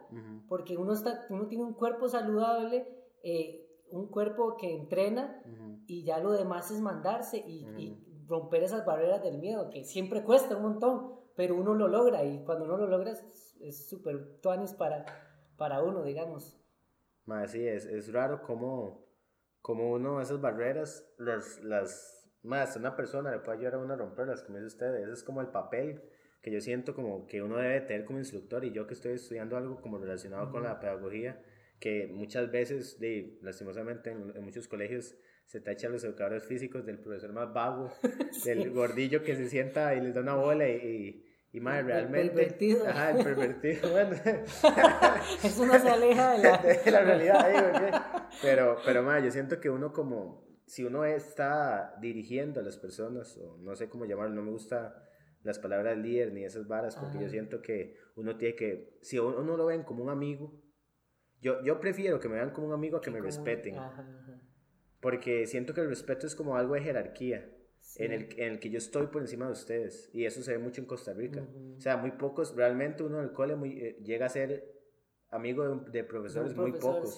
porque 0.48 0.78
uno, 0.78 0.94
está, 0.94 1.26
uno 1.30 1.48
tiene 1.48 1.64
un 1.64 1.74
cuerpo 1.74 2.08
saludable, 2.08 2.88
eh, 3.24 3.68
un 3.92 4.08
cuerpo 4.08 4.58
que 4.58 4.76
entrena 4.76 5.42
y 5.86 6.04
ya 6.04 6.20
lo 6.20 6.32
demás 6.32 6.72
es 6.72 6.82
mandarse 6.82 7.38
y, 7.38 8.04
romper 8.28 8.62
esas 8.62 8.86
barreras 8.86 9.24
del 9.24 9.38
miedo, 9.38 9.70
que 9.70 9.86
siempre 9.86 10.22
cuesta 10.22 10.58
un 10.58 10.64
montón, 10.64 11.14
pero 11.38 11.56
uno 11.56 11.74
lo 11.74 11.88
logra 11.88 12.26
y 12.26 12.44
cuando 12.44 12.66
uno 12.66 12.76
lo 12.76 12.88
logra 12.88 13.14
es 13.62 13.88
súper 13.88 14.42
tuanis 14.42 14.74
para, 14.74 15.06
para 15.56 15.82
uno, 15.82 16.04
digamos. 16.04 16.60
sí, 17.48 17.66
es, 17.66 17.86
es 17.86 18.12
raro 18.12 18.42
cómo, 18.42 19.08
cómo 19.62 19.92
uno 19.92 20.20
esas 20.20 20.42
barreras, 20.42 21.10
las, 21.18 21.64
las, 21.64 22.30
más 22.44 22.76
una 22.76 22.96
persona 22.96 23.32
le 23.32 23.40
puede 23.40 23.58
ayudar 23.58 23.76
a 23.76 23.80
uno 23.80 23.94
a 23.94 23.98
romperlas, 23.98 24.44
como 24.44 24.58
dice 24.58 24.68
usted, 24.68 24.96
ese 24.96 25.12
es 25.12 25.24
como 25.24 25.42
el 25.42 25.48
papel 25.48 26.02
que 26.48 26.54
yo 26.54 26.62
siento 26.62 26.96
como 26.96 27.28
que 27.28 27.42
uno 27.42 27.58
debe 27.58 27.82
tener 27.82 28.06
como 28.06 28.20
instructor 28.20 28.64
y 28.64 28.72
yo 28.72 28.88
que 28.88 28.94
estoy 28.94 29.16
estudiando 29.16 29.58
algo 29.58 29.82
como 29.82 29.98
relacionado 29.98 30.50
con 30.50 30.64
la 30.64 30.80
pedagogía, 30.80 31.42
que 31.78 32.08
muchas 32.08 32.50
veces, 32.50 33.02
de, 33.02 33.38
lastimosamente 33.42 34.12
en, 34.12 34.42
muchos 34.46 34.70
colegios 34.70 35.18
se 35.46 35.60
tacha 35.60 35.88
a 35.88 35.90
los 35.90 36.06
educadores 36.06 36.46
físicos 36.46 36.86
del 36.86 37.00
profesor 37.00 37.34
más 37.34 37.54
vago, 37.54 37.92
del 38.46 38.72
gordillo 38.72 39.24
que 39.24 39.36
se 39.36 39.50
sienta 39.50 39.94
y 39.94 40.00
les 40.00 40.14
da 40.14 40.22
una 40.22 40.36
bola 40.36 40.70
y, 40.70 41.22
y, 41.52 41.60
madre, 41.60 41.84
realmente... 41.84 42.22
El 42.22 42.30
pervertido. 42.30 42.88
Ajá, 42.88 43.12
el 43.12 43.24
pervertido, 43.26 43.90
bueno. 43.92 44.16
Eso 45.44 45.66
no 45.66 45.78
se 45.78 45.90
aleja 45.90 46.32
de 46.32 46.38
la, 46.38 46.58
de 46.60 46.92
la 46.92 47.02
realidad, 47.02 47.50
digo, 47.50 48.00
pero, 48.42 48.78
pero 48.86 49.04
madre, 49.04 49.26
yo 49.26 49.32
siento 49.32 49.60
que 49.60 49.70
uno 49.70 49.92
como, 49.92 50.48
si 50.66 50.86
uno 50.86 51.04
está 51.04 51.98
dirigiendo 52.00 52.62
a 52.62 52.64
las 52.64 52.78
personas, 52.78 53.36
o 53.36 53.58
no 53.58 53.76
sé 53.76 53.90
cómo 53.90 54.06
llamarlo, 54.06 54.34
no 54.34 54.44
me 54.44 54.52
gusta 54.52 55.07
las 55.48 55.60
palabras 55.60 55.98
líder 55.98 56.34
ni 56.34 56.44
esas 56.44 56.68
varas, 56.68 56.96
porque 56.96 57.20
yo 57.20 57.30
siento 57.30 57.62
que 57.62 57.96
uno 58.16 58.38
tiene 58.38 58.56
que, 58.56 58.98
si 59.02 59.18
uno, 59.18 59.40
uno, 59.40 59.58
lo 59.58 59.66
ven 59.66 59.84
como 59.84 60.04
un 60.04 60.10
amigo, 60.10 60.62
yo, 61.42 61.64
yo 61.64 61.80
prefiero 61.80 62.20
que 62.20 62.28
me 62.28 62.36
vean 62.36 62.52
como 62.52 62.68
un 62.68 62.74
amigo 62.74 62.98
a 62.98 63.02
que 63.02 63.10
me 63.10 63.22
respeten. 63.22 63.76
Porque 65.00 65.48
siento 65.48 65.74
que 65.74 65.82
el 65.82 65.90
respeto 65.90 66.28
es 66.28 66.36
como 66.36 66.58
algo 66.58 66.74
de 66.74 66.82
jerarquía. 66.82 67.54
En, 67.96 68.12
el, 68.12 68.28
en 68.38 68.52
el 68.52 68.60
que 68.60 68.70
yo 68.70 68.80
estoy 68.80 69.08
por 69.08 69.22
encima 69.22 69.46
de 69.46 69.54
ustedes. 69.54 70.10
Y 70.14 70.26
eso 70.26 70.44
se 70.44 70.52
ve 70.52 70.58
mucho 70.58 70.82
en 70.82 70.88
Costa 70.88 71.14
Rica. 71.14 71.48
O 71.78 71.80
sea, 71.80 71.96
muy 71.96 72.12
pocos, 72.12 72.54
realmente 72.56 73.04
uno 73.04 73.20
en 73.20 73.24
el 73.24 73.32
cole 73.32 73.56
muy, 73.56 73.80
eh, 73.80 73.98
llega 74.04 74.26
a 74.26 74.30
ser 74.30 74.70
amigo 75.30 75.66
de, 75.66 76.04
profesores, 76.04 76.54
muy 76.56 76.74
pocos. 76.74 77.18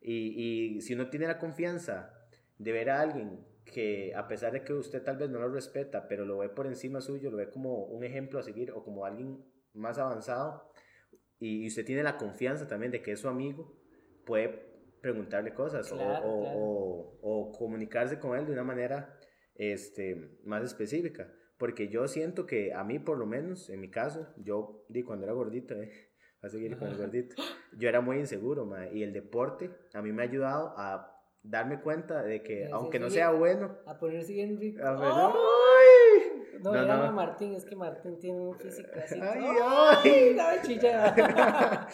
y, 0.00 0.76
y 0.76 0.80
si 0.82 0.94
uno 0.94 1.10
tiene 1.10 1.26
la 1.26 1.38
confianza 1.38 2.14
de 2.58 2.72
ver 2.72 2.90
a 2.90 3.00
alguien 3.00 3.44
que 3.64 4.12
a 4.14 4.26
pesar 4.28 4.52
de 4.52 4.62
que 4.62 4.72
usted 4.72 5.02
tal 5.02 5.16
vez 5.16 5.30
no 5.30 5.38
lo 5.38 5.48
respeta, 5.48 6.08
pero 6.08 6.24
lo 6.24 6.38
ve 6.38 6.48
por 6.48 6.66
encima 6.66 7.00
suyo, 7.00 7.30
lo 7.30 7.36
ve 7.36 7.50
como 7.50 7.84
un 7.84 8.04
ejemplo 8.04 8.38
a 8.38 8.42
seguir 8.42 8.72
o 8.72 8.82
como 8.82 9.04
alguien 9.04 9.44
más 9.72 9.98
avanzado, 9.98 10.70
y 11.38 11.66
usted 11.66 11.84
tiene 11.84 12.02
la 12.02 12.18
confianza 12.18 12.68
también 12.68 12.92
de 12.92 13.02
que 13.02 13.12
es 13.12 13.20
su 13.20 13.28
amigo, 13.28 13.76
puede 14.24 14.72
preguntarle 15.00 15.52
cosas 15.52 15.90
o, 15.90 15.96
o, 15.98 17.18
o, 17.20 17.52
comunicarse 17.52 18.20
con 18.20 18.38
él 18.38 18.46
de 18.46 18.52
una 18.52 18.62
manera 18.62 19.18
este, 19.56 20.38
más 20.44 20.62
específica. 20.62 21.32
Porque 21.58 21.88
yo 21.88 22.06
siento 22.06 22.46
que 22.46 22.72
a 22.72 22.84
mí, 22.84 22.98
por 22.98 23.18
lo 23.18 23.26
menos, 23.26 23.70
en 23.70 23.80
mi 23.80 23.90
caso, 23.90 24.32
yo 24.36 24.84
di 24.88 25.02
cuando 25.02 25.24
era 25.24 25.32
gordito, 25.32 25.74
eh, 25.74 26.12
a 26.42 26.48
seguir 26.48 26.76
con 26.76 26.88
el 26.88 26.96
gordito, 26.96 27.36
yo 27.76 27.88
era 27.88 28.00
muy 28.00 28.18
inseguro, 28.18 28.68
y 28.92 29.02
el 29.02 29.12
deporte 29.12 29.70
a 29.94 30.02
mí 30.02 30.12
me 30.12 30.22
ha 30.22 30.26
ayudado 30.26 30.74
a 30.76 31.11
darme 31.42 31.80
cuenta 31.80 32.22
de 32.22 32.42
que, 32.42 32.68
aunque 32.70 32.98
no 32.98 33.10
sea 33.10 33.30
bueno. 33.30 33.78
A 33.86 33.98
ponerse 33.98 34.32
bien 34.32 34.58
rico. 34.58 34.82
A 34.84 34.92
No, 36.62 36.72
no, 36.72 37.06
no, 37.06 37.12
Martín, 37.12 37.54
es 37.54 37.64
que 37.64 37.74
Martín 37.74 38.18
tiene 38.18 38.40
un 38.40 38.54
físico 38.54 38.90
así. 39.02 39.18
¡Ay, 39.20 39.40
ay! 39.60 40.36
¡Ay, 40.40 40.58
chilla! 40.62 41.14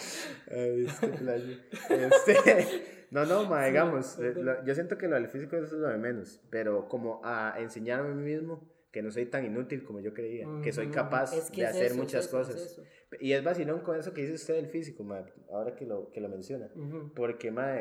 ay, 0.51 0.87
este. 0.87 2.07
Este, 2.07 2.85
no, 3.11 3.25
no, 3.25 3.45
ma, 3.45 3.65
digamos, 3.67 4.19
eh, 4.19 4.35
yo 4.65 4.75
siento 4.75 4.99
que 4.99 5.09
lo 5.09 5.17
del 5.17 5.29
físico 5.29 5.57
es 5.57 5.73
lo 5.73 5.89
de 5.89 5.99
menos, 5.99 6.43
pero 6.51 6.89
como 6.89 7.21
a 7.25 7.55
enseñarme 7.59 8.11
a 8.11 8.15
mí 8.15 8.23
mismo 8.23 8.69
que 8.91 9.03
no 9.03 9.11
soy 9.11 9.27
tan 9.27 9.45
inútil 9.45 9.85
como 9.85 10.01
yo 10.01 10.15
creía, 10.15 10.47
que 10.63 10.73
soy 10.73 10.89
capaz 10.89 11.51
de 11.51 11.67
hacer 11.67 11.95
muchas 11.95 12.29
cosas. 12.29 12.81
y 13.21 13.33
es 13.33 13.45
vacilón 13.45 13.81
con 13.81 13.99
eso 13.99 14.13
que 14.13 14.23
dice 14.23 14.35
usted 14.35 14.55
del 14.55 14.67
físico, 14.67 15.05
ma, 15.05 15.25
ahora 15.51 15.75
que 15.75 15.87
lo, 15.87 16.11
que 16.11 16.21
lo 16.21 16.29
menciona, 16.29 16.71
porque, 17.15 17.51
ma, 17.51 17.77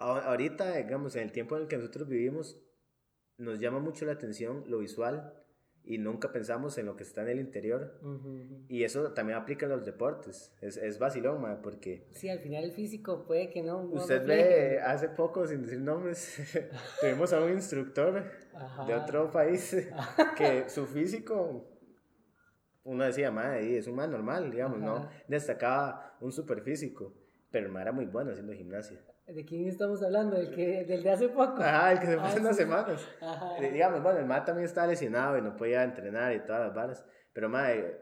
ahorita, 0.00 0.76
digamos, 0.76 1.14
en 1.16 1.22
el 1.22 1.32
tiempo 1.32 1.56
en 1.56 1.62
el 1.62 1.68
que 1.68 1.76
nosotros 1.76 2.08
vivimos, 2.08 2.60
nos 3.36 3.58
llama 3.58 3.78
mucho 3.78 4.04
la 4.04 4.12
atención 4.12 4.64
lo 4.66 4.78
visual 4.78 5.34
y 5.82 5.98
nunca 5.98 6.30
pensamos 6.30 6.76
en 6.78 6.86
lo 6.86 6.96
que 6.96 7.02
está 7.02 7.22
en 7.22 7.28
el 7.28 7.40
interior. 7.40 7.98
Y 8.68 8.84
eso 8.84 9.12
también 9.12 9.38
aplica 9.38 9.66
en 9.66 9.72
los 9.72 9.84
deportes. 9.84 10.54
Es, 10.60 10.76
es 10.76 10.98
vacilón, 10.98 11.60
porque... 11.62 12.06
Sí, 12.12 12.28
al 12.28 12.40
final 12.40 12.64
el 12.64 12.72
físico 12.72 13.24
puede 13.26 13.50
que 13.50 13.62
no... 13.62 13.80
usted 13.80 14.26
ve, 14.26 14.80
hace 14.80 15.08
poco, 15.08 15.46
sin 15.46 15.62
decir 15.62 15.80
nombres, 15.80 16.38
tuvimos 17.00 17.32
a 17.32 17.42
un 17.42 17.52
instructor 17.52 18.24
de 18.86 18.94
otro 18.94 19.30
país 19.30 19.76
que 20.36 20.68
su 20.68 20.86
físico... 20.86 21.66
Uno 22.82 23.04
decía, 23.04 23.30
madre, 23.30 23.76
es 23.78 23.86
un 23.86 23.94
más 23.96 24.08
normal, 24.08 24.50
digamos, 24.50 24.80
¿no? 24.80 25.08
Destacaba 25.28 26.16
un 26.20 26.32
super 26.32 26.62
físico, 26.62 27.14
pero 27.50 27.78
era 27.78 27.92
muy 27.92 28.06
bueno 28.06 28.30
haciendo 28.30 28.52
gimnasia. 28.52 28.98
¿De 29.34 29.44
quién 29.44 29.68
estamos 29.68 30.02
hablando? 30.02 30.36
¿Del, 30.36 30.50
que, 30.50 30.84
del 30.84 31.02
de 31.02 31.10
hace 31.10 31.28
poco? 31.28 31.62
Ajá, 31.62 31.92
el 31.92 32.00
que 32.00 32.06
se 32.06 32.18
fue 32.18 32.26
hace 32.26 32.40
unas 32.40 32.56
semanas. 32.56 33.06
Ajá. 33.20 33.60
Digamos, 33.60 34.02
bueno, 34.02 34.18
el 34.18 34.26
MAD 34.26 34.44
también 34.44 34.66
estaba 34.66 34.86
lesionado 34.88 35.38
y 35.38 35.42
no 35.42 35.56
podía 35.56 35.84
entrenar 35.84 36.34
y 36.34 36.40
todas 36.40 36.62
las 36.62 36.74
varas. 36.74 37.04
Pero, 37.32 37.48
madre, 37.48 38.00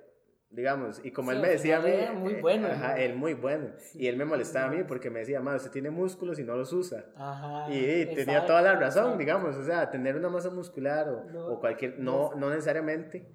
digamos, 0.50 1.04
y 1.04 1.10
como 1.10 1.32
él 1.32 1.40
me 1.40 1.48
decía 1.48 1.78
a 1.78 1.80
mí. 1.80 1.92
muy 2.14 2.34
bueno. 2.34 2.68
Ajá, 2.68 2.98
él 2.98 3.14
muy 3.14 3.34
bueno. 3.34 3.68
y 3.94 4.06
él 4.06 4.16
me 4.16 4.24
molestaba 4.24 4.68
a 4.68 4.70
mí 4.70 4.84
porque 4.84 5.10
me 5.10 5.20
decía, 5.20 5.40
madre, 5.40 5.58
usted 5.58 5.70
tiene 5.70 5.90
músculos 5.90 6.38
y 6.38 6.44
no 6.44 6.56
los 6.56 6.72
usa. 6.72 7.04
Ajá. 7.16 7.70
Y, 7.70 8.06
tenía 8.14 8.46
toda 8.46 8.62
la 8.62 8.76
razón, 8.76 9.18
digamos, 9.18 9.56
o 9.56 9.64
sea, 9.64 9.90
tener 9.90 10.16
una 10.16 10.30
masa 10.30 10.50
muscular 10.50 11.08
o, 11.08 11.52
o 11.52 11.60
cualquier. 11.60 11.98
No, 11.98 12.34
no 12.36 12.48
necesariamente 12.48 13.28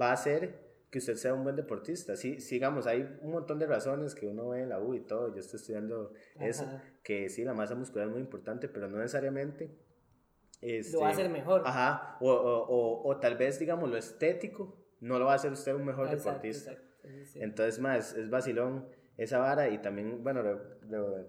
va 0.00 0.12
a 0.12 0.16
ser 0.16 0.69
que 0.90 0.98
usted 0.98 1.14
sea 1.14 1.34
un 1.34 1.44
buen 1.44 1.56
deportista. 1.56 2.16
Sí, 2.16 2.40
sigamos, 2.40 2.86
hay 2.86 3.18
un 3.22 3.30
montón 3.30 3.58
de 3.58 3.66
razones 3.66 4.14
que 4.14 4.26
uno 4.26 4.48
ve 4.48 4.62
en 4.62 4.70
la 4.70 4.80
U 4.80 4.94
y 4.94 5.00
todo. 5.00 5.32
Yo 5.32 5.40
estoy 5.40 5.58
estudiando 5.58 6.12
eso, 6.40 6.66
que 7.02 7.28
sí, 7.28 7.44
la 7.44 7.54
masa 7.54 7.74
muscular 7.76 8.08
es 8.08 8.12
muy 8.12 8.20
importante, 8.20 8.68
pero 8.68 8.88
no 8.88 8.98
necesariamente. 8.98 9.78
Este, 10.60 10.92
lo 10.92 11.00
va 11.00 11.08
a 11.08 11.10
hacer 11.12 11.30
mejor. 11.30 11.62
Ajá, 11.64 12.16
o, 12.20 12.30
o, 12.30 13.08
o, 13.08 13.16
tal 13.18 13.36
vez, 13.36 13.58
digamos, 13.58 13.88
lo 13.88 13.96
estético 13.96 14.76
no 15.00 15.18
lo 15.18 15.26
va 15.26 15.32
a 15.32 15.36
hacer 15.36 15.52
usted 15.52 15.74
un 15.74 15.84
mejor 15.84 16.10
deportista. 16.10 16.76
Entonces, 17.36 17.78
más, 17.78 18.14
es 18.14 18.28
vacilón 18.28 18.86
esa 19.16 19.38
vara 19.38 19.68
y 19.68 19.78
también, 19.78 20.22
bueno, 20.22 20.42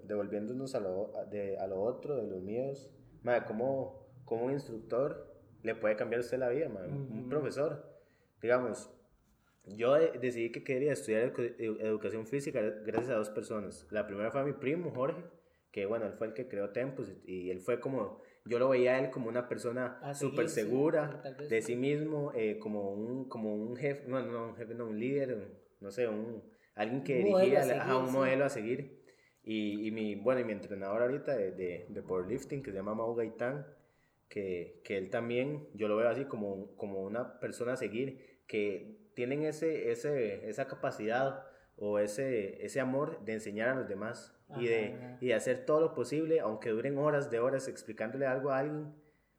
devolviéndonos 0.04 0.76
a 0.76 0.80
lo, 0.80 1.13
de, 1.30 1.58
a 1.58 1.67
lo 1.67 1.82
otro, 1.82 2.15
de 2.15 2.28
los 2.28 2.41
míos, 2.41 2.91
madre, 3.21 3.45
como, 3.45 4.08
como 4.26 4.45
un 4.45 4.54
instructor 4.54 5.32
le 5.62 5.76
puede 5.76 5.95
cambiar 5.95 6.21
usted 6.21 6.39
la 6.39 6.50
vida, 6.50 6.67
un 6.67 7.30
profesor. 7.30 7.89
Digamos, 8.41 8.91
yo 9.65 9.93
decidí 9.93 10.52
que 10.52 10.63
quería 10.63 10.93
estudiar 10.93 11.34
educación 11.60 12.26
física 12.26 12.62
gracias 12.86 13.12
a 13.12 13.17
dos 13.17 13.30
personas. 13.30 13.88
La 13.91 14.08
primera 14.08 14.32
fue 14.32 14.41
a 14.41 14.43
mi 14.43 14.54
primo, 14.54 14.91
Jorge, 14.91 15.24
que 15.71 15.85
bueno, 15.85 16.06
él 16.06 16.13
fue 16.13 16.27
el 16.27 16.33
que 16.33 16.48
creó 16.48 16.71
Tempus 16.71 17.13
y 17.25 17.50
él 17.50 17.60
fue 17.60 17.79
como, 17.79 18.21
yo 18.46 18.60
lo 18.60 18.69
veía 18.69 18.96
a 18.96 19.00
él 19.00 19.12
como 19.12 19.29
una 19.29 19.48
persona 19.48 20.00
súper 20.13 20.50
segura 20.50 21.21
de 21.50 21.62
sí 21.62 21.75
mismo, 21.75 22.31
eh, 22.35 22.60
como, 22.60 22.92
un, 22.92 23.29
como 23.29 23.56
un 23.56 23.75
jefe, 23.75 24.08
no, 24.08 24.21
no, 24.21 24.50
un 24.50 24.56
jefe, 24.56 24.73
no, 24.73 24.88
un 24.88 25.00
líder, 25.00 25.48
no 25.79 25.92
sé, 25.92 26.08
un, 26.08 26.44
alguien 26.75 27.04
que 27.04 27.17
dirigía 27.17 27.83
a, 27.83 27.98
un 27.98 28.12
modelo 28.12 28.46
a 28.46 28.50
seguir. 28.50 29.00
Y, 29.44 29.88
y, 29.88 29.92
mi, 29.92 30.15
bueno, 30.15 30.42
y 30.42 30.44
mi 30.44 30.52
entrenador 30.52 31.02
ahorita 31.02 31.35
de, 31.35 31.52
de, 31.52 31.88
de 31.90 32.04
powerlifting, 32.04 32.62
que 32.62 32.71
se 32.71 32.77
llama 32.77 32.94
Mau 32.94 33.15
Gaitán, 33.15 33.65
que, 34.29 34.81
que 34.83 34.98
él 34.98 35.10
también, 35.10 35.67
yo 35.73 35.88
lo 35.88 35.98
veo 35.98 36.10
así 36.10 36.25
como, 36.25 36.75
como 36.75 37.02
una 37.02 37.40
persona 37.40 37.73
a 37.73 37.77
seguir, 37.77 38.42
que 38.46 39.00
tienen 39.13 39.43
ese, 39.43 39.91
ese, 39.91 40.49
esa 40.49 40.67
capacidad 40.67 41.45
o 41.77 41.99
ese, 41.99 42.63
ese 42.65 42.79
amor 42.79 43.23
de 43.25 43.33
enseñar 43.33 43.69
a 43.69 43.75
los 43.75 43.87
demás 43.87 44.33
y, 44.57 44.67
de, 44.67 45.17
y 45.21 45.27
de 45.27 45.33
hacer 45.33 45.65
todo 45.65 45.81
lo 45.81 45.93
posible, 45.93 46.39
aunque 46.39 46.69
duren 46.69 46.97
horas 46.97 47.31
de 47.31 47.39
horas 47.39 47.67
explicándole 47.67 48.25
algo 48.25 48.51
a 48.51 48.59
alguien 48.59 48.93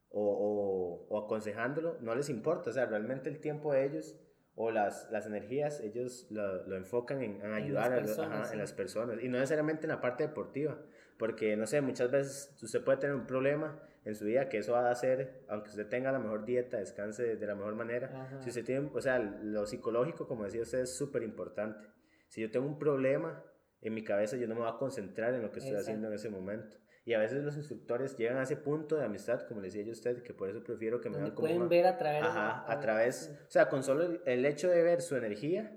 o, 0.09 1.07
o, 1.09 1.25
aconsejándolo, 1.25 1.99
no 2.01 2.15
les 2.15 2.29
importa, 2.29 2.71
o 2.71 2.73
sea, 2.73 2.87
realmente 2.87 3.31
el 3.31 3.41
tiempo 3.41 3.73
de 3.73 3.87
ellos 3.87 4.19
o 4.55 4.71
las, 4.71 5.11
las 5.11 5.27
energías, 5.27 5.81
ellos 5.81 6.27
lo, 6.31 6.67
lo 6.67 6.77
enfocan 6.77 7.23
en, 7.23 7.41
en 7.41 7.53
ayudar 7.53 7.97
en 7.97 8.07
las, 8.07 8.19
a, 8.19 8.25
ajá, 8.25 8.53
en 8.53 8.59
las 8.59 8.73
personas. 8.73 9.23
Y 9.23 9.29
no 9.29 9.39
necesariamente 9.39 9.87
en 9.87 9.91
la 9.91 10.01
parte 10.01 10.27
deportiva, 10.27 10.79
porque 11.19 11.57
no 11.57 11.67
sé, 11.67 11.81
muchas 11.81 12.11
veces 12.11 12.55
usted 12.63 12.85
puede 12.85 12.99
tener 12.99 13.17
un 13.17 13.27
problema 13.27 13.81
en 14.05 14.15
su 14.15 14.25
vida 14.25 14.49
que 14.49 14.59
eso 14.59 14.73
va 14.73 14.89
a 14.89 14.91
hacer, 14.91 15.45
aunque 15.49 15.71
usted 15.71 15.87
tenga 15.89 16.11
la 16.13 16.19
mejor 16.19 16.45
dieta, 16.45 16.79
descanse 16.79 17.37
de 17.37 17.47
la 17.47 17.55
mejor 17.55 17.75
manera, 17.75 18.09
Ajá. 18.13 18.43
si 18.43 18.49
usted 18.51 18.65
tiene, 18.65 18.91
o 18.93 19.01
sea, 19.01 19.19
lo 19.19 19.65
psicológico, 19.67 20.27
como 20.27 20.45
decía 20.45 20.63
usted, 20.63 20.81
es 20.81 20.95
súper 20.97 21.23
importante. 21.23 21.87
Si 22.29 22.41
yo 22.41 22.51
tengo 22.51 22.67
un 22.67 22.79
problema 22.79 23.45
en 23.81 23.95
mi 23.95 24.03
cabeza, 24.05 24.37
yo 24.37 24.47
no 24.49 24.55
me 24.55 24.61
voy 24.63 24.71
a 24.71 24.77
concentrar 24.79 25.35
en 25.35 25.43
lo 25.43 25.51
que 25.53 25.59
estoy 25.59 25.73
Exacto. 25.73 25.91
haciendo 25.91 26.09
en 26.09 26.15
ese 26.15 26.31
momento. 26.31 26.77
Y 27.05 27.15
a 27.15 27.19
veces 27.19 27.43
los 27.43 27.57
instructores 27.57 28.17
llegan 28.17 28.39
a 28.39 28.45
ese 28.45 28.57
punto 28.57 28.97
de 28.97 29.05
amistad, 29.05 29.41
como 29.49 29.61
le 29.61 29.67
decía 29.67 29.83
yo 29.83 29.89
a 29.91 29.93
usted, 29.93 30.23
que 30.23 30.33
por 30.35 30.49
eso 30.49 30.63
prefiero 30.63 31.01
que 31.01 31.11
me 31.11 31.17
vean 31.19 31.31
como... 31.31 31.41
pueden 31.41 31.63
una- 31.63 31.69
ver 31.69 31.87
a 31.87 31.99
través. 31.99 32.23
Ajá, 32.23 32.65
a 32.73 32.79
través, 32.81 33.33
o 33.49 33.51
sea, 33.51 33.69
con 33.69 33.83
solo 33.83 34.05
el, 34.05 34.21
el 34.25 34.47
hecho 34.47 34.71
de 34.71 34.83
ver 34.85 35.03
su 35.03 35.17
energía, 35.17 35.77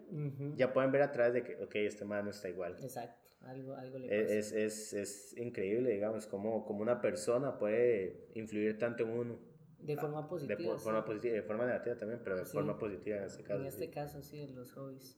ya 0.56 0.72
pueden 0.72 0.92
ver 0.92 1.02
a 1.02 1.12
través 1.12 1.34
de 1.34 1.44
que, 1.44 1.56
ok, 1.64 1.76
este 1.78 2.06
man 2.06 2.26
no 2.26 2.30
está 2.32 2.48
igual. 2.48 2.78
Exacto, 2.80 3.32
algo, 3.46 3.74
algo 3.76 4.00
le 4.00 4.08
pasa. 4.10 4.34
Es, 4.34 4.52
es, 4.52 4.94
es 4.94 5.38
increíble, 5.38 5.92
digamos, 5.92 6.28
cómo, 6.28 6.66
cómo 6.66 6.82
una 6.82 7.00
persona 7.02 7.58
puede 7.58 8.30
influir 8.36 8.78
tanto 8.78 9.04
en 9.04 9.10
uno. 9.10 9.40
de 9.80 9.96
forma 9.98 10.22
De 10.24 10.28
positiva. 10.28 10.72
po- 10.72 10.78
sí. 10.80 10.84
forma 10.84 11.06
positiva, 11.06 11.36
de 11.36 11.44
forma 11.44 11.66
negativa 11.66 11.96
también, 11.98 12.22
pero 12.24 12.38
de 12.38 12.46
Sí. 12.46 12.54
forma 12.54 12.78
positiva 12.78 13.18
en 13.18 13.24
este 13.26 13.44
caso. 13.44 13.60
En 13.62 13.66
este 13.68 13.86
sí. 13.86 13.92
caso, 13.92 14.22
sí, 14.24 14.42
en 14.42 14.56
los 14.56 14.72
hobbies. 14.74 15.18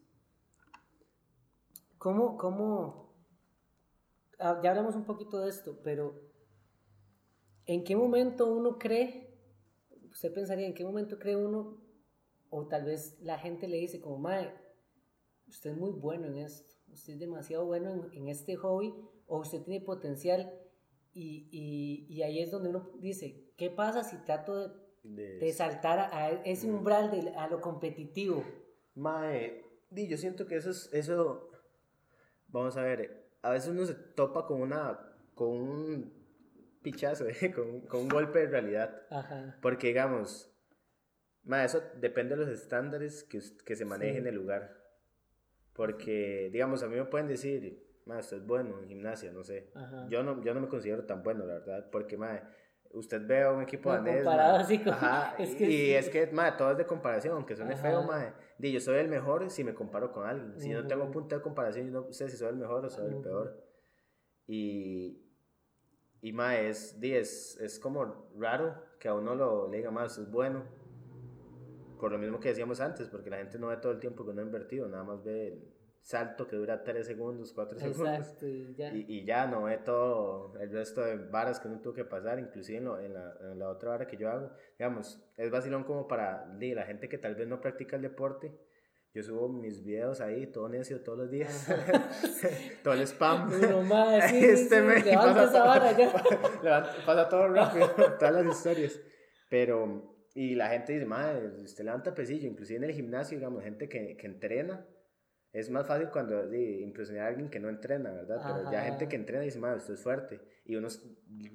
¿Cómo, 1.98 2.38
cómo? 2.38 3.16
ah, 4.40 4.60
ya 4.64 4.70
hablamos 4.72 4.96
un 4.96 5.06
poquito 5.06 5.40
de 5.40 5.50
esto, 5.50 5.80
pero 5.84 6.22
¿en 7.66 7.84
qué 7.84 7.96
momento 7.96 8.46
uno 8.54 8.78
cree, 8.78 9.36
usted 10.12 10.34
pensaría, 10.34 10.68
en 10.68 10.74
qué 10.76 10.84
momento 10.84 11.18
cree 11.18 11.36
uno, 11.36 11.82
o 12.50 12.68
tal 12.68 12.86
vez 12.86 13.20
la 13.22 13.40
gente 13.40 13.68
le 13.68 13.78
dice 13.78 14.00
como, 14.00 14.20
Mae, 14.20 14.54
usted 15.48 15.72
es 15.72 15.78
muy 15.78 15.92
bueno 15.92 16.28
en 16.28 16.38
esto, 16.38 16.76
usted 16.98 17.14
es 17.14 17.20
demasiado 17.20 17.66
bueno 17.66 17.92
en, 17.94 18.14
en 18.14 18.28
este 18.30 18.56
hobby, 18.56 18.94
o 19.28 19.40
usted 19.40 19.62
tiene 19.64 19.84
potencial, 19.86 20.52
y, 21.14 21.48
y, 21.52 22.06
y 22.14 22.22
ahí 22.24 22.40
es 22.40 22.52
donde 22.52 22.70
uno 22.70 22.92
dice, 23.00 23.52
¿qué 23.58 23.70
pasa 23.70 24.04
si 24.04 24.18
trato 24.18 24.68
de, 24.68 24.76
De- 25.04 25.38
de 25.40 25.54
saltar 25.54 26.00
a, 26.00 26.16
a 26.16 26.30
ese 26.44 26.70
umbral 26.70 27.10
de, 27.12 27.30
a 27.36 27.48
lo 27.48 27.62
competitivo? 27.62 28.44
Mae, 28.96 29.64
di, 29.90 30.08
yo 30.08 30.18
siento 30.18 30.46
que 30.48 30.56
eso 30.58 30.70
es, 30.72 30.90
eso, 30.94 31.50
vamos 32.48 32.78
a 32.78 32.84
ver, 32.84 33.30
a 33.42 33.52
veces 33.52 33.70
uno 33.70 33.86
se 33.86 33.94
topa 33.94 34.46
con 34.46 34.62
una, 34.62 35.00
con 35.36 35.50
un 35.50 36.14
pichazo, 36.82 37.26
eh, 37.30 37.52
con, 37.54 37.82
con 37.82 38.02
un 38.02 38.10
golpe 38.10 38.40
de 38.40 38.48
realidad, 38.48 39.02
Ajá. 39.10 39.58
porque 39.62 39.88
digamos, 39.88 40.52
mae, 41.44 41.66
eso 41.66 41.82
depende 42.00 42.36
de 42.36 42.42
los 42.46 42.50
estándares 42.50 43.24
que, 43.24 43.40
que 43.66 43.76
se 43.76 43.86
manejen 43.86 44.16
Sí. 44.16 44.20
en 44.22 44.28
el 44.28 44.36
lugar, 44.36 44.76
porque, 45.78 46.50
digamos, 46.52 46.82
a 46.82 46.88
mí 46.88 46.96
me 46.96 47.06
pueden 47.06 47.28
decir, 47.28 47.86
mae, 48.06 48.20
usted 48.20 48.38
es 48.38 48.46
bueno 48.48 48.80
en 48.82 48.88
gimnasia, 48.88 49.32
no 49.32 49.44
sé, 49.44 49.70
Ajá. 49.76 50.08
yo 50.10 50.24
no, 50.24 50.42
yo 50.44 50.54
no 50.56 50.60
me 50.60 50.68
considero 50.68 51.06
tan 51.06 51.22
bueno, 51.22 51.46
la 51.46 51.54
verdad, 51.60 51.88
porque, 51.92 52.18
mae, 52.18 52.42
usted 52.92 53.22
ve 53.28 53.44
a 53.44 53.52
un 53.52 53.62
equipo 53.62 53.90
No, 53.90 53.96
danés, 53.98 54.24
comparado 54.24 54.58
así 54.58 54.80
con- 54.80 54.94
ajá, 54.94 55.36
es 55.40 55.52
y, 55.54 55.56
que 55.56 55.64
y 55.66 55.68
sí. 55.78 55.94
es 55.94 56.10
que, 56.10 56.28
mae, 56.28 56.54
todo 56.54 56.72
es 56.72 56.78
de 56.80 56.86
comparación, 56.88 57.36
aunque 57.36 57.56
suene 57.56 57.76
feo, 57.76 58.02
mae, 58.04 58.34
di, 58.58 58.72
yo 58.72 58.80
soy 58.80 58.98
el 58.98 59.08
mejor 59.08 59.50
si 59.52 59.64
me 59.64 59.76
comparo 59.76 60.12
con 60.12 60.26
alguien, 60.26 60.60
si 60.60 60.72
no 60.72 60.88
tengo 60.88 61.04
Ujú. 61.04 61.12
punto 61.14 61.36
de 61.36 61.42
comparación, 61.44 61.86
yo 61.92 62.02
no 62.02 62.12
sé 62.12 62.28
si 62.28 62.38
soy 62.38 62.50
el 62.50 62.56
mejor 62.56 62.84
o 62.84 62.90
soy 62.90 63.10
el 63.14 63.22
peor, 63.22 63.64
y, 64.48 65.24
y 66.22 66.34
mae, 66.34 66.70
es, 66.70 67.00
di, 67.00 67.14
es, 67.14 67.56
es 67.62 67.78
como 67.80 68.32
raro 68.36 68.84
que 69.00 69.10
a 69.10 69.14
uno 69.14 69.36
lo 69.36 69.68
le 69.68 69.78
diga 69.78 69.92
más, 69.92 70.18
es 70.18 70.32
bueno, 70.32 70.64
por 72.00 72.12
lo 72.12 72.18
mismo 72.18 72.40
que 72.40 72.50
decíamos 72.50 72.80
antes, 72.82 73.08
porque 73.10 73.30
la 73.30 73.38
gente 73.38 73.58
no 73.60 73.68
ve 73.68 73.78
todo 73.78 73.92
el 73.92 74.00
tiempo 74.00 74.24
que 74.24 74.32
uno 74.32 74.42
ha 74.42 74.46
invertido, 74.46 74.88
nada 74.88 75.04
más 75.04 75.24
ve 75.24 75.48
el 75.48 75.74
salto 76.02 76.48
que 76.48 76.56
dura 76.56 76.84
3 76.84 77.06
segundos, 77.06 77.52
4 77.54 77.78
segundos. 77.80 78.08
Exacto, 78.08 78.48
y 78.48 78.74
ya. 78.76 78.94
Y, 78.94 79.06
y 79.08 79.26
ya 79.26 79.46
no 79.48 79.64
ve 79.64 79.78
todo 79.80 80.54
el 80.60 80.72
resto 80.72 81.02
de 81.02 81.18
varas 81.18 81.60
que 81.60 81.68
uno 81.68 81.82
tuvo 81.82 81.94
que 81.94 82.06
pasar, 82.06 82.40
inclusive 82.40 82.78
en, 82.78 82.86
lo- 82.86 83.00
en 83.00 83.14
la, 83.14 83.34
en 83.42 83.60
la 83.60 83.70
otra 83.70 83.90
vara 83.90 84.08
que 84.08 84.16
yo 84.18 84.30
hago. 84.30 84.52
Digamos, 84.80 85.22
es 85.36 85.52
vacilón 85.52 85.84
como 85.84 86.08
para 86.08 86.46
la 86.60 86.84
gente 86.84 87.10
que 87.10 87.18
tal 87.18 87.36
vez 87.36 87.48
no 87.48 87.60
practica 87.60 87.96
el 87.98 88.04
deporte. 88.04 88.58
Yo 89.14 89.24
subo 89.24 89.50
mis 89.50 89.84
videos 89.84 90.22
ahí, 90.22 90.46
todo 90.48 90.70
necio, 90.70 91.02
todos 91.02 91.18
los 91.18 91.32
días. 91.32 91.68
todo 92.84 92.94
el 92.94 93.02
spam. 93.02 93.52
Uno 93.52 93.82
más, 93.82 94.26
sí, 94.30 94.46
este 94.46 94.80
sí, 94.80 94.82
me 94.86 95.00
levanta 95.02 95.34
pasa, 95.34 95.44
esa 95.44 95.52
todo, 95.54 95.66
vara 95.68 95.92
ya. 95.98 96.14
levanta- 96.64 97.06
pasa 97.06 97.30
todo 97.30 97.48
rápido, 97.50 97.88
todas 98.20 98.34
las 98.34 98.46
historias. 98.46 99.00
Pero, 99.50 100.17
y 100.38 100.54
la 100.54 100.70
gente 100.70 100.94
dice, 100.94 101.08
madre, 101.08 101.48
usted 101.64 101.84
levanta 101.84 102.14
pesillo, 102.14 102.48
inclusive 102.48 102.78
en 102.78 102.84
el 102.84 102.94
gimnasio, 102.94 103.40
digamos, 103.40 103.64
gente 103.64 103.90
que, 103.90 104.16
que 104.16 104.28
entrena. 104.28 104.86
Es 105.52 105.72
más 105.72 105.88
fácil 105.88 106.10
cuando 106.12 106.48
di, 106.48 106.84
impresionar 106.84 107.24
a 107.24 107.28
alguien 107.30 107.50
que 107.50 107.60
no 107.60 107.70
entrena, 107.70 108.12
¿verdad? 108.12 108.40
Pero 108.46 108.72
ya 108.72 108.82
Ajá. 108.82 108.90
gente 108.90 109.08
que 109.08 109.16
entrena 109.16 109.42
dice, 109.42 109.58
madre, 109.58 109.78
usted 109.78 109.96
es 109.96 110.00
fuerte. 110.00 110.40
Y 110.64 110.76
uno, 110.76 110.90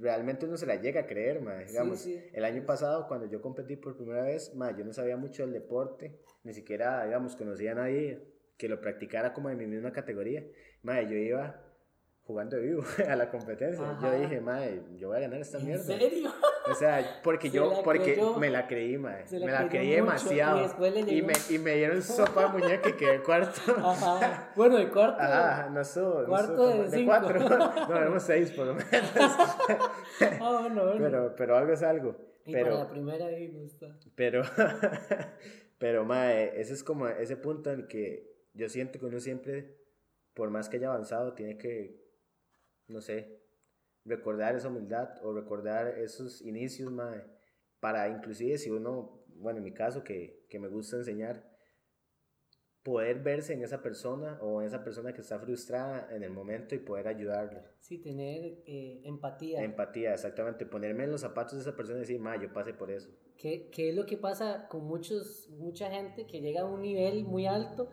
realmente 0.00 0.46
uno 0.46 0.56
se 0.56 0.66
la 0.66 0.74
llega 0.74 1.02
a 1.02 1.06
creer, 1.06 1.40
madre. 1.40 1.68
Sí, 1.68 1.74
Digamos, 1.74 2.00
sí. 2.00 2.24
el 2.32 2.44
año 2.44 2.66
pasado, 2.66 3.06
cuando 3.06 3.26
yo 3.26 3.40
competí 3.40 3.76
por 3.76 3.96
primera 3.96 4.24
vez, 4.24 4.52
madre, 4.56 4.78
yo 4.78 4.84
no 4.84 4.92
sabía 4.92 5.16
mucho 5.16 5.44
del 5.44 5.52
deporte, 5.52 6.18
ni 6.42 6.52
siquiera, 6.52 7.04
digamos, 7.04 7.36
conocía 7.36 7.70
a 7.70 7.74
nadie 7.76 8.32
que 8.56 8.68
lo 8.68 8.80
practicara 8.80 9.32
como 9.32 9.48
de 9.48 9.54
mi 9.54 9.68
misma 9.68 9.92
categoría. 9.92 10.44
Madre, 10.82 11.08
yo 11.08 11.16
iba 11.16 11.62
jugando 12.24 12.56
de 12.56 12.62
vivo 12.62 12.82
a 13.08 13.16
la 13.16 13.30
competencia. 13.30 13.90
Ajá. 13.90 14.12
Yo 14.12 14.20
dije, 14.20 14.40
madre, 14.40 14.82
yo 14.96 15.08
voy 15.08 15.16
a 15.18 15.20
ganar 15.20 15.40
esta 15.40 15.58
¿En 15.58 15.66
mierda. 15.66 15.84
serio? 15.84 16.30
O 16.70 16.74
sea, 16.76 17.20
porque 17.24 17.50
Se 17.50 17.56
yo, 17.56 17.82
porque 17.82 18.14
creyó. 18.14 18.36
me 18.38 18.48
la 18.48 18.68
creí. 18.68 18.96
Se 19.24 19.40
la 19.40 19.46
Me 19.46 19.50
la 19.52 19.68
creí 19.68 19.88
mucho, 19.88 20.04
demasiado. 20.04 20.60
y 21.08 21.20
me, 21.22 21.32
y 21.50 21.58
me 21.58 21.74
dieron 21.74 22.00
sopa 22.00 22.42
de 22.42 22.48
muñeca 22.60 22.88
y 22.88 22.92
quedé 22.92 23.20
cuarto. 23.20 23.60
Ajá. 23.78 24.52
Bueno, 24.56 24.78
el 24.78 24.88
cuarto. 24.92 25.20
Ajá, 25.20 25.68
no 25.70 25.80
no 25.82 26.26
Cuarto 26.26 26.68
de 26.68 26.82
de 26.84 26.90
cinco. 26.98 27.06
cuatro. 27.18 27.48
No, 27.88 27.96
éramos 27.96 28.22
seis 28.22 28.52
por 28.52 28.66
lo 28.68 28.74
menos. 28.74 28.90
Ah, 29.16 30.58
bueno, 30.60 30.84
bueno. 30.84 30.98
Pero, 31.00 31.34
pero 31.36 31.56
algo 31.56 31.72
es 31.72 31.82
algo. 31.82 32.16
y 32.46 32.52
para 32.52 32.70
la 32.74 32.88
primera 32.88 33.26
ahí 33.26 33.60
está. 33.66 33.98
pero, 34.14 34.42
pero, 35.78 36.04
mae, 36.04 36.60
ese 36.60 36.74
es 36.74 36.84
como 36.84 37.08
ese 37.08 37.36
punto 37.36 37.72
en 37.72 37.80
el 37.80 37.86
que 37.88 38.32
yo 38.54 38.68
siento 38.68 39.00
que 39.00 39.06
uno 39.06 39.18
siempre, 39.18 39.78
por 40.32 40.50
más 40.50 40.68
que 40.68 40.76
haya 40.76 40.88
avanzado, 40.88 41.34
tiene 41.34 41.58
que, 41.58 42.01
no 42.92 43.00
sé, 43.00 43.42
recordar 44.04 44.54
esa 44.54 44.68
humildad 44.68 45.10
o 45.24 45.32
recordar 45.32 45.98
esos 45.98 46.42
inicios, 46.42 46.90
mae, 46.90 47.24
para 47.80 48.08
inclusive 48.08 48.58
si 48.58 48.70
uno, 48.70 49.24
bueno, 49.36 49.58
en 49.58 49.64
mi 49.64 49.72
caso, 49.72 50.04
que, 50.04 50.46
que 50.48 50.58
me 50.58 50.68
gusta 50.68 50.96
enseñar, 50.96 51.52
poder 52.82 53.22
verse 53.22 53.52
en 53.52 53.62
esa 53.62 53.80
persona 53.80 54.38
o 54.40 54.60
en 54.60 54.66
esa 54.66 54.82
persona 54.82 55.12
que 55.12 55.20
está 55.20 55.38
frustrada 55.38 56.08
en 56.10 56.22
el 56.22 56.30
momento 56.30 56.74
y 56.74 56.78
poder 56.78 57.06
ayudarla. 57.06 57.64
Sí, 57.78 57.98
tener 57.98 58.62
eh, 58.66 59.02
empatía. 59.04 59.62
Empatía, 59.62 60.14
exactamente. 60.14 60.66
Ponerme 60.66 61.04
en 61.04 61.12
los 61.12 61.20
zapatos 61.20 61.54
de 61.54 61.60
esa 61.60 61.76
persona 61.76 61.98
y 61.98 62.00
decir, 62.00 62.20
ma, 62.20 62.40
yo 62.40 62.52
pasé 62.52 62.74
por 62.74 62.90
eso. 62.90 63.08
¿Qué, 63.36 63.70
qué 63.70 63.90
es 63.90 63.94
lo 63.94 64.04
que 64.06 64.16
pasa 64.16 64.66
con 64.68 64.84
muchos, 64.84 65.48
mucha 65.50 65.90
gente 65.90 66.26
que 66.26 66.40
llega 66.40 66.62
a 66.62 66.64
un 66.64 66.82
nivel 66.82 67.24
muy 67.24 67.46
alto 67.46 67.88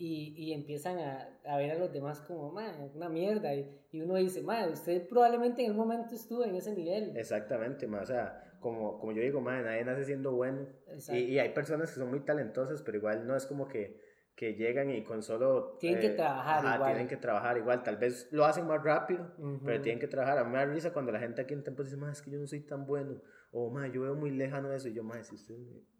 y, 0.00 0.32
y 0.34 0.54
empiezan 0.54 0.98
a, 0.98 1.28
a 1.44 1.58
ver 1.58 1.72
a 1.72 1.74
los 1.74 1.92
demás 1.92 2.22
como, 2.22 2.50
"Ma, 2.50 2.72
una 2.94 3.10
mierda? 3.10 3.54
Y, 3.54 3.70
y 3.92 4.00
uno 4.00 4.14
dice, 4.14 4.40
ma, 4.40 4.66
usted 4.66 5.06
probablemente 5.06 5.62
en 5.62 5.72
el 5.72 5.76
momento 5.76 6.14
estuvo 6.14 6.42
en 6.42 6.54
ese 6.54 6.74
nivel. 6.74 7.14
Exactamente, 7.18 7.86
ma. 7.86 8.00
O 8.00 8.06
sea, 8.06 8.56
como, 8.60 8.98
como 8.98 9.12
yo 9.12 9.20
digo, 9.20 9.42
ma, 9.42 9.60
nadie 9.60 9.84
nace 9.84 10.06
siendo 10.06 10.32
bueno. 10.32 10.66
Y, 11.10 11.16
y 11.18 11.38
hay 11.38 11.50
personas 11.50 11.92
que 11.92 11.98
son 12.00 12.08
muy 12.08 12.20
talentosas, 12.20 12.80
pero 12.82 12.96
igual 12.96 13.26
no 13.26 13.36
es 13.36 13.44
como 13.44 13.68
que, 13.68 14.00
que 14.34 14.54
llegan 14.54 14.90
y 14.90 15.02
con 15.04 15.22
solo... 15.22 15.76
Tienen 15.78 16.00
que 16.00 16.10
trabajar 16.10 16.64
ajá, 16.64 16.74
igual. 16.76 16.90
Tienen 16.92 17.08
que 17.08 17.16
trabajar 17.18 17.58
igual. 17.58 17.82
Tal 17.82 17.98
vez 17.98 18.28
lo 18.32 18.46
hacen 18.46 18.66
más 18.66 18.82
rápido, 18.82 19.34
Ujú. 19.36 19.60
pero 19.66 19.82
tienen 19.82 20.00
que 20.00 20.08
trabajar. 20.08 20.38
A 20.38 20.44
mí 20.44 20.50
me 20.50 20.58
da 20.58 20.64
risa 20.64 20.94
cuando 20.94 21.12
la 21.12 21.18
gente 21.20 21.42
aquí 21.42 21.52
en 21.52 21.62
Tempo 21.62 21.82
dice, 21.82 21.98
ma, 21.98 22.10
es 22.10 22.22
que 22.22 22.30
yo 22.30 22.38
no 22.38 22.46
soy 22.46 22.60
tan 22.60 22.86
bueno. 22.86 23.20
O, 23.52 23.68
ma, 23.68 23.88
yo 23.88 24.02
veo 24.02 24.14
muy 24.14 24.30
lejano 24.30 24.72
eso. 24.72 24.86
Y 24.88 24.92
yo, 24.94 25.02
ma, 25.02 25.22
si 25.24 25.34
usted... 25.34 25.56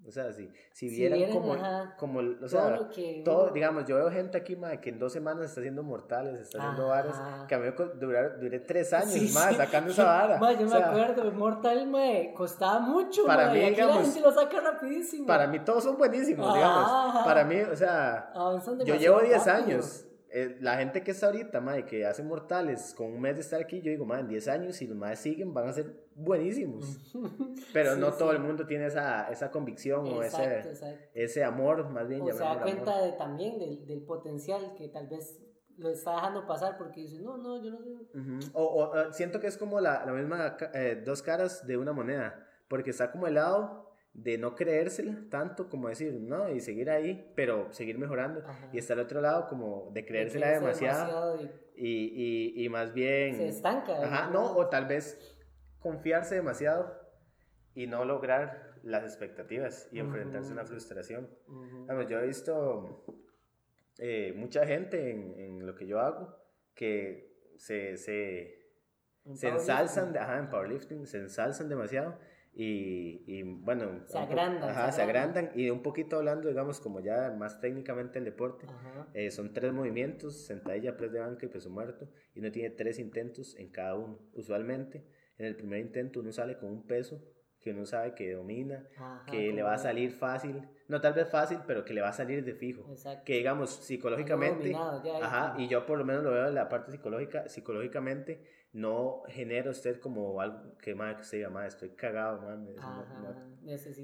O 0.07 0.11
sea, 0.13 0.33
si, 0.33 0.49
si 0.73 0.89
Si 0.89 0.97
vieran 0.97 1.19
vieran, 1.19 1.35
como... 1.35 1.53
ajá, 1.55 1.95
como 1.99 2.21
o 2.21 2.35
todo 2.37 2.49
sea, 2.49 2.71
lo 2.77 2.89
que 2.89 3.23
todo, 3.25 3.45
uno- 3.45 3.53
digamos, 3.53 3.85
yo 3.87 3.97
veo 3.97 4.11
gente 4.11 4.39
aquí, 4.39 4.57
ma, 4.57 4.77
que 4.81 4.91
en 4.91 4.99
dos 4.99 5.13
semanas 5.13 5.47
está 5.47 5.61
haciendo 5.61 5.83
mortales, 5.83 6.41
está 6.41 6.59
haciendo 6.59 6.89
varas, 6.89 7.21
que 7.49 7.55
a 7.55 7.59
mí 7.59 7.67
durar- 7.99 8.39
duré 8.39 8.61
tres 8.61 8.93
años 8.95 9.11
Sí, 9.13 9.31
más 9.35 9.51
sí. 9.51 9.55
sacando 9.57 9.91
esa 9.91 10.05
vara. 10.05 10.39
Ma, 10.39 10.53
yo 10.53 10.67
O 10.67 10.71
me 10.71 10.77
acuerdo, 10.77 11.31
Mortal 11.33 11.87
me 11.89 12.33
costaba 12.35 12.79
mucho. 12.81 13.27
Para 13.27 13.49
ma, 13.49 13.53
mí, 13.53 13.61
digamos, 13.61 13.97
la 13.97 14.03
gente 14.05 14.21
lo 14.21 14.33
saca 14.33 14.61
rapidísimo. 14.61 15.27
Para 15.27 15.47
mí 15.49 15.59
todos 15.65 15.85
son 15.85 15.99
buenísimos, 15.99 16.47
Ajá, 16.49 16.57
digamos. 16.57 17.25
Para 17.25 17.45
mí, 17.45 17.57
o 17.61 17.77
sea, 17.77 18.33
yo 18.87 18.95
llevo 18.95 19.21
10 19.21 19.47
rápido. 19.47 19.55
años. 19.75 20.07
eh, 20.33 20.57
la 20.61 20.77
gente 20.79 21.03
que 21.03 21.11
está 21.11 21.27
ahorita, 21.27 21.61
ma, 21.61 21.77
y 21.79 21.83
que 21.83 22.07
hace 22.07 22.23
mortales 22.23 22.95
con 22.97 23.13
un 23.13 23.21
mes 23.21 23.35
de 23.35 23.41
estar 23.43 23.61
aquí, 23.61 23.83
yo 23.83 23.91
digo, 23.91 24.07
ma, 24.07 24.21
en 24.21 24.29
10 24.29 24.47
años, 24.47 24.77
si 24.77 24.87
los 24.87 24.97
más 24.97 25.19
siguen, 25.19 25.53
van 25.53 25.69
a 25.69 25.73
ser 25.73 25.93
buenísimos. 26.23 26.99
Pero 27.73 27.95
Sí, 27.95 28.01
no 28.01 28.11
sí. 28.13 28.19
todo 28.19 28.33
el 28.33 28.39
mundo 28.41 28.67
tiene 28.67 28.87
esa, 28.87 29.31
esa 29.31 29.51
convicción 29.51 30.07
o 30.07 30.23
Exacto, 30.23 30.59
ese, 30.59 30.69
exacto. 30.71 31.05
ese 31.15 31.45
amor, 31.45 31.89
más 31.91 32.09
bien 32.09 32.23
O 32.23 32.33
se 32.33 32.39
da 32.39 32.51
amor. 32.53 32.63
cuenta 32.63 33.03
de, 33.03 33.13
también 33.13 33.59
del, 33.59 33.87
del 33.87 34.03
potencial 34.03 34.75
que 34.77 34.89
tal 34.89 35.09
vez 35.09 35.41
lo 35.77 35.89
está 35.89 36.15
dejando 36.17 36.47
pasar 36.47 36.77
porque 36.77 37.01
dice, 37.01 37.21
no, 37.21 37.39
no, 37.39 37.63
yo 37.63 37.71
no 37.71 37.79
soy... 37.79 37.95
Ujú. 38.15 38.39
o, 38.53 38.65
o, 38.65 38.99
eh, 38.99 39.07
siento 39.13 39.41
que 39.41 39.47
es 39.47 39.57
como 39.57 39.81
la, 39.81 40.05
la 40.05 40.13
misma, 40.13 40.57
eh, 40.75 41.03
dos 41.05 41.23
caras 41.23 41.67
de 41.67 41.77
una 41.79 41.93
moneda, 41.93 42.47
porque 42.69 42.91
está 42.91 43.11
como 43.11 43.27
el 43.27 43.35
lado 43.35 43.89
de 44.13 44.37
no 44.39 44.55
creérsela 44.57 45.17
tanto 45.31 45.69
como 45.71 45.89
decir, 45.89 46.13
no, 46.21 46.51
y 46.51 46.61
seguir 46.61 46.91
ahí, 46.91 47.33
pero 47.35 47.73
seguir 47.73 47.97
mejorando. 47.97 48.43
Y 48.73 48.79
está 48.79 48.93
al 48.93 49.01
otro 49.01 49.21
lado 49.21 49.47
como 49.49 49.91
de 49.93 50.05
creérsela 50.05 50.51
demasiado, 50.51 51.39
y, 51.77 51.87
y, 52.57 52.65
y, 52.65 52.69
más 52.69 52.93
bien... 52.93 53.37
Se 53.37 53.49
estanca. 53.49 54.03
Ajá, 54.05 54.31
no, 54.31 54.55
o 54.57 54.67
tal 54.67 54.85
vez 54.87 55.19
confiarse 55.81 56.37
demasiado 56.37 56.99
y 57.75 57.87
no 57.87 58.05
lograr 58.05 58.75
las 58.83 59.05
expectativas 59.05 59.89
y 59.93 59.99
enfrentarse 59.99 60.51
a 60.51 60.53
una 60.53 60.65
frustración. 60.65 61.29
yo 62.09 62.21
he 62.21 62.27
visto 62.27 63.05
eh, 63.99 64.33
mucha 64.37 64.67
gente 64.67 65.11
en, 65.11 65.39
en, 65.39 65.67
lo 65.67 65.75
que 65.75 65.87
yo 65.87 66.01
hago 66.01 66.37
que 66.75 67.53
se, 67.57 67.97
se, 67.97 68.73
se 69.35 69.49
ensalzan, 69.49 70.17
ajá, 70.17 70.39
en 70.39 70.49
powerlifting, 70.49 71.07
se 71.07 71.19
ensalzan 71.19 71.69
demasiado 71.69 72.19
y, 72.53 73.23
y 73.27 73.43
bueno, 73.43 74.03
se 74.07 74.19
agrandan, 74.19 74.71
ajá, 74.71 74.91
se 74.93 75.03
agrandan. 75.03 75.51
y 75.55 75.71
un 75.71 75.83
poquito 75.83 76.17
hablando, 76.17 76.49
digamos, 76.49 76.81
como 76.81 77.01
ya 77.01 77.31
más 77.39 77.61
técnicamente 77.61 78.19
el 78.19 78.25
deporte, 78.25 78.67
eh, 79.15 79.31
son 79.31 79.53
tres 79.53 79.73
movimientos, 79.73 80.47
sentadilla, 80.47 80.97
press 80.97 81.13
de 81.13 81.21
banca 81.21 81.47
y 81.47 81.49
peso 81.49 81.71
muerto, 81.71 82.09
y 82.35 82.41
uno 82.41 82.51
tiene 82.51 82.71
tres 82.71 82.99
intentos 82.99 83.55
en 83.57 83.71
cada 83.71 83.95
uno. 83.95 84.19
Usualmente, 84.33 85.05
en 85.41 85.47
el 85.47 85.57
primer 85.57 85.81
intento 85.81 86.21
uno 86.21 86.33
sale 86.33 86.57
con 86.59 86.71
un 86.71 86.87
peso 86.87 87.21
que 87.61 87.73
uno 87.73 87.85
sabe 87.85 88.15
que 88.15 88.33
domina, 88.33 88.87
que 89.31 89.53
le 89.53 89.63
va 89.63 89.75
a 89.75 89.79
salir 89.79 90.13
fácil, 90.13 90.67
no 90.89 91.01
tal 91.03 91.13
vez 91.13 91.29
fácil, 91.29 91.59
pero 91.67 91.85
que 91.85 91.93
le 91.93 92.01
va 92.01 92.09
a 92.09 92.13
salir 92.13 92.43
de 92.43 92.55
fijo. 92.55 92.87
Que 93.25 93.35
digamos, 93.35 93.71
psicológicamente, 93.71 94.75
ajá, 95.23 95.55
y 95.59 95.69
yo 95.69 95.85
por 95.85 95.99
lo 95.99 96.05
menos 96.07 96.23
lo 96.25 96.31
veo 96.31 96.49
en 96.49 96.55
la 96.55 96.69
parte 96.71 96.91
psicológica, 96.91 97.49
psicológicamente 97.49 98.43
no 98.73 99.23
genera 99.29 99.71
usted 99.71 99.99
como 100.01 100.41
algo 100.41 100.79
que 100.79 100.95
más 100.95 101.17
que 101.17 101.25
se 101.25 101.41
llama, 101.41 101.67
estoy 101.67 101.91
cagado, 101.91 102.41
man, 102.41 102.67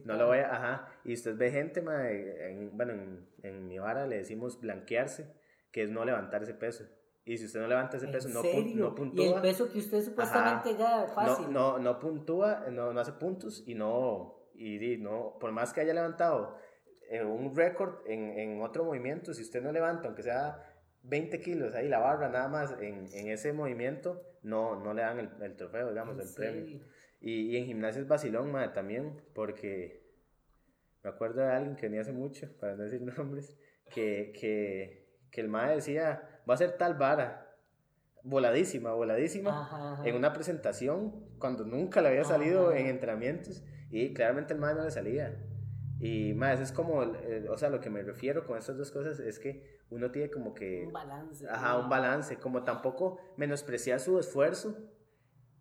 no, 0.04 0.16
lo 0.16 0.26
voy 0.26 0.38
a, 0.38 0.54
ajá, 0.54 0.88
y 1.04 1.14
usted 1.14 1.34
ve 1.36 1.50
gente, 1.50 1.80
bueno, 1.80 2.92
en, 2.92 3.26
en 3.42 3.68
mi 3.68 3.78
vara 3.78 4.06
le 4.06 4.18
decimos 4.18 4.60
blanquearse, 4.60 5.32
que 5.70 5.82
es 5.84 5.90
no 5.90 6.04
levantar 6.04 6.42
ese 6.42 6.54
peso. 6.54 6.84
Y 7.26 7.36
si 7.38 7.46
usted 7.46 7.60
no 7.60 7.66
levanta 7.66 7.96
ese 7.96 8.06
peso, 8.06 8.28
no, 8.28 8.40
no, 8.40 8.94
puntúa. 8.94 9.24
Y 9.24 9.32
el 9.32 9.40
peso 9.40 9.68
que 9.68 9.80
usted 9.80 10.00
supuestamente 10.00 10.76
ya 10.76 11.08
fácil. 11.08 11.52
No, 11.52 11.72
no, 11.72 11.78
no 11.80 11.98
puntúa, 11.98 12.66
no, 12.70 12.92
no, 12.92 13.00
hace 13.00 13.12
puntos 13.14 13.64
y 13.66 13.74
no, 13.74 14.48
y, 14.54 14.96
no, 14.98 15.36
por 15.40 15.50
más 15.50 15.72
que 15.72 15.80
haya 15.80 15.92
levantado 15.92 16.56
eh, 17.10 17.24
un 17.24 17.54
récord 17.56 18.06
en, 18.06 18.38
en, 18.38 18.62
otro 18.62 18.84
movimiento, 18.84 19.34
si 19.34 19.42
usted 19.42 19.60
no 19.60 19.72
levanta, 19.72 20.06
aunque 20.06 20.22
sea 20.22 20.72
20 21.02 21.40
kilos 21.40 21.74
ahí 21.74 21.88
la 21.88 21.98
barra 21.98 22.28
nada 22.28 22.46
más 22.46 22.76
en, 22.80 23.06
en 23.12 23.28
ese 23.28 23.52
movimiento, 23.52 24.22
no, 24.44 24.76
no 24.76 24.94
le 24.94 25.02
dan 25.02 25.18
el, 25.18 25.30
el 25.42 25.56
trofeo, 25.56 25.88
digamos, 25.88 26.16
el 26.20 26.32
premio. 26.32 26.80
Y, 27.20 27.50
y, 27.50 27.56
en 27.56 27.66
gimnasia 27.66 28.02
es 28.02 28.06
vacilón, 28.06 28.52
madre, 28.52 28.68
también, 28.68 29.20
porque 29.34 30.00
me 31.02 31.10
acuerdo 31.10 31.40
de 31.40 31.50
alguien 31.50 31.74
que 31.74 31.86
venía 31.86 32.02
hace 32.02 32.12
mucho, 32.12 32.56
para 32.60 32.76
no 32.76 32.84
decir 32.84 33.02
nombres, 33.02 33.58
que, 33.92 34.32
que, 34.38 35.08
que 35.32 35.40
el 35.40 35.48
madre 35.48 35.74
decía 35.74 36.35
va 36.48 36.54
a 36.54 36.56
ser 36.56 36.72
tal 36.72 36.94
vara. 36.94 37.54
Voladísima, 38.22 38.92
voladísima. 38.92 40.00
En 40.04 40.16
una 40.16 40.32
presentación, 40.32 41.14
cuando 41.38 41.64
nunca 41.64 42.00
le 42.00 42.08
había 42.08 42.24
salido 42.24 42.72
en 42.72 42.86
entrenamientos. 42.86 43.62
Y 43.90 44.12
claramente 44.14 44.52
el 44.52 44.58
madre 44.58 44.76
no 44.78 44.84
le 44.84 44.90
salía. 44.90 45.36
Y 45.98 46.34
más, 46.34 46.60
es 46.60 46.72
como, 46.72 47.04
o 47.50 47.56
sea, 47.56 47.70
lo 47.70 47.80
que 47.80 47.88
me 47.88 48.02
refiero 48.02 48.44
con 48.44 48.58
estas 48.58 48.76
dos 48.76 48.90
cosas 48.90 49.18
es 49.20 49.38
que 49.38 49.80
uno 49.90 50.10
tiene 50.10 50.30
como 50.30 50.54
que... 50.54 50.84
Un 50.86 50.92
balance. 50.92 51.48
Ajá, 51.48 51.78
un 51.78 51.88
balance, 51.88 52.36
como 52.36 52.64
tampoco 52.64 53.18
menospreciar 53.36 54.00
su 54.00 54.18
esfuerzo, 54.18 54.76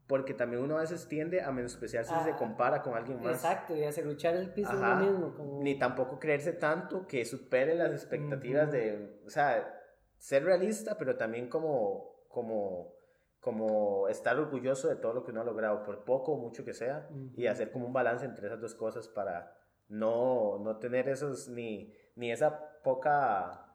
porque 0.08 0.34
también 0.34 0.62
uno 0.62 0.78
a 0.78 0.82
veces 0.82 1.08
tiende 1.08 1.42
a 1.42 1.52
menospreciarse 1.52 2.14
si 2.14 2.24
se 2.24 2.32
ah, 2.32 2.36
compara 2.36 2.82
con 2.82 2.96
alguien 2.96 3.22
más. 3.22 3.36
Exacto, 3.36 3.76
y 3.76 3.84
hacer 3.84 4.06
luchar 4.06 4.36
el 4.36 4.52
piso 4.52 4.72
uno 4.76 4.96
mismo. 4.98 5.60
Ni 5.62 5.80
tampoco 5.80 6.20
creerse 6.20 6.54
tanto 6.54 7.08
que 7.08 7.24
supere 7.26 7.76
las 7.76 7.92
expectativas 7.92 8.72
de, 8.72 9.22
o 9.26 9.30
sea, 9.30 9.75
ser 10.18 10.44
realista, 10.44 10.98
pero 10.98 11.18
también 11.18 11.50
como, 11.50 12.26
como, 12.28 12.94
como 13.40 14.08
estar 14.08 14.38
orgulloso 14.40 14.88
de 14.88 14.96
todo 14.96 15.14
lo 15.14 15.24
que 15.24 15.32
uno 15.32 15.42
ha 15.42 15.46
logrado, 15.46 15.84
por 15.84 16.04
poco 16.04 16.34
o 16.34 16.38
mucho 16.38 16.66
que 16.66 16.74
sea, 16.74 17.08
y 17.36 17.48
hacer 17.48 17.72
como 17.72 17.86
un 17.86 17.94
balance 17.94 18.26
entre 18.26 18.48
esas 18.48 18.62
dos 18.62 18.76
cosas 18.76 19.08
para 19.08 19.56
no, 19.88 20.60
no 20.60 20.78
tener 20.78 21.10
esos, 21.10 21.48
ni, 21.50 21.94
ni 22.16 22.32
esa 22.32 22.82
poca, 22.84 23.74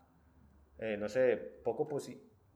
eh, 0.79 0.97
no 0.97 1.09
sé, 1.09 1.37
poco 1.65 1.87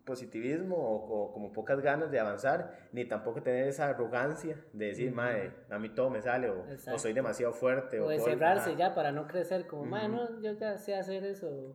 positivismo 0.05 0.77
o, 0.77 1.33
como 1.33 1.53
pocas 1.53 1.81
ganas 1.81 2.11
de 2.11 2.21
avanzar, 2.21 2.89
ni 2.93 3.05
tampoco 3.07 3.43
tener 3.43 3.69
esa 3.69 3.89
arrogancia 3.89 4.63
de 4.73 4.87
decir, 4.87 5.13
madre, 5.13 5.53
a 5.71 5.79
mí 5.79 5.89
todo 5.89 6.11
me 6.11 6.21
sale, 6.21 6.51
o, 6.51 6.65
soy 6.99 7.13
demasiado 7.13 7.53
fuerte. 7.53 8.01
O, 8.01 8.09
de 8.09 8.19
cerrarse 8.19 8.77
ya 8.77 8.95
para 8.95 9.13
no 9.13 9.27
crecer, 9.27 9.67
como, 9.67 9.85
madre, 9.85 10.09
no, 10.09 10.43
yo 10.43 10.53
ya 10.53 10.77
sé 10.77 10.95
hacer 10.95 11.25
eso. 11.25 11.73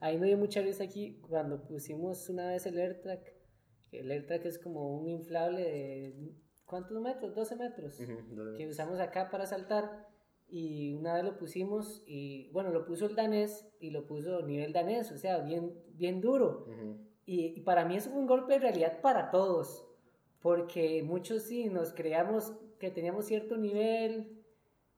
Ahí 0.00 0.18
me 0.18 0.28
dio 0.28 0.38
mucha 0.38 0.60
risa 0.60 0.84
aquí 0.84 1.20
cuando 1.28 1.64
pusimos 1.66 2.28
una 2.28 2.48
vez 2.48 2.66
el 2.66 2.78
AirTrack, 2.78 3.34
que 3.90 4.00
el 4.00 4.10
AirTrack 4.10 4.44
es 4.46 4.58
como 4.58 4.96
un 4.96 5.08
inflable 5.08 5.62
de, 5.62 6.34
¿cuántos 6.64 7.00
metros? 7.00 7.34
12 7.34 7.56
metros, 7.56 7.98
que 8.56 8.66
usamos 8.68 9.00
acá 9.00 9.30
para 9.30 9.46
saltar. 9.46 10.08
Y 10.46 10.92
una 10.92 11.14
vez 11.14 11.24
lo 11.24 11.36
pusimos 11.36 12.04
y 12.06 12.50
bueno, 12.52 12.70
lo 12.70 12.84
puso 12.84 13.06
el 13.06 13.16
danés 13.16 13.66
y 13.80 13.90
lo 13.90 14.06
puso 14.06 14.42
nivel 14.42 14.72
danés, 14.72 15.10
o 15.10 15.16
sea, 15.16 15.38
bien, 15.38 15.72
bien 15.94 16.20
duro. 16.20 16.66
Y, 17.26 17.60
para 17.60 17.84
mí 17.84 17.96
es 17.96 18.06
un 18.06 18.26
golpe 18.26 18.54
de 18.54 18.58
realidad 18.60 19.00
para 19.00 19.30
todos, 19.30 19.86
porque 20.40 21.02
muchos 21.02 21.44
sí 21.44 21.68
nos 21.70 21.92
creíamos 21.92 22.52
que 22.78 22.90
teníamos 22.90 23.24
cierto 23.24 23.56
nivel, 23.56 24.44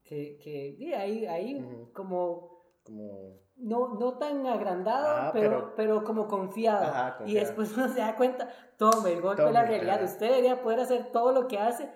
que, 0.02 0.38
que 0.38 0.94
ahí, 0.96 1.26
ahí 1.26 1.88
como, 1.92 2.62
como... 2.84 3.46
No, 3.58 3.94
no 3.94 4.18
tan 4.18 4.46
agrandado, 4.46 5.32
pero, 5.32 5.72
pero, 5.76 6.04
como 6.04 6.26
confiado. 6.26 7.24
Y 7.24 7.34
después 7.34 7.74
uno 7.74 7.88
se 7.88 8.00
da 8.00 8.14
cuenta, 8.14 8.50
tome 8.76 9.14
el 9.14 9.22
golpe 9.22 9.44
de 9.44 9.52
la 9.52 9.64
realidad. 9.64 10.02
Usted 10.04 10.28
debería 10.28 10.62
poder 10.62 10.80
hacer 10.80 11.10
todo 11.10 11.32
lo 11.32 11.48
que 11.48 11.58
hace. 11.58 11.88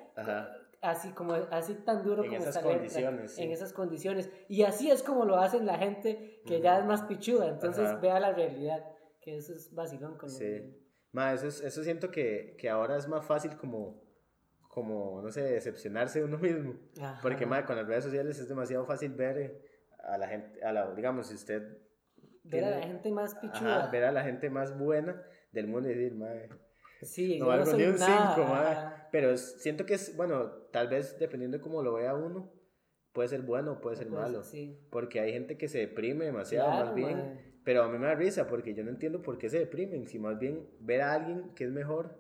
así 0.81 1.13
como 1.13 1.35
así 1.35 1.75
tan 1.75 2.03
duro 2.03 2.25
en 2.25 2.31
como 2.31 2.43
esas 2.43 2.63
condiciones 2.63 3.39
en 3.39 3.51
esas 3.51 3.73
condiciones. 3.75 4.31
Y 4.49 4.63
así 4.63 4.91
es 4.91 5.03
como 5.03 5.27
lo 5.27 5.37
hacen 5.37 5.67
la 5.67 5.77
gente 5.77 6.41
que 6.47 6.63
ya 6.63 6.79
es 6.79 6.87
más 6.87 7.03
pichuda 7.03 7.49
entonces 7.49 8.01
vea 8.01 8.19
la 8.19 8.33
realidad 8.33 8.83
que 9.21 9.37
eso 9.37 9.55
es 9.55 9.75
vacilón 9.75 10.17
con 10.17 10.31
Sí. 10.31 10.77
Ma, 11.13 11.33
eso, 11.33 11.49
es, 11.49 11.61
eso 11.61 11.83
siento 11.83 12.11
que, 12.11 12.57
que, 12.59 12.69
ahora 12.69 12.97
es 12.97 13.09
más 13.09 13.27
fácil 13.27 13.57
como, 13.57 14.03
como 14.69 15.21
no 15.23 15.31
sé, 15.31 15.43
decepcionarse 15.43 16.21
de 16.21 16.25
uno 16.25 16.39
mismo. 16.39 16.75
Porque, 17.21 17.47
ma, 17.47 17.65
con 17.67 17.77
las 17.77 17.87
redes 17.87 18.05
sociales 18.05 18.39
es 18.39 18.49
demasiado 18.49 18.87
fácil 18.87 19.13
ver 19.13 19.61
a 20.05 20.17
la 20.17 20.29
gente, 20.29 20.63
a 20.63 20.73
la, 20.73 20.95
digamos, 20.95 21.27
si 21.27 21.35
usted... 21.35 21.79
Ver 22.45 22.65
a 22.65 22.71
la 22.71 22.83
gente 22.83 23.11
más 23.11 23.35
pichuda. 23.35 23.91
ver 23.91 24.05
a 24.05 24.13
la 24.13 24.25
gente 24.25 24.51
más 24.51 24.77
buena 24.77 25.23
del 25.53 25.67
mundo 25.67 25.91
y 25.91 25.95
decir, 25.95 26.15
ma, 26.15 26.29
Sí, 27.03 27.39
no 27.39 27.47
valgo 27.47 27.73
ni 27.73 27.85
un 27.85 27.99
5, 27.99 28.07
pero 29.11 29.37
siento 29.37 29.87
que 29.87 29.95
es, 29.95 30.17
bueno, 30.17 30.51
tal 30.71 30.89
vez 30.89 31.19
dependiendo 31.19 31.57
de 31.57 31.63
cómo 31.63 31.83
lo 31.83 31.95
vea 31.95 32.15
uno, 32.15 32.53
puede 33.13 33.29
ser 33.29 33.43
bueno 33.43 33.73
o 33.73 33.81
puede 33.81 33.97
ser 33.97 34.11
malo. 34.11 34.43
sí. 34.43 34.79
Porque 34.91 35.21
hay 35.21 35.33
gente 35.33 35.57
que 35.57 35.69
se 35.69 35.79
deprime 35.79 36.27
demasiado, 36.27 36.71
más 36.71 36.95
bien. 36.95 37.50
Pero 37.65 37.83
a 37.83 37.89
mí 37.89 37.99
me 37.99 38.07
da 38.07 38.15
risa 38.15 38.47
porque 38.47 38.75
yo 38.75 38.85
no 38.85 38.91
entiendo 38.91 39.23
por 39.23 39.39
qué 39.39 39.49
se 39.51 39.59
deprimen. 39.59 40.07
Si 40.07 40.19
más 40.19 40.39
bien 40.39 40.67
ver 40.81 41.03
a 41.03 41.13
alguien 41.13 41.51
que 41.55 41.65
es 41.65 41.71
mejor. 41.71 42.19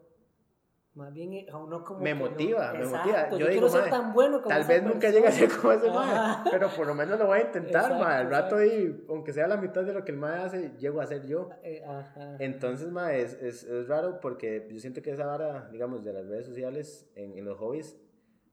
Más 0.94 1.14
bien 1.14 1.32
eh, 1.32 1.46
a 1.50 1.56
uno 1.56 1.84
como. 1.84 2.00
Me 2.00 2.14
motiva, 2.14 2.72
me 2.72 2.84
motiva. 2.84 3.30
Yo, 3.30 3.38
yo 3.38 3.48
digo, 3.48 3.68
ser 3.68 3.88
tan 3.88 4.12
bueno 4.12 4.42
como 4.42 4.48
Tal 4.48 4.64
vez 4.64 4.82
nunca 4.82 5.08
llegue 5.08 5.28
a 5.28 5.32
ser 5.32 5.48
como 5.48 5.72
ese 5.72 5.88
mae, 5.88 6.44
pero 6.50 6.68
por 6.68 6.86
lo 6.86 6.94
menos 6.94 7.18
lo 7.18 7.26
voy 7.26 7.38
a 7.38 7.42
intentar, 7.42 7.92
mae. 7.92 8.16
Al 8.16 8.28
rato 8.28 8.56
ahí, 8.56 9.04
aunque 9.08 9.32
sea 9.32 9.46
la 9.46 9.56
mitad 9.56 9.84
de 9.84 9.94
lo 9.94 10.04
que 10.04 10.10
el 10.10 10.18
mae 10.18 10.40
hace, 10.40 10.72
llego 10.78 11.00
a 11.00 11.06
ser 11.06 11.26
yo. 11.26 11.48
Eh, 11.62 11.82
ajá. 11.86 12.36
Entonces, 12.40 12.90
mae, 12.90 13.22
es, 13.22 13.34
es, 13.34 13.62
es, 13.62 13.86
raro 13.86 14.20
porque 14.20 14.66
yo 14.68 14.80
siento 14.80 15.00
que 15.00 15.12
esa 15.12 15.26
vara, 15.26 15.68
digamos, 15.70 16.04
de 16.04 16.12
las 16.12 16.26
redes 16.26 16.46
sociales 16.46 17.08
en, 17.14 17.38
en 17.38 17.44
los 17.44 17.56
hobbies, 17.56 17.96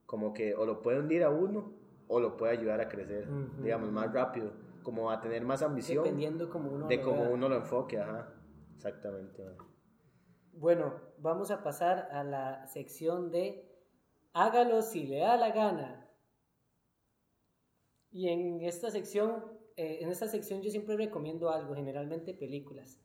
como 0.06 0.32
que 0.32 0.54
o 0.54 0.64
lo 0.64 0.80
puede 0.80 1.00
hundir 1.00 1.24
a 1.24 1.30
uno 1.30 1.74
o 2.06 2.20
lo 2.20 2.36
puede 2.36 2.52
ayudar 2.52 2.80
a 2.80 2.88
crecer, 2.88 3.26
digamos, 3.60 3.90
más 3.90 4.12
rápido 4.12 4.67
como 4.88 5.10
a 5.10 5.20
tener 5.20 5.44
más 5.44 5.60
ambición. 5.60 6.02
Dependiendo 6.02 6.48
como 6.48 6.70
uno 6.70 6.86
de 6.88 7.02
cómo 7.02 7.24
uno 7.24 7.46
lo 7.46 7.56
enfoque, 7.56 8.00
ajá. 8.00 8.32
Exactamente. 8.74 9.44
Bueno, 10.54 10.94
vamos 11.18 11.50
a 11.50 11.62
pasar 11.62 12.08
a 12.10 12.24
la 12.24 12.66
sección 12.66 13.30
de 13.30 13.70
hágalo 14.32 14.80
si 14.80 15.06
le 15.06 15.18
da 15.18 15.36
la 15.36 15.50
gana. 15.50 16.08
Y 18.10 18.30
en 18.30 18.62
esta 18.62 18.90
sección, 18.90 19.44
eh, 19.76 19.98
en 20.00 20.08
esta 20.08 20.26
sección 20.26 20.62
yo 20.62 20.70
siempre 20.70 20.96
recomiendo 20.96 21.50
algo, 21.50 21.74
generalmente 21.74 22.32
películas, 22.32 22.98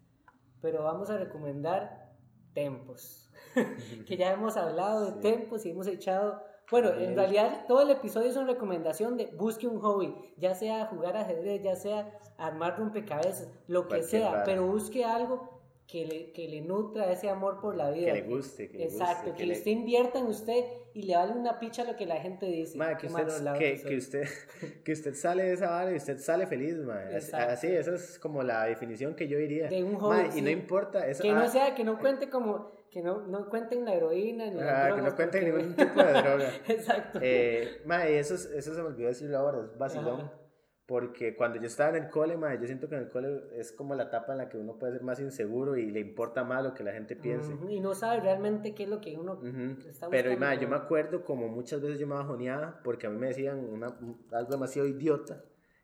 pero 0.62 0.84
vamos 0.84 1.10
a 1.10 1.18
recomendar 1.18 2.16
tempos, 2.54 3.30
que 4.08 4.16
ya 4.16 4.32
hemos 4.32 4.56
hablado 4.56 5.12
de 5.12 5.22
tempos 5.22 5.66
y 5.66 5.72
hemos 5.72 5.88
echado 5.88 6.42
bueno, 6.72 6.92
en 6.94 7.16
realidad 7.16 7.66
todo 7.68 7.82
el 7.82 7.90
episodio 7.90 8.30
es 8.30 8.36
una 8.36 8.48
recomendación 8.48 9.18
de 9.18 9.28
busque 9.28 9.68
un 9.68 9.80
hobby, 9.80 10.16
ya 10.38 10.56
sea 10.56 10.86
jugar 10.88 11.18
ajedrez, 11.18 11.62
ya 11.62 11.76
sea 11.76 12.18
armar 12.38 12.78
rompecabezas, 12.78 13.50
lo 13.68 13.88
que 13.88 14.04
sea, 14.04 14.44
pero 14.46 14.66
busque 14.66 15.06
algo 15.06 15.54
que 15.88 16.06
le, 16.06 16.32
que 16.32 16.48
le 16.48 16.62
nutra 16.62 17.12
ese 17.12 17.30
amor 17.30 17.60
por 17.60 17.76
la 17.76 17.92
vida. 17.92 18.08
Que 18.08 18.14
le 18.14 18.22
guste, 18.24 18.70
que 18.70 18.84
Exacto, 18.84 19.26
le 19.26 19.32
guste, 19.32 19.46
que, 19.46 19.52
usted 19.52 19.72
invierta 19.72 20.20
en 20.20 20.28
usted 20.28 20.66
y 20.94 21.04
le 21.04 21.16
vale 21.16 21.34
una 21.34 21.60
picha 21.60 21.84
lo 21.84 21.96
que 21.96 22.06
la 22.06 22.16
gente 22.16 22.46
dice. 22.46 22.78
Madre, 22.78 22.98
que, 22.98 23.08
usted, 23.08 23.54
que, 23.58 23.82
que, 23.82 23.98
usted, 23.98 24.28
que 24.84 24.92
usted 24.92 25.14
sale 25.14 25.44
de 25.44 25.54
esa 25.54 25.70
vara 25.70 25.92
y 25.92 25.96
usted 25.96 26.18
sale 26.20 26.48
feliz, 26.48 26.78
madre. 26.78 27.18
Así, 27.18 27.68
esa 27.68 27.96
es 27.96 28.18
como 28.20 28.44
la 28.44 28.66
definición 28.66 29.16
que 29.16 29.28
yo 29.28 29.38
diría. 29.38 29.68
De 29.68 29.84
un 29.84 29.96
joven, 29.96 30.30
Y 30.36 30.42
no 30.42 30.50
importa. 30.50 31.08
Eso, 31.08 31.22
que 31.22 31.32
no 31.32 31.48
sea, 31.48 31.76
que 31.76 31.84
no 31.84 32.00
cuente 32.00 32.30
como, 32.30 32.72
que 32.94 33.02
no, 33.02 33.26
no 33.26 33.50
cuenten 33.50 33.84
la 33.86 33.96
heroína 33.96 34.46
ni 34.46 34.58
drogas, 34.58 34.94
Que 34.94 35.02
no 35.02 35.16
cuenten 35.16 35.46
ningún 35.46 35.76
tipo 35.76 36.04
de 36.04 36.12
droga. 36.14 36.50
Exacto. 36.68 37.20
Eh, 37.24 37.82
madre, 37.86 38.20
eso, 38.20 38.36
eso 38.36 38.76
se 38.76 38.82
me 38.82 38.90
olvidó 38.90 39.08
decirlo 39.08 39.38
ahora, 39.40 39.66
es 39.66 39.78
vacilón. 39.78 40.32
Porque 40.86 41.36
cuando 41.36 41.60
yo 41.60 41.66
estaba 41.66 41.98
en 41.98 42.04
el 42.04 42.10
cole, 42.12 42.38
madre, 42.38 42.60
yo 42.60 42.68
siento 42.68 42.90
que 42.90 42.96
en 42.96 43.02
el 43.02 43.10
cole 43.10 43.46
es 43.56 43.72
como 43.72 43.96
la 43.96 44.04
etapa 44.04 44.34
en 44.34 44.40
la 44.40 44.50
que 44.50 44.58
uno 44.58 44.78
puede 44.78 44.94
ser 44.94 45.02
más 45.02 45.20
inseguro 45.20 45.76
y 45.76 45.90
le 45.90 46.02
importa 46.02 46.44
más 46.44 46.62
lo 46.62 46.76
que 46.76 46.84
la 46.84 46.92
gente 46.92 47.16
piense. 47.16 47.56
Y 47.68 47.80
no 47.80 47.96
sabe 47.96 48.20
realmente 48.20 48.76
qué 48.76 48.84
es 48.84 48.90
lo 48.90 49.02
que 49.02 49.18
uno 49.18 49.40
está 49.88 50.10
Pero, 50.10 50.38
madre, 50.38 50.60
yo 50.60 50.68
me 50.68 50.76
acuerdo 50.76 51.24
como 51.24 51.48
muchas 51.48 51.82
veces 51.82 51.98
yo 51.98 52.06
me 52.06 52.16
bajoneaba 52.16 52.82
porque 52.84 53.08
a 53.08 53.10
mí 53.10 53.18
me 53.18 53.28
decían 53.28 53.60
una, 53.60 53.98
algo 54.32 54.52
demasiado 54.52 54.88
idiota, 54.88 55.44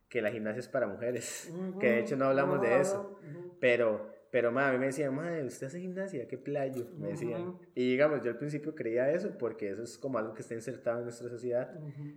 que 0.10 0.22
la 0.22 0.32
gimnasia 0.32 0.60
es 0.60 0.68
para 0.68 0.86
mujeres. 0.86 1.52
Que 1.80 1.88
de 1.88 2.00
hecho 2.02 2.18
no 2.18 2.26
hablamos 2.26 2.62
de 2.62 2.80
eso. 2.82 3.18
Pero 3.60 4.19
pero 4.32 4.52
madre, 4.52 4.70
a 4.70 4.74
mí 4.74 4.80
me 4.80 4.86
decían, 4.88 5.16
madre, 5.16 5.44
¿usted 5.44 5.68
hace 5.68 5.80
gimnasia? 5.80 6.28
¿Qué 6.28 6.38
playo? 6.38 6.88
Me 6.98 7.10
decían. 7.10 7.58
Y 7.74 7.92
digamos, 7.92 8.22
yo 8.24 8.30
al 8.30 8.38
principio 8.38 8.76
creía 8.76 9.10
eso 9.12 9.36
porque 9.38 9.70
eso 9.70 9.82
es 9.82 9.98
como 9.98 10.20
algo 10.20 10.34
que 10.34 10.42
está 10.42 10.54
insertado 10.54 11.00
en 11.00 11.06
nuestra 11.06 11.30
sociedad. 11.30 11.74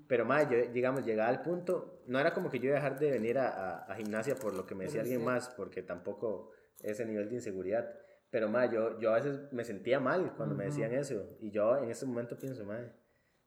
Pero 0.08 0.26
madre, 0.26 0.66
yo, 0.66 0.72
digamos, 0.72 1.06
llegaba 1.06 1.30
al 1.30 1.42
punto, 1.42 2.02
no 2.06 2.18
era 2.18 2.34
como 2.34 2.50
que 2.50 2.58
yo 2.58 2.66
iba 2.66 2.76
a 2.76 2.82
dejar 2.82 2.98
de 2.98 3.10
venir 3.10 3.38
a, 3.38 3.84
a, 3.84 3.94
gimnasia 3.94 4.34
por 4.34 4.54
lo 4.54 4.66
que 4.66 4.74
me 4.74 4.84
decía 4.84 5.00
alguien 5.00 5.24
más, 5.24 5.48
porque 5.56 5.82
tampoco 5.82 6.50
ese 6.82 7.06
nivel 7.06 7.30
de 7.30 7.36
inseguridad. 7.36 7.90
Pero 8.30 8.48
madre, 8.48 8.74
yo, 8.74 9.00
yo 9.00 9.12
a 9.12 9.16
veces 9.16 9.40
me 9.50 9.64
sentía 9.64 9.98
mal 9.98 10.34
cuando 10.36 10.54
me 10.54 10.64
decían 10.64 10.92
eso. 10.92 11.36
Y 11.40 11.50
yo 11.50 11.78
en 11.78 11.90
ese 11.90 12.04
momento 12.04 12.38
pienso, 12.38 12.64
madre, 12.64 12.92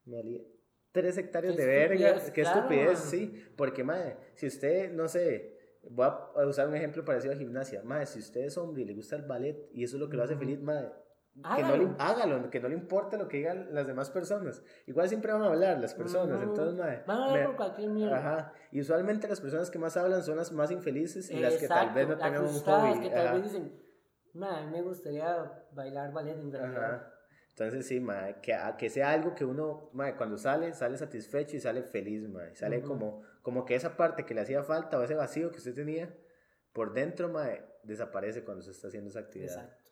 me 0.06 0.16
valía 0.18 0.42
tres 0.92 1.18
hectáreas 1.18 1.56
de 1.56 1.66
verga. 1.66 2.20
Qué 2.34 2.42
estupidez, 2.42 3.00
sí. 3.00 3.46
Porque 3.56 3.84
madre, 3.84 4.16
si 4.34 4.48
usted, 4.48 4.92
no 4.92 5.08
sé 5.08 5.55
Voy 5.90 6.08
a 6.08 6.46
usar 6.46 6.68
un 6.68 6.76
ejemplo 6.76 7.06
parecido 7.06 7.34
a 7.34 7.38
gimnasia. 7.38 7.82
Madre, 7.84 8.06
si 8.06 8.20
usted 8.20 8.42
es 8.42 8.58
hombre 8.58 8.84
y 8.84 8.86
le 8.86 8.94
gusta 8.94 9.16
el 9.16 9.24
ballet 9.24 9.70
y 9.74 9.84
eso 9.84 9.98
es 9.98 10.02
lo 10.02 10.10
que 10.10 10.18
lo 10.18 10.24
hace 10.24 10.36
feliz, 10.36 10.62
madre, 10.62 10.92
que 11.56 11.64
no 11.64 11.76
le, 11.76 11.90
hágalo, 12.00 12.50
que 12.50 12.60
no 12.62 12.70
le 12.70 12.76
importe 12.76 13.18
lo 13.18 13.28
que 13.28 13.38
digan 13.38 13.68
las 13.72 13.88
demás 13.88 14.10
personas. 14.10 14.64
Igual 14.88 15.10
siempre 15.10 15.34
van 15.34 15.42
a 15.42 15.48
hablar 15.48 15.80
las 15.80 15.94
personas, 15.94 16.42
entonces, 16.42 16.76
madre. 16.76 17.04
Van 17.06 17.18
a 17.18 17.26
hablar 17.26 17.46
por 17.48 17.56
cualquier 17.58 17.90
mierda. 17.90 18.18
Ajá. 18.18 18.54
Y 18.72 18.80
usualmente 18.80 19.28
las 19.28 19.42
personas 19.42 19.70
que 19.70 19.78
más 19.78 19.98
hablan 19.98 20.24
son 20.24 20.38
las 20.38 20.52
más 20.54 20.72
infelices 20.72 21.30
y 21.30 21.40
las 21.40 21.58
que 21.58 21.68
tal 21.68 21.94
vez 21.94 22.08
no 22.08 22.18
tengan 22.18 22.44
un 22.44 22.60
hobby. 22.60 23.00
que 23.02 23.10
tal 23.10 23.34
vez 23.34 23.44
dicen, 23.44 23.82
madre, 24.34 24.68
me 24.68 24.82
gustaría 24.82 25.66
bailar 25.74 26.14
ballet 26.14 26.40
en 26.40 26.52
realidad. 26.52 26.94
Ajá. 26.94 27.15
Entonces, 27.58 27.88
sí, 27.88 28.06
que, 28.42 28.58
que 28.78 28.90
sea 28.90 29.12
algo 29.12 29.34
que 29.34 29.46
uno, 29.46 29.90
cuando 30.18 30.38
sale, 30.38 30.74
sale 30.74 30.98
satisfecho 30.98 31.56
y 31.56 31.62
sale 31.62 31.84
feliz, 31.84 32.22
Sale 32.54 32.82
como, 32.82 33.22
como 33.42 33.64
que 33.64 33.76
esa 33.76 33.96
parte 33.96 34.26
que 34.26 34.34
le 34.34 34.42
hacía 34.42 34.62
falta 34.62 35.00
o 35.00 35.04
ese 35.04 35.16
vacío 35.16 35.52
que 35.52 35.60
usted 35.60 35.74
tenía 35.74 36.14
por 36.74 36.92
dentro, 36.92 37.32
desaparece 37.84 38.44
cuando 38.44 38.62
se 38.62 38.72
está 38.72 38.90
haciendo 38.90 39.10
esa 39.10 39.20
actividad. 39.20 39.64
Exacto. 39.64 39.92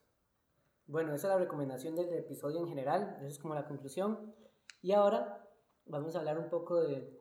Bueno, 0.88 1.14
esa 1.14 1.28
es 1.28 1.34
la 1.36 1.40
recomendación 1.40 1.96
del 1.96 2.14
episodio 2.14 2.60
en 2.60 2.68
general, 2.68 3.16
esa 3.20 3.28
es 3.28 3.40
como 3.40 3.56
la 3.56 3.66
conclusión. 3.66 4.36
Y 4.82 4.92
ahora 4.92 5.48
vamos 5.86 6.18
a 6.18 6.20
hablar 6.20 6.38
un 6.38 6.50
poco 6.50 6.82
de... 6.84 7.18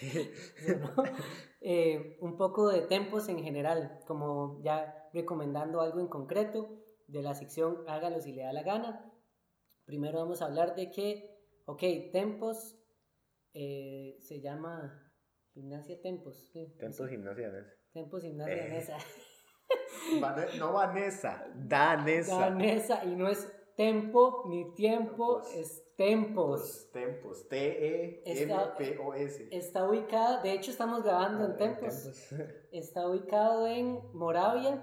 Eh, 1.68 2.16
un 2.20 2.36
poco 2.36 2.68
de 2.68 2.82
tempos 2.82 3.28
en 3.28 3.42
general, 3.42 3.98
como 4.06 4.62
ya 4.62 5.08
recomendando 5.12 5.80
algo 5.80 5.98
en 5.98 6.06
concreto 6.06 6.85
de 7.06 7.22
la 7.22 7.34
sección 7.34 7.84
Hágalo 7.86 8.20
si 8.20 8.32
le 8.32 8.42
da 8.42 8.52
la 8.52 8.62
gana. 8.62 9.12
Primero 9.84 10.18
vamos 10.18 10.42
a 10.42 10.46
hablar 10.46 10.74
de 10.74 10.90
que, 10.90 11.38
ok, 11.66 11.82
tempos 12.12 12.76
eh, 13.54 14.16
se 14.20 14.40
llama 14.40 15.12
gimnasia 15.54 16.00
tempos. 16.00 16.52
Tempos 16.78 17.08
gimnasia 17.08 17.50
Danesa. 17.50 17.74
Tempos 17.92 18.22
gimnasia 18.22 18.56
Danesa. 18.56 18.98
no 20.58 20.72
Vanessa, 20.72 21.46
Danesa. 21.54 22.38
Danesa, 22.38 23.04
y 23.04 23.14
no 23.14 23.28
es 23.28 23.48
tempo 23.76 24.44
ni 24.48 24.74
tiempo, 24.74 25.42
es 25.54 25.86
tempos. 25.96 26.90
Tempos, 26.92 27.48
T-E-M-P-O-S. 27.48 29.48
Está 29.52 29.88
ubicada, 29.88 30.42
de 30.42 30.52
hecho 30.52 30.70
estamos 30.70 31.02
grabando 31.02 31.44
en 31.44 31.52
ah, 31.52 31.56
tempos. 31.56 32.30
Está 32.72 33.08
ubicado 33.08 33.66
en 33.66 34.00
Moravia, 34.12 34.82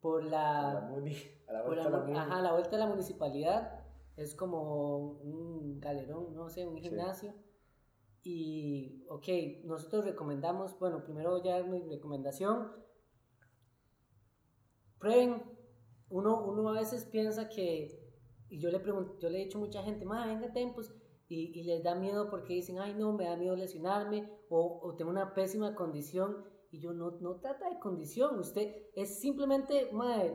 por 0.00 0.24
la, 0.24 0.70
a 0.72 1.52
la 1.52 1.62
vuelta 1.62 1.90
de 1.90 2.12
la, 2.12 2.22
ajá, 2.22 2.42
la 2.42 2.52
vuelta 2.52 2.70
de 2.70 2.78
la 2.78 2.86
municipalidad. 2.86 3.84
Es 4.16 4.34
como 4.34 5.12
un 5.20 5.78
galerón, 5.78 6.34
no 6.34 6.48
sé, 6.48 6.66
un 6.66 6.78
gimnasio. 6.78 7.34
Y, 8.22 9.04
ok, 9.08 9.28
nosotros 9.64 10.04
recomendamos, 10.04 10.78
bueno, 10.78 11.04
primero 11.04 11.42
ya 11.42 11.62
mi 11.62 11.80
recomendación, 11.82 12.72
prueben. 14.98 15.42
Uno, 16.08 16.44
uno 16.44 16.68
a 16.68 16.72
veces 16.72 17.04
piensa 17.04 17.48
que, 17.48 18.00
y 18.48 18.58
yo 18.58 18.70
le, 18.70 18.80
pregunto, 18.80 19.18
yo 19.18 19.28
le 19.28 19.40
he 19.40 19.44
dicho 19.44 19.58
a 19.58 19.60
mucha 19.60 19.82
gente, 19.82 20.04
más 20.04 20.26
venga 20.26 20.52
tempos, 20.52 20.92
y, 21.28 21.58
y, 21.58 21.64
les 21.64 21.82
da 21.82 21.94
miedo 21.94 22.30
porque 22.30 22.54
dicen, 22.54 22.78
ay 22.78 22.94
no, 22.94 23.12
me 23.12 23.24
da 23.24 23.36
miedo 23.36 23.56
lesionarme, 23.56 24.30
o, 24.48 24.80
o 24.82 24.94
tengo 24.94 25.10
una 25.10 25.34
pésima 25.34 25.74
condición 25.74 26.44
y 26.76 26.80
yo 26.80 26.92
no, 26.92 27.12
no 27.20 27.36
trata 27.36 27.70
de 27.70 27.78
condición, 27.78 28.38
usted 28.38 28.70
es 28.94 29.18
simplemente 29.18 29.88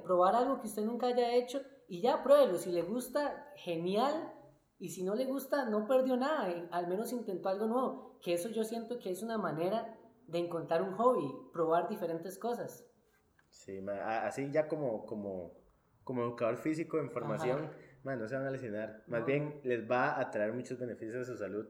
probar 0.03 0.35
algo 0.35 0.59
que 0.59 0.67
usted 0.67 0.83
nunca 0.83 1.07
haya 1.07 1.35
hecho 1.35 1.61
y 1.87 2.01
ya 2.01 2.23
pruébelo. 2.23 2.57
Si 2.57 2.71
le 2.71 2.81
gusta, 2.81 3.51
genial. 3.57 4.33
Y 4.79 4.89
si 4.89 5.03
no 5.03 5.13
le 5.13 5.25
gusta, 5.25 5.69
no 5.69 5.87
perdió 5.87 6.17
nada. 6.17 6.67
Al 6.71 6.87
menos 6.87 7.13
intentó 7.13 7.49
algo 7.49 7.67
nuevo. 7.67 8.17
Que 8.21 8.33
eso 8.33 8.49
yo 8.49 8.63
siento 8.63 8.97
que 8.97 9.11
es 9.11 9.21
una 9.21 9.37
manera 9.37 9.99
de 10.27 10.39
encontrar 10.39 10.81
un 10.81 10.93
hobby, 10.93 11.31
probar 11.53 11.87
diferentes 11.87 12.39
cosas. 12.39 12.87
Sí, 13.49 13.79
así 14.03 14.49
ya 14.51 14.67
como, 14.67 15.05
como, 15.05 15.51
como 16.03 16.23
educador 16.23 16.57
físico 16.57 16.97
en 16.97 17.11
formación 17.11 17.69
no 18.03 18.27
se 18.27 18.35
van 18.35 18.45
a 18.45 18.51
lesionar. 18.51 19.03
Más 19.07 19.25
bien 19.25 19.59
les 19.63 19.89
va 19.89 20.19
a 20.19 20.31
traer 20.31 20.53
muchos 20.53 20.79
beneficios 20.79 21.27
a 21.27 21.31
su 21.31 21.37
salud. 21.37 21.67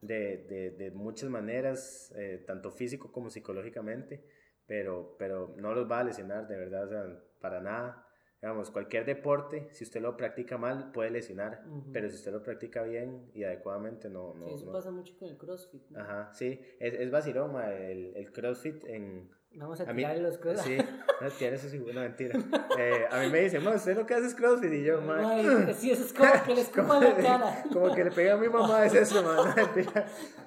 De, 0.00 0.46
de, 0.48 0.70
de, 0.70 0.90
muchas 0.90 1.28
maneras, 1.30 2.12
eh, 2.16 2.42
tanto 2.46 2.70
físico 2.70 3.12
como 3.12 3.30
psicológicamente, 3.30 4.24
pero, 4.66 5.16
pero 5.18 5.54
no 5.56 5.74
los 5.74 5.90
va 5.90 6.00
a 6.00 6.04
lesionar, 6.04 6.48
de 6.48 6.56
verdad, 6.56 6.84
o 6.84 6.88
sea, 6.88 7.22
para 7.40 7.60
nada. 7.60 8.02
Digamos, 8.40 8.70
cualquier 8.70 9.06
deporte, 9.06 9.68
si 9.70 9.84
usted 9.84 10.00
lo 10.00 10.16
practica 10.16 10.58
mal, 10.58 10.92
puede 10.92 11.10
lesionar, 11.10 11.64
pero 11.92 12.08
si 12.10 12.16
usted 12.16 12.32
lo 12.32 12.42
practica 12.42 12.82
bien 12.82 13.30
y 13.34 13.44
adecuadamente, 13.44 14.10
no. 14.10 14.34
no 14.34 14.46
eso 14.48 14.70
pasa 14.70 14.90
mucho 14.90 15.16
con 15.18 15.28
el 15.28 15.38
CrossFit. 15.38 15.96
Ajá, 15.96 16.32
sí, 16.34 16.60
es, 16.78 16.94
es 16.94 17.10
vacilón, 17.10 17.56
el, 17.60 18.14
el 18.14 18.32
CrossFit 18.32 18.84
en 18.84 19.30
Vamos 19.58 19.80
a, 19.80 19.86
tirar 19.86 20.18
los 20.18 20.36
crossfit. 20.36 20.82
Sí, 20.82 20.86
no, 21.22 21.30
tirar 21.30 21.54
eso 21.54 21.68
sí, 21.70 21.78
una 21.78 22.02
mentira. 22.02 22.38
Eh, 22.78 23.06
a 23.10 23.20
mí 23.22 23.30
me 23.30 23.40
dicen, 23.40 23.66
usted 23.66 23.96
lo 23.96 24.04
que 24.04 24.12
hace 24.12 24.26
es 24.26 24.34
crossfit. 24.34 24.70
Y 24.70 24.84
yo, 24.84 25.00
man. 25.00 25.74
sí, 25.74 25.90
eso 25.90 26.04
es 26.04 26.12
como 26.12 26.30
que 26.44 26.54
le 26.54 26.60
escupa 26.60 27.00
la 27.00 27.16
cara. 27.22 27.64
Como 27.72 27.94
que 27.94 28.04
le 28.04 28.10
pega 28.10 28.34
a 28.34 28.36
mi 28.36 28.48
mamá, 28.48 28.84
es 28.84 28.94
eso, 28.94 29.22
man. 29.22 29.54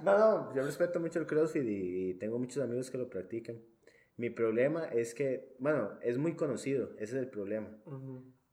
No, 0.04 0.18
no, 0.18 0.56
yo 0.56 0.64
respeto 0.64 1.00
mucho 1.00 1.20
el 1.20 1.26
crossfit 1.26 1.64
y, 1.66 2.14
tengo 2.20 2.38
muchos 2.38 2.62
amigos 2.64 2.92
que 2.92 3.00
lo 3.00 3.10
practican. 3.10 3.60
Mi 4.16 4.30
problema 4.30 4.86
es 4.86 5.16
que, 5.16 5.56
bueno, 5.58 5.98
es 6.02 6.18
muy 6.20 6.36
conocido, 6.36 6.92
ese 6.98 7.16
es 7.16 7.24
el 7.24 7.30
problema. 7.30 7.82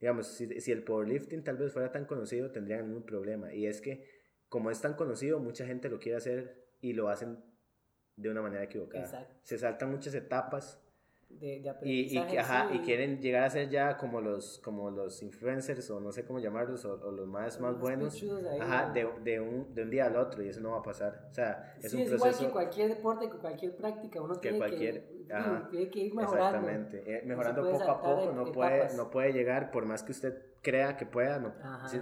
Digamos, 0.00 0.28
si, 0.28 0.60
si 0.60 0.72
el 0.72 0.84
powerlifting 0.84 1.44
tal 1.44 1.58
vez 1.58 1.72
fuera 1.72 1.92
tan 1.92 2.06
conocido, 2.06 2.50
tendrían 2.50 2.94
un 2.94 3.04
problema. 3.04 3.52
Y 3.52 3.66
es 3.66 3.82
que, 3.82 4.06
como 4.48 4.70
es 4.70 4.80
tan 4.80 4.94
conocido, 4.94 5.38
mucha 5.38 5.66
gente 5.66 5.90
lo 5.90 5.98
quiere 5.98 6.16
hacer 6.16 6.66
y 6.80 6.94
lo 6.94 7.08
hacen 7.08 7.44
de 8.16 8.30
una 8.30 8.42
manera 8.42 8.64
equivocada. 8.64 9.28
Se 9.42 9.58
saltan 9.58 9.90
muchas 9.90 10.14
etapas. 10.14 10.82
De, 11.28 11.60
y, 11.82 12.16
y, 12.16 12.36
ajá, 12.38 12.70
y, 12.72 12.78
quieren 12.78 13.20
llegar 13.20 13.42
a 13.42 13.50
ser 13.50 13.68
ya 13.68 13.96
como 13.96 14.20
los, 14.20 14.60
como 14.60 14.92
los 14.92 15.22
influencers 15.22 15.90
o 15.90 15.98
no 15.98 16.12
sé 16.12 16.24
cómo 16.24 16.38
llamarlos 16.38 16.84
o, 16.84 17.10
los 17.10 17.26
más, 17.26 17.60
más 17.60 17.78
buenos 17.80 18.24
ajá, 18.60 18.92
de, 18.92 19.08
de, 19.24 19.40
un, 19.40 19.74
de 19.74 19.82
un 19.82 19.90
día 19.90 20.06
al 20.06 20.16
otro 20.16 20.42
y 20.44 20.48
eso 20.48 20.60
no 20.60 20.70
va 20.70 20.78
a 20.78 20.82
pasar. 20.82 21.26
O 21.28 21.34
sea, 21.34 21.74
es 21.82 21.92
un 21.92 22.00
es 22.02 22.10
proceso. 22.10 22.44
igual 22.44 22.46
que 22.46 22.52
cualquier 22.52 22.88
deporte, 22.88 23.28
que 23.28 23.36
cualquier 23.38 23.76
práctica, 23.76 24.22
uno 24.22 24.36
tiene, 24.36 24.60
que, 24.60 25.04
tiene 25.70 25.90
que 25.90 25.98
ir 25.98 26.14
mejorando. 26.14 26.58
Exactamente, 26.58 27.02
eh, 27.04 27.22
mejorando 27.26 27.70
poco 27.72 27.90
a 27.90 28.00
poco, 28.00 28.32
no 28.32 28.52
puede, 28.52 28.96
no 28.96 29.10
puede 29.10 29.32
llegar, 29.32 29.72
por 29.72 29.84
más 29.84 30.04
que 30.04 30.12
usted 30.12 30.42
crea 30.62 30.96
que 30.96 31.06
pueda, 31.06 31.40
no, 31.40 31.52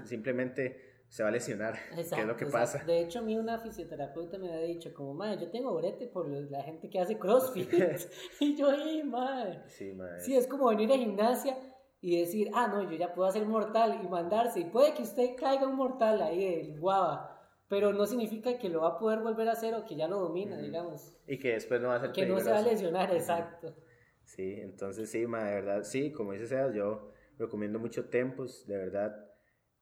simplemente 0.05 0.94
se 1.09 1.23
va 1.23 1.29
a 1.29 1.33
lesionar, 1.33 1.75
que 1.95 2.01
es 2.01 2.27
lo 2.27 2.37
que 2.37 2.47
pasa. 2.47 2.83
De 2.85 3.01
hecho, 3.01 3.21
a 3.21 3.23
mí 3.23 3.37
una 3.39 3.59
fisioterapeuta 3.59 4.39
me 4.39 4.53
había 4.53 4.67
dicho, 4.67 4.93
como, 4.93 5.15
madre, 5.15 5.43
yo 5.43 5.51
tengo 5.51 5.75
brete 5.75 6.07
por 6.07 6.29
la 6.29 6.63
gente 6.63 6.91
que 6.91 6.99
hace 6.99 7.19
CrossFit. 7.19 7.71
y 8.41 8.57
yo, 8.57 8.69
¡ay, 8.71 9.03
madre! 9.03 9.63
Sí, 9.67 9.93
madre. 9.93 10.21
Sí, 10.21 10.37
es 10.37 10.47
como 10.47 10.69
venir 10.69 10.93
a 10.93 10.97
gimnasia 10.97 11.57
y 12.01 12.21
decir, 12.21 12.51
ah, 12.53 12.69
no, 12.69 12.83
yo 12.83 12.97
ya 12.99 13.15
puedo 13.15 13.29
hacer 13.29 13.47
mortal 13.47 14.01
y 14.05 14.09
mandarse. 14.09 14.61
Y 14.61 14.65
puede 14.65 14.93
que 14.93 15.03
usted 15.03 15.37
caiga 15.37 15.67
un 15.67 15.77
mortal 15.77 16.21
ahí, 16.21 16.45
el 16.45 16.79
guava. 16.79 17.31
Pero 17.69 17.95
no 17.95 18.05
significa 18.05 18.59
que 18.59 18.69
lo 18.69 18.83
va 18.83 18.89
a 18.89 18.99
poder 18.99 19.21
volver 19.21 19.49
a 19.49 19.53
hacer 19.53 19.75
o 19.75 19.87
que 19.87 19.97
ya 19.97 20.07
lo 20.07 20.21
domina, 20.21 20.59
digamos. 20.59 21.17
Y 21.27 21.39
que 21.39 21.55
después 21.55 21.81
no 21.81 21.89
va 21.89 21.97
a 21.97 22.01
ser 22.01 22.13
Que 22.13 22.27
no 22.27 22.39
se 22.39 22.51
va 22.51 22.59
a 22.59 22.63
lesionar, 22.63 23.11
exacto. 23.15 23.75
Sí, 24.23 24.57
entonces 24.61 25.11
sí, 25.11 25.27
ma, 25.27 25.45
de 25.45 25.55
verdad, 25.55 25.83
sí, 25.83 26.13
como 26.13 26.33
dice 26.33 26.47
Sebas, 26.47 26.75
yo 26.75 27.11
recomiendo 27.39 27.79
mucho 27.79 28.09
Tempos, 28.11 28.67
de 28.67 28.77
verdad. 28.77 29.34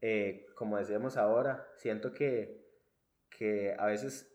Eh, 0.03 0.47
como 0.57 0.77
decíamos 0.77 1.17
ahora, 1.17 1.69
siento 1.77 2.13
que, 2.13 2.69
que 3.31 3.75
a 3.79 3.87
veces 3.87 4.32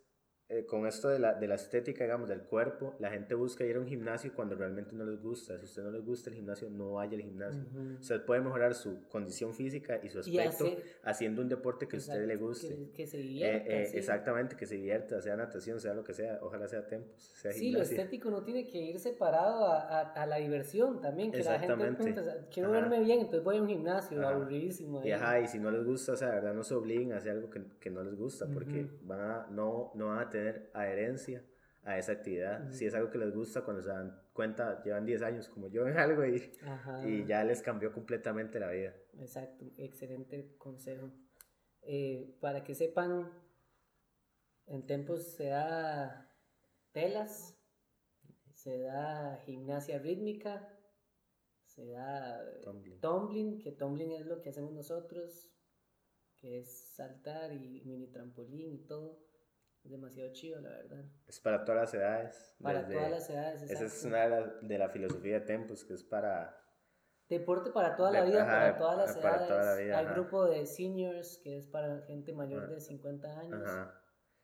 eh, 0.49 0.65
con 0.65 0.87
esto 0.87 1.09
de 1.09 1.19
la, 1.19 1.33
de 1.33 1.45
la 1.45 1.55
estética, 1.55 2.05
digamos, 2.05 2.29
del 2.29 2.43
cuerpo, 2.43 2.95
la 2.99 3.09
gente 3.09 3.35
busca 3.35 3.65
ir 3.65 3.75
a 3.75 3.79
un 3.81 3.87
gimnasio 3.87 4.31
cuando 4.33 4.55
realmente 4.55 4.95
no 4.95 5.03
les 5.03 5.21
gusta. 5.21 5.57
Si 5.57 5.63
a 5.63 5.65
usted 5.65 5.83
no 5.83 5.91
les 5.91 6.05
gusta 6.05 6.29
el 6.29 6.37
gimnasio, 6.37 6.69
no 6.69 6.93
vaya 6.93 7.17
al 7.17 7.21
gimnasio. 7.21 7.65
Usted 7.99 8.23
puede 8.23 8.39
mejorar 8.39 8.73
su 8.73 9.09
condición 9.09 9.53
física 9.53 9.99
y 10.01 10.07
su 10.07 10.19
aspecto 10.19 10.65
haciendo 11.03 11.41
un 11.41 11.49
deporte 11.49 11.89
que 11.89 11.97
a 11.97 11.99
usted 11.99 12.25
le 12.25 12.37
guste. 12.37 12.91
Que, 12.95 13.05
se 13.05 13.17
divierta. 13.17 13.69
Eh, 13.69 13.83
eh, 13.83 13.91
exactamente, 13.95 14.55
que 14.55 14.65
se 14.65 14.75
divierta, 14.75 15.21
sea 15.21 15.35
natación, 15.35 15.81
sea 15.81 15.93
lo 15.93 16.05
que 16.05 16.13
sea, 16.13 16.39
ojalá 16.41 16.65
sea 16.69 16.87
tempos. 16.87 17.21
Sea 17.35 17.51
sí, 17.51 17.71
lo 17.71 17.81
estético 17.81 18.31
no 18.31 18.41
tiene 18.41 18.65
que 18.65 18.77
ir 18.77 18.99
separado 18.99 19.67
a, 19.67 19.99
a, 20.13 20.25
la 20.25 20.37
diversión 20.37 21.01
también, 21.01 21.29
que 21.29 21.43
la 21.43 21.59
gente 21.59 21.75
quiero 22.53 22.71
verme 22.71 23.01
bien, 23.01 23.19
entonces 23.19 23.43
voy 23.43 23.57
a 23.57 23.61
un 23.61 23.67
gimnasio, 23.67 24.25
aburridísimo. 24.25 25.03
Y, 25.03 25.11
ajá, 25.11 25.41
y 25.41 25.47
si 25.47 25.59
no 25.59 25.71
les 25.71 25.83
gusta, 25.83 26.13
o 26.13 26.15
sea, 26.15 26.29
verdad, 26.29 26.53
no 26.53 26.63
se 26.63 26.73
obliguen 26.73 27.11
a 27.11 27.17
hacer 27.17 27.33
algo 27.33 27.49
que, 27.49 27.61
que 27.81 27.89
no 27.89 28.01
les 28.01 28.15
gusta, 28.15 28.47
porque 28.47 28.87
van 29.01 29.19
a, 29.19 29.47
no, 29.51 29.91
no 29.95 30.07
van 30.07 30.19
a 30.19 30.29
tener 30.29 30.36
adherencia 30.73 31.43
a 31.87 31.97
esa 31.97 32.11
actividad. 32.11 32.69
Si 32.71 32.85
es 32.85 32.93
algo 32.93 33.09
que 33.09 33.17
les 33.17 33.33
gusta, 33.33 33.63
cuando 33.63 33.81
se 33.81 33.89
dan 33.89 34.21
cuenta, 34.33 34.83
llevan 34.83 35.05
10 35.05 35.21
años 35.21 35.47
como 35.47 35.69
yo 35.69 35.87
en 35.87 35.97
algo 35.97 36.25
y, 36.25 36.51
y 37.05 37.25
ya 37.25 37.43
les 37.43 37.61
cambió 37.61 37.93
completamente 37.93 38.59
la 38.59 38.69
vida. 38.69 38.93
Exacto, 39.19 39.65
excelente 39.77 40.55
consejo. 40.57 41.11
Eh, 41.81 42.35
para 42.41 42.65
que 42.65 42.75
sepan, 42.75 43.31
en 44.65 44.85
Tempos 44.85 45.23
se 45.23 45.47
da 45.47 46.29
telas, 46.91 47.57
se 48.53 48.79
da 48.79 49.37
gimnasia 49.45 49.97
rítmica, 49.97 50.67
se 51.63 51.85
da 51.85 52.43
tumbling. 52.61 52.99
tumbling, 52.99 53.59
que 53.59 53.71
tumbling 53.71 54.11
es 54.11 54.25
lo 54.25 54.41
que 54.41 54.49
hacemos 54.49 54.73
nosotros, 54.73 55.49
que 56.35 56.59
es 56.59 56.89
saltar 56.95 57.53
y 57.53 57.81
mini 57.85 58.07
trampolín 58.07 58.73
y 58.73 58.79
todo 58.79 59.26
demasiado 59.89 60.31
chido, 60.33 60.61
la 60.61 60.69
verdad. 60.69 61.05
Es 61.27 61.39
para 61.39 61.63
todas 61.63 61.81
las 61.81 61.93
edades. 61.93 62.55
Para 62.61 62.87
todas 62.87 63.11
las 63.11 63.29
edades, 63.29 63.63
Esa 63.63 63.85
es 63.85 64.03
una 64.03 64.23
de 64.23 64.29
la, 64.29 64.47
de 64.61 64.77
la 64.77 64.89
filosofía 64.89 65.39
de 65.39 65.45
Tempos, 65.45 65.85
que 65.85 65.93
es 65.93 66.03
para... 66.03 66.55
Deporte 67.29 67.71
para 67.71 67.95
toda 67.95 68.11
la 68.11 68.23
vida, 68.23 68.45
para 68.45 68.77
todas 68.77 68.97
las 68.97 69.17
edades. 69.17 69.93
Hay 69.93 70.05
grupo 70.13 70.45
de 70.45 70.65
seniors, 70.65 71.39
que 71.43 71.57
es 71.57 71.67
para 71.67 72.01
gente 72.03 72.31
mayor 72.31 72.69
de 72.69 72.79
50 72.79 73.39
años. 73.39 73.89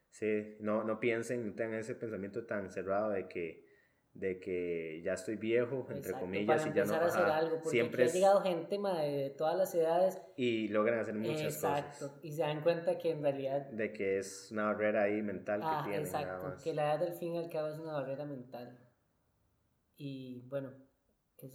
Sí, 0.10 0.58
no, 0.60 0.84
no 0.84 1.00
piensen, 1.00 1.48
no 1.48 1.56
tengan 1.56 1.80
ese 1.80 1.96
pensamiento 1.96 2.46
tan 2.46 2.70
cerrado 2.70 3.10
de 3.10 3.28
que 3.28 3.63
de 4.14 4.40
que 4.40 5.02
ya 5.04 5.14
estoy 5.14 5.38
viejo, 5.38 5.88
entre 5.90 6.14
comillas, 6.14 6.68
y 6.68 6.74
ya 6.74 6.86
no. 6.86 6.94
A 6.94 7.06
hacer 7.06 7.24
algo, 7.24 7.56
porque 7.58 7.70
siempre 7.70 8.04
ha 8.04 8.08
llegado 8.08 8.42
gente 8.42 8.78
de 8.78 9.34
todas 9.36 9.58
las 9.58 9.74
edades. 9.74 10.22
Y 10.36 10.68
logran 10.68 11.00
hacer 11.00 11.16
muchas 11.16 11.56
exacto, 11.56 12.08
cosas. 12.08 12.20
y 12.24 12.32
se 12.32 12.42
dan 12.42 12.62
cuenta 12.62 12.98
que 12.98 13.12
en 13.12 13.24
realidad. 13.24 13.66
De 13.72 13.92
que 13.92 14.20
es 14.20 14.50
una 14.52 14.66
barrera 14.66 15.04
ahí 15.04 15.22
mental 15.22 15.62
que 15.62 15.68
ah, 15.68 15.82
tienen. 15.84 16.06
Exacto, 16.06 16.56
que 16.64 16.74
la 16.74 16.94
edad 16.94 17.00
del 17.00 17.14
fin 17.14 17.36
y 17.36 17.38
al 17.40 17.50
cabo 17.50 17.70
es 17.70 17.80
una 17.80 17.94
barrera 17.94 18.26
mental. 18.26 18.78
Y 19.98 20.48
bueno. 20.48 20.72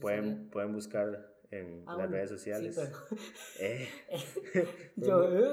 Pueden, 0.00 0.50
pueden 0.50 0.74
buscar 0.74 1.38
en 1.50 1.84
ah, 1.86 1.96
las 1.96 2.10
redes 2.10 2.30
sociales. 2.30 2.76
Sí, 4.98 5.04
pero... 5.06 5.24
eh, 5.32 5.46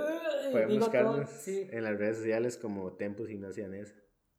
Yo, 0.43 0.51
pueden 0.51 0.79
buscarnos 0.79 1.47
en 1.47 1.83
las 1.83 1.97
redes 1.97 2.17
sociales 2.17 2.57
como 2.57 2.93
Tempos 2.93 3.27
Gimnasia 3.27 3.67
Nesa. 3.67 3.95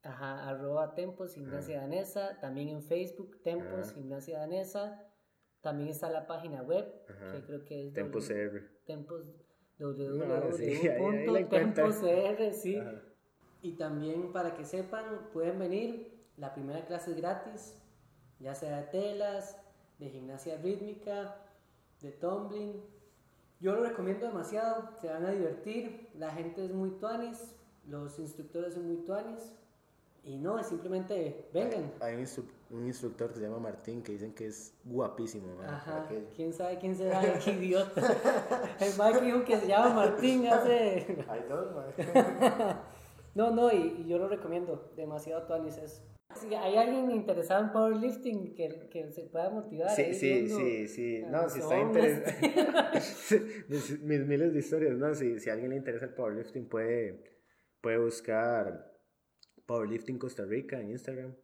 Ajá, 0.07 0.47
arroba 0.47 0.95
Tempos 0.95 1.33
Gimnasia 1.33 1.81
Danesa, 1.81 2.39
también 2.39 2.69
en 2.69 2.81
Facebook 2.81 3.41
Tempos 3.43 3.93
Gimnasia 3.93 4.39
Danesa, 4.39 5.03
también 5.59 5.89
está 5.89 6.09
la 6.09 6.25
página 6.27 6.61
web, 6.61 6.85
que 7.05 7.43
creo 7.45 7.65
que 7.65 7.87
es 7.87 7.93
Tempos 7.93 8.29
CR. 8.29 8.61
Tempos 8.85 9.25
www.temposcr, 9.77 12.53
sí. 12.53 12.81
Y 13.61 13.73
también 13.73 14.31
para 14.31 14.53
que 14.53 14.63
sepan, 14.63 15.29
pueden 15.33 15.59
venir, 15.59 16.25
la 16.37 16.53
primera 16.53 16.85
clase 16.85 17.11
es 17.11 17.17
gratis, 17.17 17.77
ya 18.39 18.55
sea 18.55 18.77
de 18.77 18.83
telas, 18.83 19.59
de 19.97 20.09
gimnasia 20.09 20.55
rítmica, 20.57 21.35
de 22.01 22.11
tumbling. 22.11 22.81
Yo 23.59 23.75
lo 23.75 23.83
recomiendo 23.83 24.27
demasiado, 24.27 24.91
se 25.01 25.07
van 25.07 25.25
a 25.25 25.31
divertir, 25.31 26.11
la 26.13 26.31
gente 26.31 26.63
es 26.63 26.71
muy 26.71 26.91
tuanis, 26.91 27.55
los 27.87 28.19
instructores 28.19 28.75
son 28.75 28.87
muy 28.87 29.03
tuanis 29.03 29.57
y 30.27 30.37
no, 30.37 30.59
es 30.59 30.67
simplemente 30.67 31.47
vengan. 31.53 31.93
Hay, 32.01 32.15
un, 32.15 32.85
instructor 32.85 33.29
que 33.29 33.35
se 33.35 33.45
llama 33.45 33.59
Martín 33.59 34.03
que 34.03 34.11
dicen 34.11 34.33
que 34.33 34.47
es 34.47 34.77
guapísimo. 34.83 35.61
Ajá, 35.61 36.05
quién 36.35 36.51
sabe 36.51 36.77
quién 36.77 36.95
será, 36.95 37.39
qué 37.39 37.51
idiota. 37.59 38.01
El 38.81 38.91
Mike 38.99 39.25
dijo 39.25 39.45
que 39.45 39.57
se 39.57 39.67
llama 39.67 39.93
Martín 39.93 40.45
hace. 40.47 41.23
Hay 41.29 41.45
dos, 41.47 41.73
No, 43.35 43.51
no, 43.51 43.71
y, 43.71 44.05
yo 44.05 44.17
lo 44.17 44.27
recomiendo, 44.27 44.91
demasiado 44.97 45.47
tuanis 45.47 45.77
eso. 45.77 46.03
Si 46.35 46.53
hay 46.53 46.75
alguien 46.75 47.09
interesado 47.11 47.63
en 47.63 47.71
powerlifting 47.71 48.53
que, 48.53 48.89
que 48.91 49.09
se 49.11 49.23
pueda 49.23 49.49
motivar. 49.49 49.89
Sí, 49.91 50.13
sí, 50.13 50.49
sí, 50.49 50.87
sí. 50.87 51.23
No, 51.25 51.47
si 51.47 51.59
está 51.59 51.79
interesado. 51.79 53.45
mis, 53.69 54.01
mis, 54.01 54.27
miles 54.27 54.53
de 54.53 54.59
historias, 54.59 54.97
¿no? 54.97 55.15
Si, 55.15 55.39
si 55.39 55.49
a 55.49 55.53
alguien 55.53 55.69
le 55.69 55.77
interesa 55.77 56.05
el 56.05 56.13
powerlifting, 56.13 56.67
puede, 56.67 57.23
puede 57.79 57.97
buscar 57.97 58.96
Powerlifting 59.67 60.17
Costa 60.17 60.45
Rica 60.45 60.79
en 60.79 60.89
Instagram. 60.91 61.35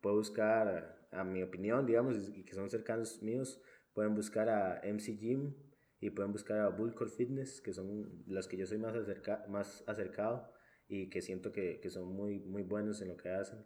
Pueden 0.00 0.18
buscar, 0.18 1.08
a, 1.10 1.24
mi 1.24 1.42
opinión, 1.42 1.86
digamos, 1.86 2.28
y 2.28 2.44
que 2.44 2.54
son 2.54 2.70
cercanos 2.70 3.22
míos, 3.22 3.60
pueden 3.92 4.14
buscar 4.14 4.48
a 4.48 4.80
MC 4.84 5.18
Gym 5.18 5.54
y 5.98 6.10
pueden 6.10 6.30
buscar 6.30 6.58
a 6.60 6.68
Bullcore 6.68 7.10
Fitness, 7.10 7.60
que 7.60 7.72
son 7.72 8.22
los 8.26 8.46
que 8.46 8.56
yo 8.56 8.66
soy 8.66 8.78
más, 8.78 8.94
acerca, 8.94 9.44
más 9.48 9.82
acercado 9.86 10.52
y 10.88 11.10
que 11.10 11.20
siento 11.20 11.52
que, 11.52 11.80
que, 11.80 11.90
son 11.90 12.14
muy, 12.14 12.40
muy 12.40 12.62
buenos 12.62 13.02
en 13.02 13.08
lo 13.08 13.16
que 13.16 13.30
hacen. 13.30 13.64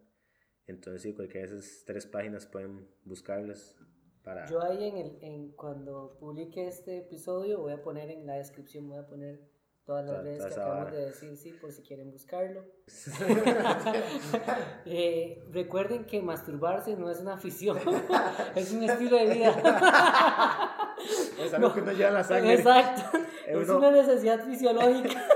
Entonces, 0.67 1.03
sí, 1.03 1.15
cualquiera 1.15 1.51
de 1.51 1.59
esas 1.59 1.85
tres 1.85 2.07
páginas 2.07 2.47
pueden 2.47 2.89
buscarlas. 3.05 3.77
Para... 4.23 4.47
Yo 4.47 4.62
ahí 4.62 4.89
en 4.89 4.97
el, 4.97 5.19
en, 5.21 5.53
cuando 5.53 6.17
publique 6.19 6.67
este 6.67 6.99
episodio 6.99 7.61
voy 7.61 7.73
a 7.73 7.83
poner 7.83 8.11
en 8.11 8.27
la 8.27 8.37
descripción, 8.37 8.89
voy 8.89 8.99
a 8.99 9.07
poner 9.07 9.54
todas 9.85 10.07
las 10.07 10.22
redes 10.22 10.45
que 10.47 10.53
acabamos 10.53 10.93
de 10.93 11.07
decir, 11.07 11.37
sí, 11.37 11.53
por 11.53 11.72
si 11.72 11.82
quieren 11.82 12.11
buscarlo. 12.11 12.64
Eh, 14.87 15.43
recuerden 15.51 16.05
que 16.05 16.20
masturbarse 16.20 16.95
no 16.97 17.11
es 17.11 17.18
una 17.20 17.35
afición, 17.35 17.78
es 18.55 18.72
un 18.72 18.82
estilo 18.82 19.16
de 19.16 19.26
vida. 19.35 20.97
es 21.41 21.55
algo 21.55 21.72
que 21.72 21.80
no 21.80 21.93
lleva 21.93 22.11
la 22.11 22.24
sangre. 22.24 22.55
Exacto, 22.55 23.18
es 23.47 23.68
una 23.68 23.91
necesidad 23.91 24.45
fisiológica. 24.45 25.26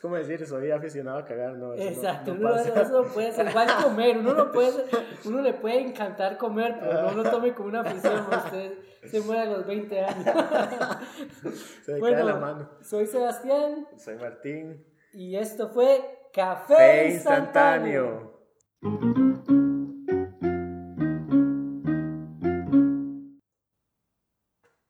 Es 0.00 0.02
como 0.02 0.16
decir, 0.16 0.46
soy 0.46 0.70
aficionado 0.70 1.18
a 1.18 1.24
cagar, 1.26 1.58
no. 1.58 1.74
Exacto, 1.74 2.34
no, 2.34 2.56
eso 2.56 3.04
puede 3.12 3.32
ser. 3.32 3.50
Igual 3.50 3.68
comer, 3.82 4.16
uno, 4.16 4.32
no 4.32 4.50
puede 4.50 4.86
uno 5.26 5.42
le 5.42 5.52
puede 5.52 5.78
encantar 5.80 6.38
comer, 6.38 6.78
pero 6.80 7.02
no 7.02 7.22
lo 7.22 7.30
tome 7.30 7.52
como 7.52 7.68
una 7.68 7.82
afición, 7.82 8.24
usted 8.32 8.78
se 9.04 9.20
muere 9.26 9.42
a 9.42 9.44
los 9.44 9.66
20 9.66 10.00
años. 10.00 10.24
se 11.84 11.92
me 11.92 11.98
bueno, 11.98 12.24
la 12.24 12.36
mano. 12.36 12.70
Soy 12.80 13.06
Sebastián. 13.08 13.88
Soy 13.98 14.16
Martín. 14.16 14.86
Y 15.12 15.36
esto 15.36 15.68
fue 15.68 16.30
Café, 16.32 17.10
instantáneo. 17.10 18.40